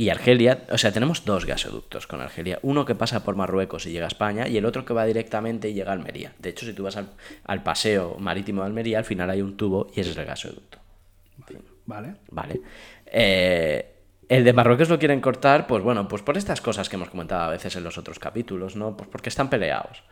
[0.00, 2.58] y Argelia, o sea, tenemos dos gasoductos con Argelia.
[2.62, 5.68] Uno que pasa por Marruecos y llega a España y el otro que va directamente
[5.68, 6.32] y llega a Almería.
[6.38, 7.10] De hecho, si tú vas al,
[7.44, 10.78] al paseo marítimo de Almería, al final hay un tubo y ese es el gasoducto.
[11.84, 12.14] Vale.
[12.30, 12.62] Vale.
[13.04, 13.92] Eh,
[14.26, 17.42] el de Marruecos lo quieren cortar, pues bueno, pues por estas cosas que hemos comentado
[17.42, 18.96] a veces en los otros capítulos, ¿no?
[18.96, 20.02] Pues porque están peleados.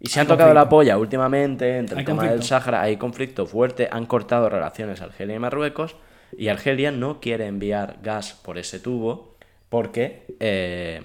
[0.00, 2.42] Y se Hay han tocado la polla últimamente entre el Hay tema del.
[2.42, 5.96] Sáhara, hay conflicto fuerte, han cortado relaciones Argelia y Marruecos,
[6.36, 9.36] y Argelia no quiere enviar gas por ese tubo
[9.68, 11.02] porque, eh,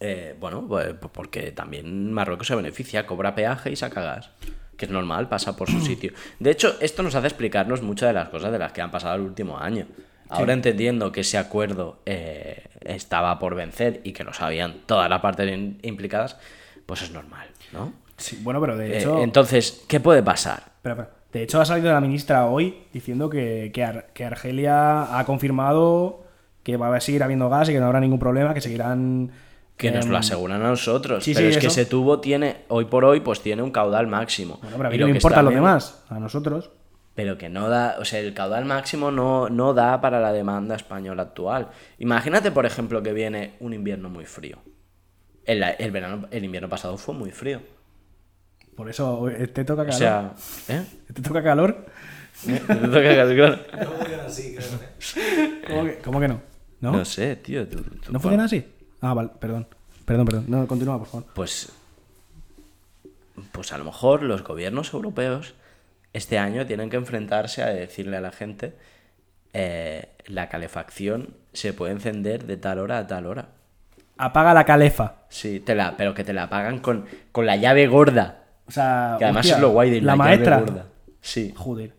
[0.00, 4.30] eh, bueno, pues porque también Marruecos se beneficia, cobra peaje y saca gas,
[4.76, 6.12] que es normal, pasa por su sitio.
[6.38, 9.14] De hecho, esto nos hace explicarnos muchas de las cosas de las que han pasado
[9.16, 9.86] el último año.
[10.28, 15.20] Ahora entendiendo que ese acuerdo eh, estaba por vencer y que lo sabían todas las
[15.20, 16.38] partes in- implicadas,
[16.86, 17.92] pues es normal, ¿no?
[18.16, 19.18] Sí, bueno, pero de Eh, hecho.
[19.22, 20.62] entonces, ¿qué puede pasar?
[20.76, 21.10] Espera, espera.
[21.32, 26.24] De hecho, ha salido la ministra hoy diciendo que, que, Ar- que Argelia ha confirmado
[26.62, 29.30] que va a seguir habiendo gas y que no habrá ningún problema, que seguirán.
[29.76, 31.24] Que nos em, lo aseguran a nosotros.
[31.24, 34.06] sí, pero sí, es que ese tubo tiene, hoy por hoy, pues tiene un caudal
[34.06, 34.58] máximo.
[34.62, 36.04] Bueno, pero a Y mí lo no que importa está lo viendo- demás.
[36.10, 36.70] A nosotros.
[37.14, 40.76] Pero que no da, o sea, el caudal máximo no, no da para la demanda
[40.76, 41.68] española actual.
[41.98, 44.58] Imagínate, por ejemplo, que viene un invierno muy frío.
[45.44, 47.60] El, el verano, el invierno pasado fue muy frío.
[48.76, 49.98] Por eso eh, te toca O calor.
[49.98, 50.32] sea,
[50.68, 50.84] ¿eh?
[51.12, 51.86] ¿Te toca calor?
[52.44, 53.66] Te toca calcular.
[53.78, 55.24] No funciona así, creo.
[55.26, 55.62] ¿eh?
[55.68, 56.40] ¿Cómo que, cómo que no?
[56.80, 56.92] ¿No?
[56.92, 57.04] ¿No?
[57.04, 57.68] sé, tío.
[57.68, 58.64] tú- tú- ¿No funciona así?
[59.00, 59.66] Ah, vale, perdón.
[60.04, 60.44] Perdón, perdón.
[60.48, 61.26] No, continúa, por favor.
[61.34, 61.70] Pues,
[63.52, 65.54] pues a lo mejor los gobiernos europeos
[66.12, 68.74] este año tienen que enfrentarse a decirle a la gente
[69.54, 73.48] eh, la calefacción se puede encender de tal hora a tal hora.
[74.18, 75.16] Apaga la calefa.
[75.28, 78.41] Sí, te la, pero que te la pagan con, con la llave gorda.
[78.66, 80.60] O sea, Que además hostia, es lo guay de la, maestra.
[80.60, 80.86] gorda.
[81.20, 81.52] Sí.
[81.56, 81.94] Joder.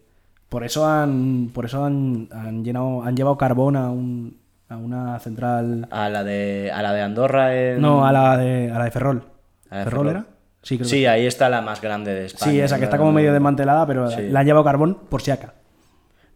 [0.49, 4.37] Por eso han, por eso han, han llenado, han llevado carbón a, un,
[4.69, 5.87] a una central.
[5.91, 7.55] A la de, a la de Andorra.
[7.55, 9.23] en- No, a la de, a la de Ferrol.
[9.69, 10.23] ¿A la de ¿Ferrol Ferrol?
[10.23, 10.33] era?
[10.61, 12.51] Sí, creo que Sí, ahí está la más grande de España.
[12.51, 14.29] Sí, esa que está como medio desmantelada, pero Sí.
[14.29, 15.55] la han llevado carbón por si acá.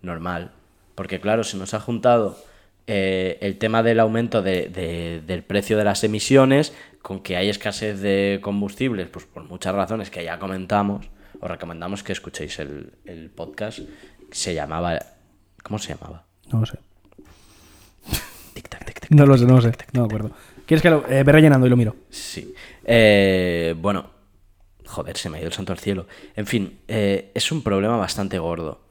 [0.01, 0.51] Normal.
[0.95, 2.38] Porque claro, se nos ha juntado
[2.88, 6.73] eh, el tema del aumento de- de- del precio de las emisiones
[7.08, 11.05] con que hay escasez de combustibles, pues por muchas razones que ya comentamos.
[11.39, 13.80] Os recomendamos que escuchéis el, el podcast.
[14.30, 14.99] Se llamaba...
[15.64, 16.26] ¿Cómo se llamaba?
[16.51, 16.80] No lo sé.
[18.53, 19.12] Tic, tac, tic, tac.
[19.12, 19.72] No lo sé, no lo sé.
[19.93, 20.32] No me acuerdo.
[20.66, 21.95] ¿Quieres que lo eh, ve rellenando y lo miro?
[22.10, 22.53] Sí.
[22.84, 24.10] Eh, bueno,
[24.86, 26.08] joder, se me ha ido el santo al cielo.
[26.36, 28.82] En fin, eh, es un problema bastante gordo.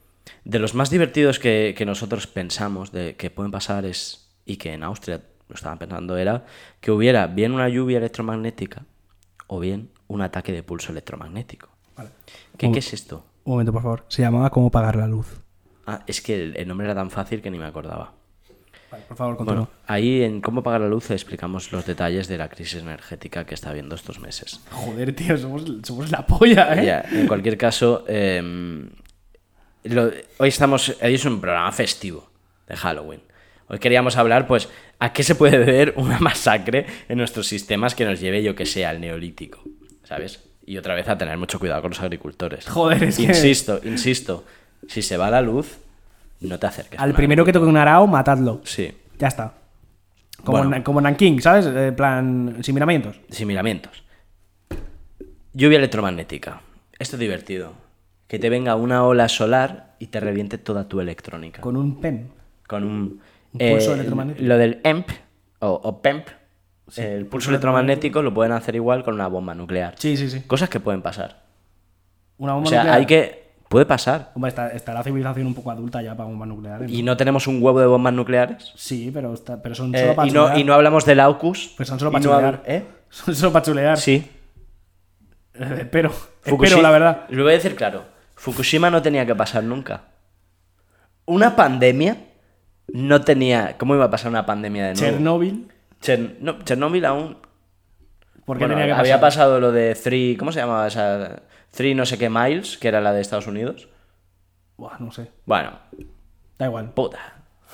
[0.43, 4.73] De los más divertidos que, que nosotros pensamos de que pueden pasar es, y que
[4.73, 6.45] en Austria lo estaban pensando, era
[6.81, 8.83] que hubiera bien una lluvia electromagnética
[9.47, 11.69] o bien un ataque de pulso electromagnético.
[12.57, 13.25] ¿Qué, qué es esto?
[13.43, 14.05] Un momento, por favor.
[14.09, 15.41] Se llamaba Cómo pagar la luz.
[15.85, 18.13] Ah, es que el, el nombre era tan fácil que ni me acordaba.
[18.91, 19.63] Vale, por favor, continúa.
[19.65, 23.53] Bueno, ahí en Cómo pagar la luz explicamos los detalles de la crisis energética que
[23.53, 24.61] está habiendo estos meses.
[24.71, 26.85] Joder, tío, somos, somos la polla, ¿eh?
[26.85, 28.89] Ya, en cualquier caso, em,
[29.83, 32.29] lo- hoy estamos, hoy es un programa festivo
[32.67, 33.21] de Halloween.
[33.69, 38.05] Hoy queríamos hablar, pues, a qué se puede deber una masacre en nuestros sistemas que
[38.05, 39.61] nos lleve, yo que sé, al neolítico,
[40.03, 40.43] ¿sabes?
[40.65, 42.67] Y otra vez a tener mucho cuidado con los agricultores.
[42.67, 44.43] Joder, es que- Insisto, insisto,
[44.87, 45.77] si se va la luz,
[46.41, 46.99] no te acerques.
[46.99, 48.61] Al primero que toque un arao, matadlo.
[48.63, 49.53] Sí, Ya está.
[50.43, 50.83] Como, Bueno.
[50.83, 51.65] como Nanking, ¿sabes?
[51.65, 53.19] En plan, sin miramientos.
[53.29, 54.03] sin miramientos.
[55.53, 56.61] Lluvia electromagnética.
[56.99, 57.73] Esto es divertido.
[58.27, 61.61] Que te venga una ola solar y te reviente toda tu electrónica.
[61.61, 62.29] Con un pen.
[62.67, 63.21] con un,
[63.59, 64.45] Un pulso eh, electromagnético.
[64.47, 65.09] Lo del EMP
[65.59, 66.27] o, o PEMP,
[66.97, 69.95] el pulso electromagnético lo pueden hacer igual con una bomba nuclear.
[69.97, 70.41] Sí, sí, sí.
[70.41, 71.43] Cosas que pueden pasar.
[72.37, 72.97] Una O bomba sea, nuclear.
[72.99, 73.47] hay que.
[73.67, 74.31] Puede pasar.
[74.33, 76.89] Hombre, está, está la civilización un poco adulta ya para bombas nucleares.
[76.89, 76.95] ¿no?
[76.97, 78.71] ¿Y no tenemos un huevo de bombas nucleares?
[78.77, 80.57] Sí, pero, está, pero son Eh, solo para y, no, chulear.
[80.59, 81.73] y no hablamos del AUKUS.
[81.75, 82.63] Pues son solo para no chulear.
[82.65, 82.83] ¿Eh?
[83.09, 83.97] Son solo para chulear.
[83.97, 84.25] Sí.
[85.55, 85.89] Eh.
[85.91, 87.25] Fukushi- Espero, la verdad.
[87.29, 88.05] Lo voy a decir claro.
[88.35, 90.03] Fukushima no tenía que pasar nunca.
[91.25, 92.17] Una pandemia
[92.93, 93.75] no tenía.
[93.77, 95.07] ¿Cómo iba a pasar una pandemia de nuevo?
[95.15, 95.67] Chernóbil.
[96.01, 97.37] Cher- no, Chernóbil aún
[98.45, 98.99] ¿Por qué Bueno, tenía que pasar?
[99.01, 101.41] había pasado lo de Three, ¿cómo se llamaba esa?
[101.71, 103.89] Three no sé qué miles, que era la de Estados Unidos.
[104.77, 105.31] Buah, no sé.
[105.45, 105.71] Bueno,
[106.57, 106.91] Da igual.
[106.91, 107.19] puta.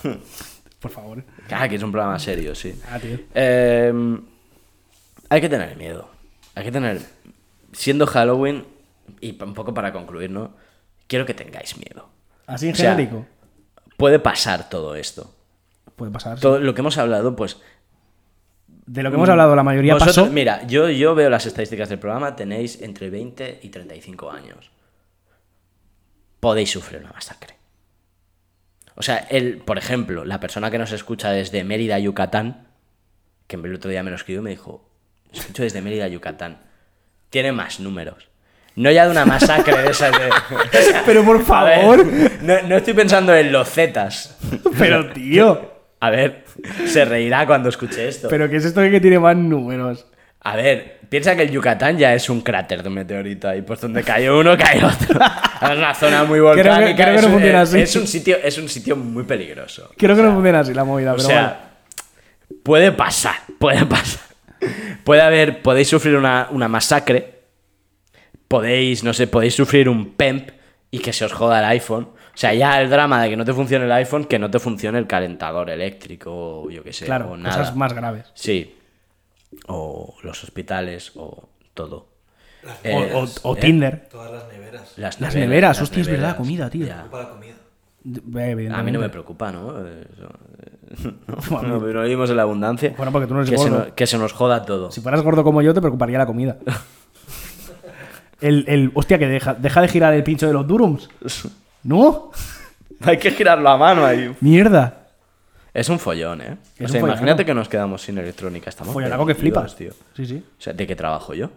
[0.80, 1.24] Por favor.
[1.52, 2.74] Ah, que es un programa serio, sí.
[2.90, 3.18] Ah, tío.
[3.36, 3.94] Eh,
[5.30, 6.10] hay que tener miedo.
[6.56, 7.00] Hay que tener.
[7.72, 8.66] Siendo Halloween,
[9.22, 10.54] y un poco para concluir, ¿no?
[11.08, 12.10] Quiero que tengáis miedo.
[12.48, 13.26] Así en O sea, genérico.
[13.98, 15.34] Puede pasar todo esto.
[15.96, 16.38] Puede pasar.
[16.38, 16.42] sí.
[16.42, 17.58] Todo lo que hemos hablado, pues.
[18.86, 20.32] De lo que hemos hablado, la mayoría vosotros- pasó.
[20.32, 24.72] Mira, yo, yo veo las estadísticas del programa, tenéis entre 20 y 35 años.
[26.40, 27.56] Podéis sufrir una masacre.
[28.96, 32.68] O sea, el, por ejemplo, la persona que nos escucha desde Mérida, Yucatán,
[33.48, 34.88] que el otro día me lo escribió y me dijo,
[35.32, 36.62] escucho desde Mérida, Yucatán,
[37.30, 38.28] tiene más números.
[38.76, 40.30] No ya de una masacre de esas de...
[41.06, 42.06] Pero por ver, favor.
[42.42, 44.36] no, no estoy pensando en los Zetas.
[44.78, 45.72] Pero, tío.
[46.00, 46.44] A ver,
[46.88, 48.28] se reirá cuando escuche esto.
[48.30, 50.06] Pero ¿qué es esto de que tiene más números?
[50.42, 53.80] A ver, piensa que el Yucatán ya es un cráter de un meteorito ahí, pues
[53.80, 55.20] donde cae uno, cae otro.
[55.64, 57.04] Es una zona muy Creo que- volcánica.
[57.06, 57.80] creo que no un- funciona es- así.
[57.82, 59.92] es un sitio, es un sitio muy peligroso.
[59.98, 61.70] Creo que no funciona así la movida, O pero sea,
[62.64, 64.20] puede pasar, puede pasar.
[65.06, 67.33] Puede haber, podéis sufrir una, una masacre,
[68.54, 70.50] podéis, no sé, podéis sufrir un PEMP
[70.92, 72.04] y que se os joda el iPhone.
[72.04, 74.60] O sea, ya el drama de que no te funcione el iPhone, que no te
[74.60, 77.06] funcione el calentador eléctrico o yo qué sé.
[77.06, 77.58] Claro, o nada.
[77.58, 78.28] cosas más graves.
[78.36, 78.76] Sí.
[79.68, 82.10] O los hospitales, o todo.
[82.64, 84.08] O, Eh, o- o eh, Tinder.
[84.12, 84.94] Todas las neveras.
[84.98, 86.86] Las Las neveras, las hostia, es verdad, comida, tío.
[86.86, 87.08] ya.
[87.10, 87.54] Para la comida.
[88.06, 88.70] Eh.
[88.72, 89.80] A mí no me preocupa, ¿no?
[89.88, 90.30] Eso,
[91.52, 92.94] no, no, no vivimos en la abundancia.
[92.98, 93.86] Bueno, porque tú no eres que, se gordo.
[93.86, 94.92] nos, que se nos joda todo.
[94.92, 96.58] Si fueras gordo como yo, te preocuparía la comida.
[98.44, 101.10] el, el, hostia, que deja, deja de girar el pincho de los durums.
[101.84, 102.32] ¿No?
[103.02, 104.34] Hay que girarlo a mano ahí.
[104.42, 105.00] Mierda.
[105.74, 106.58] Es un follón, ¿eh?
[106.78, 107.46] Es o sea, imagínate follón.
[107.46, 108.70] que nos quedamos sin electrónica.
[108.70, 109.96] Estamos Follanaco que perdidos, flipas.
[109.96, 110.06] tío.
[110.16, 110.44] Sí, sí.
[110.58, 111.50] O sea, ¿de qué trabajo yo?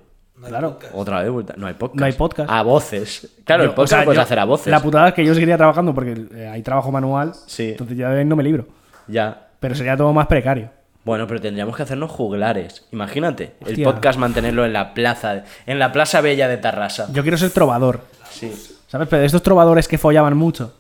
[0.47, 0.79] claro.
[0.93, 1.55] Otra vez, vuelta.
[1.57, 2.01] No hay podcast.
[2.01, 2.51] No hay podcast.
[2.51, 3.29] A voces.
[3.45, 4.67] Claro, Yo- el podcast o sea, lo puedes yo- hacer a voces.
[4.69, 7.33] La putada es que yo seguiría trabajando porque eh, hay trabajo manual.
[7.47, 7.71] Sí.
[7.71, 8.67] Entonces ya no me libro.
[9.07, 9.49] Ya.
[9.61, 10.71] Pero sería todo más precario.
[11.07, 12.85] Bueno, pero tendríamos que hacernos juglares.
[12.91, 17.07] Imagínate, el podcast mantenerlo en la plaza, en la plaza bella de Tarrasa.
[17.13, 18.01] Yo quiero ser trovador.
[18.29, 18.53] Sí.
[18.89, 19.07] ¿Sabes?
[19.09, 20.75] Pero de estos trovadores que follaban mucho.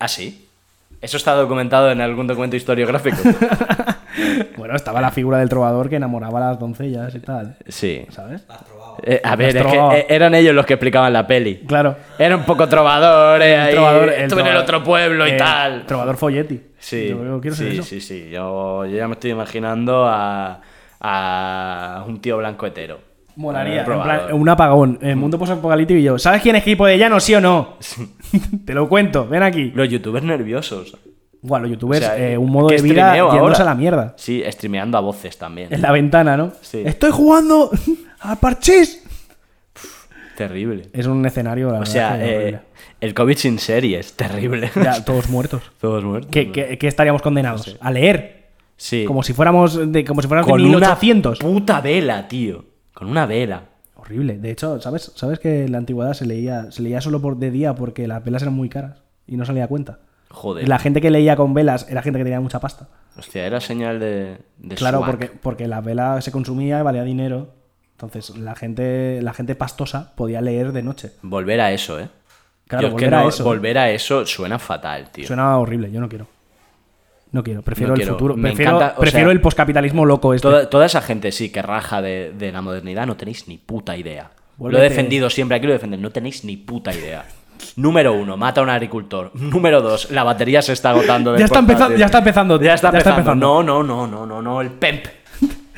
[0.00, 0.48] ¿Ah, sí?
[1.00, 3.16] Eso está documentado en algún documento historiográfico.
[4.56, 7.56] Bueno, estaba la figura del trovador que enamoraba a las doncellas y tal.
[7.68, 8.06] sí.
[8.10, 8.44] ¿Sabes?
[8.48, 8.60] Las.
[9.02, 11.56] Eh, a ver, es que eh, eran ellos los que explicaban la peli.
[11.66, 11.96] Claro.
[12.18, 15.36] Era un poco trovador, eh, ahí, trovador, el estuve en el otro pueblo y eh,
[15.36, 15.84] tal.
[15.84, 16.60] Trovador Folletti.
[16.84, 17.82] Sí, Yo, quiero sí, eso.
[17.82, 18.28] sí, sí.
[18.30, 20.60] Yo, yo ya me estoy imaginando a,
[21.00, 22.98] a un tío blanco hetero.
[23.36, 23.84] Molaría.
[23.84, 24.98] En el plan, un apagón.
[25.00, 26.18] En mundo posapocalíptico y yo.
[26.18, 27.78] ¿Sabes quién es equipo de llano, sí o no?
[28.66, 29.26] Te lo cuento.
[29.26, 29.72] Ven aquí.
[29.74, 30.96] Los youtubers nerviosos.
[31.40, 33.56] Guau, los youtubers, O sea, eh, un modo ¿qué de vida yéndose ahora?
[33.58, 34.14] a la mierda.
[34.18, 35.72] Sí, streameando a voces también.
[35.72, 36.52] En la ventana, ¿no?
[36.60, 36.82] Sí.
[36.84, 37.70] Estoy jugando
[38.20, 39.03] a parchís.
[40.36, 40.88] Terrible.
[40.92, 42.60] Es un escenario, la O sea, eh,
[43.00, 44.70] el COVID sin series, terrible.
[44.82, 45.62] Ya, todos muertos.
[45.80, 46.30] Todos muertos.
[46.30, 47.76] ¿Qué, qué- qué estaríamos condenados?
[47.80, 48.44] A leer.
[48.76, 49.04] Sí.
[49.06, 51.38] Como si fuéramos de, como si fuéramos Con de una 1800.
[51.38, 52.64] puta vela, tío.
[52.92, 53.62] Con una vela.
[53.94, 54.38] Horrible.
[54.38, 57.50] De hecho, ¿sabes, ¿sabes que en la antigüedad se leía, se leía solo por de
[57.50, 60.00] día porque las velas eran muy caras y no salía a cuenta?
[60.30, 60.68] Joder.
[60.68, 62.88] La gente que leía con velas era gente que tenía mucha pasta.
[63.16, 64.38] Hostia, era señal de.
[64.58, 65.10] de Claro, swag.
[65.12, 67.54] porque, porque la vela se consumía y valía dinero.
[67.94, 71.12] Entonces, la gente, la gente pastosa podía leer de noche.
[71.22, 72.08] Volver a eso, ¿eh?
[72.66, 73.44] Claro, es que volver a no- eso.
[73.44, 75.26] Volver a eso suena fatal, tío.
[75.26, 76.26] Suena horrible, yo no quiero.
[77.30, 78.14] No quiero, prefiero No el quiero.
[78.14, 78.36] futuro.
[78.36, 80.46] Me Prefiero, encanta, prefiero sea, el poscapitalismo loco este.
[80.48, 83.96] Toda, toda esa gente sí que raja de, de la modernidad, no tenéis ni puta
[83.96, 84.30] idea.
[84.58, 87.24] Lo he defendido siempre, aquí lo defender, no tenéis ni puta idea.
[87.76, 89.32] Número uno, mata a un agricultor.
[89.34, 91.36] Número dos, la batería se está agotando.
[91.36, 93.32] Ya está empezando- ya está empezando, Ya está ya está empezando.
[93.32, 93.62] empezando.
[93.64, 95.06] No, no, no, no, no, no, el PEMP.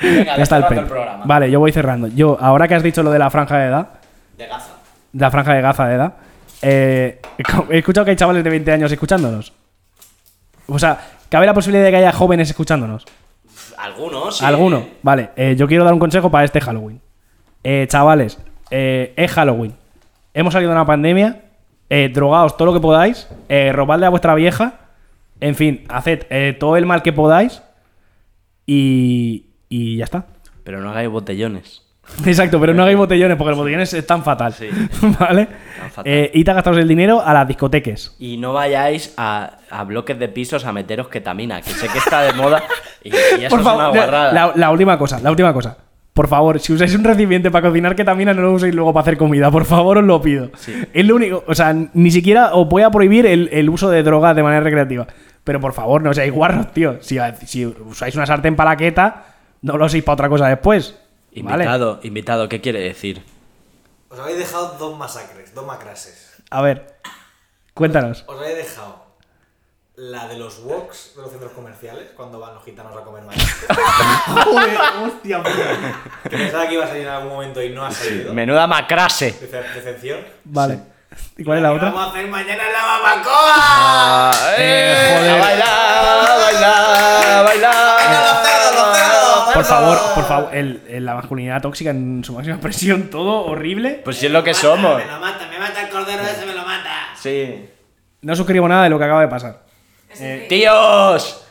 [0.02, 1.24] Venga, ya está el programa.
[1.24, 2.08] Vale, yo voy cerrando.
[2.08, 3.88] Yo, ahora que has dicho lo de la franja de edad,
[4.36, 4.72] De Gaza.
[5.12, 6.12] de la franja de Gaza de edad,
[6.62, 7.20] eh,
[7.70, 9.52] he escuchado que hay chavales de 20 años escuchándonos.
[10.68, 10.98] O sea,
[11.28, 13.06] cabe la posibilidad de que haya jóvenes escuchándonos.
[13.78, 14.44] Algunos, sí.
[14.44, 14.86] ¿Alguno?
[15.02, 17.00] Vale, eh, yo quiero dar un consejo para este Halloween.
[17.62, 18.38] Eh, chavales,
[18.70, 19.74] es Halloween.
[20.34, 21.42] Hemos salido de una pandemia.
[22.12, 23.28] Drogaos todo lo que podáis.
[23.72, 24.74] Robadle a vuestra vieja.
[25.40, 27.62] En fin, haced todo el mal que podáis.
[28.66, 30.26] Y, y ya está.
[30.64, 31.82] Pero no hagáis botellones.
[32.24, 34.52] Exacto, pero no hagáis botellones porque los botellones están fatal.
[34.52, 34.68] Sí.
[35.18, 35.48] ¿Vale?
[35.90, 36.04] fatal.
[36.06, 38.14] Eh, id a gastaros el dinero a las discoteques.
[38.18, 42.22] Y no vayáis a, a bloques de pisos a meteros ketamina, que sé que está
[42.22, 42.62] de moda
[43.02, 44.32] y, y eso Por es favor, una guarrada.
[44.32, 45.78] la, la última cosa, la última cosa.
[46.14, 49.18] Por favor, si usáis un recipiente para cocinar ketamina, no lo uséis luego para hacer
[49.18, 49.50] comida.
[49.50, 50.50] Por favor, os lo pido.
[50.94, 51.44] Es lo único.
[51.46, 54.62] O sea, ni siquiera os voy a prohibir el, el uso de drogas de manera
[54.62, 55.06] recreativa.
[55.44, 56.96] Pero por favor, no seáis guarros, tío.
[57.02, 59.24] Si, si usáis una sartén para la queta,
[59.66, 60.94] no lo uséis para otra cosa después.
[61.42, 61.64] ¿Vale?
[61.64, 63.22] Invitado, invitado, ¿qué quiere decir?
[64.08, 66.34] Os habéis dejado dos masacres, dos macrases.
[66.50, 66.96] A ver,
[67.74, 68.24] cuéntanos.
[68.26, 69.04] Os habéis dejado
[69.96, 73.42] la de los walks de los centros comerciales, cuando van los gitanos a comer maíz.
[74.44, 75.42] Joder, hostia,
[76.30, 78.32] Que pensaba que iba a salir en algún momento y no ha salido.
[78.32, 79.34] Menuda macrase.
[79.40, 80.20] Dece- Decepción.
[80.44, 80.78] Vale.
[81.38, 81.90] ¿Y cuál es la ¿Qué otra?
[81.90, 84.32] vamos a hacer mañana en la barbacoa?
[84.58, 85.30] Eh, joder.
[85.30, 85.68] A bailar,
[86.30, 88.45] a bailar, a bailar.
[89.56, 94.00] Por favor, por favor, el, el- la masculinidad tóxica en su máxima expresión, todo horrible.
[94.04, 94.96] Pues si es lo que somos.
[94.98, 96.90] Me lo mata, me mata el cordero ese, me lo mata.
[97.16, 97.64] Sí.
[98.22, 99.62] No suscribo nada de lo que acaba de pasar.
[100.48, 101.42] ¡Tíos!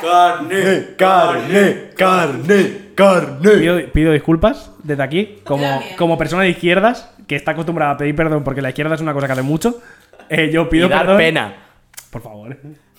[0.00, 3.50] Carne, Carne, carne, carne.
[3.58, 8.16] Pido, pido disculpas desde aquí, como, como persona de izquierdas, que está acostumbrada a pedir
[8.16, 9.80] perdón porque la izquierda es una cosa que hace mucho.
[10.28, 11.16] eh, yo Y pido dar perdón.
[11.18, 11.54] pena.
[12.10, 12.56] Por favor.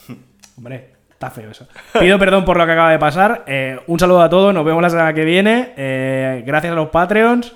[0.57, 1.67] Hombre, está feo eso.
[1.99, 3.43] Pido perdón por lo que acaba de pasar.
[3.47, 5.73] eh, un saludo a todos, nos vemos la semana que viene.
[5.77, 7.55] eh, gracias a los Patreons.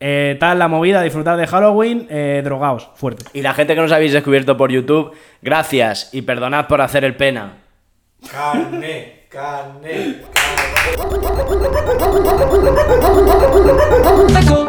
[0.00, 3.24] Eh, tal la movida, disfrutar de Halloween, eh, drogaos, fuerte.
[3.32, 5.12] Y la gente que nos habéis descubierto por YouTube,
[5.42, 7.54] gracias y perdonad por hacer el pena.
[8.30, 10.22] carne, carne.
[14.32, 14.68] Michael,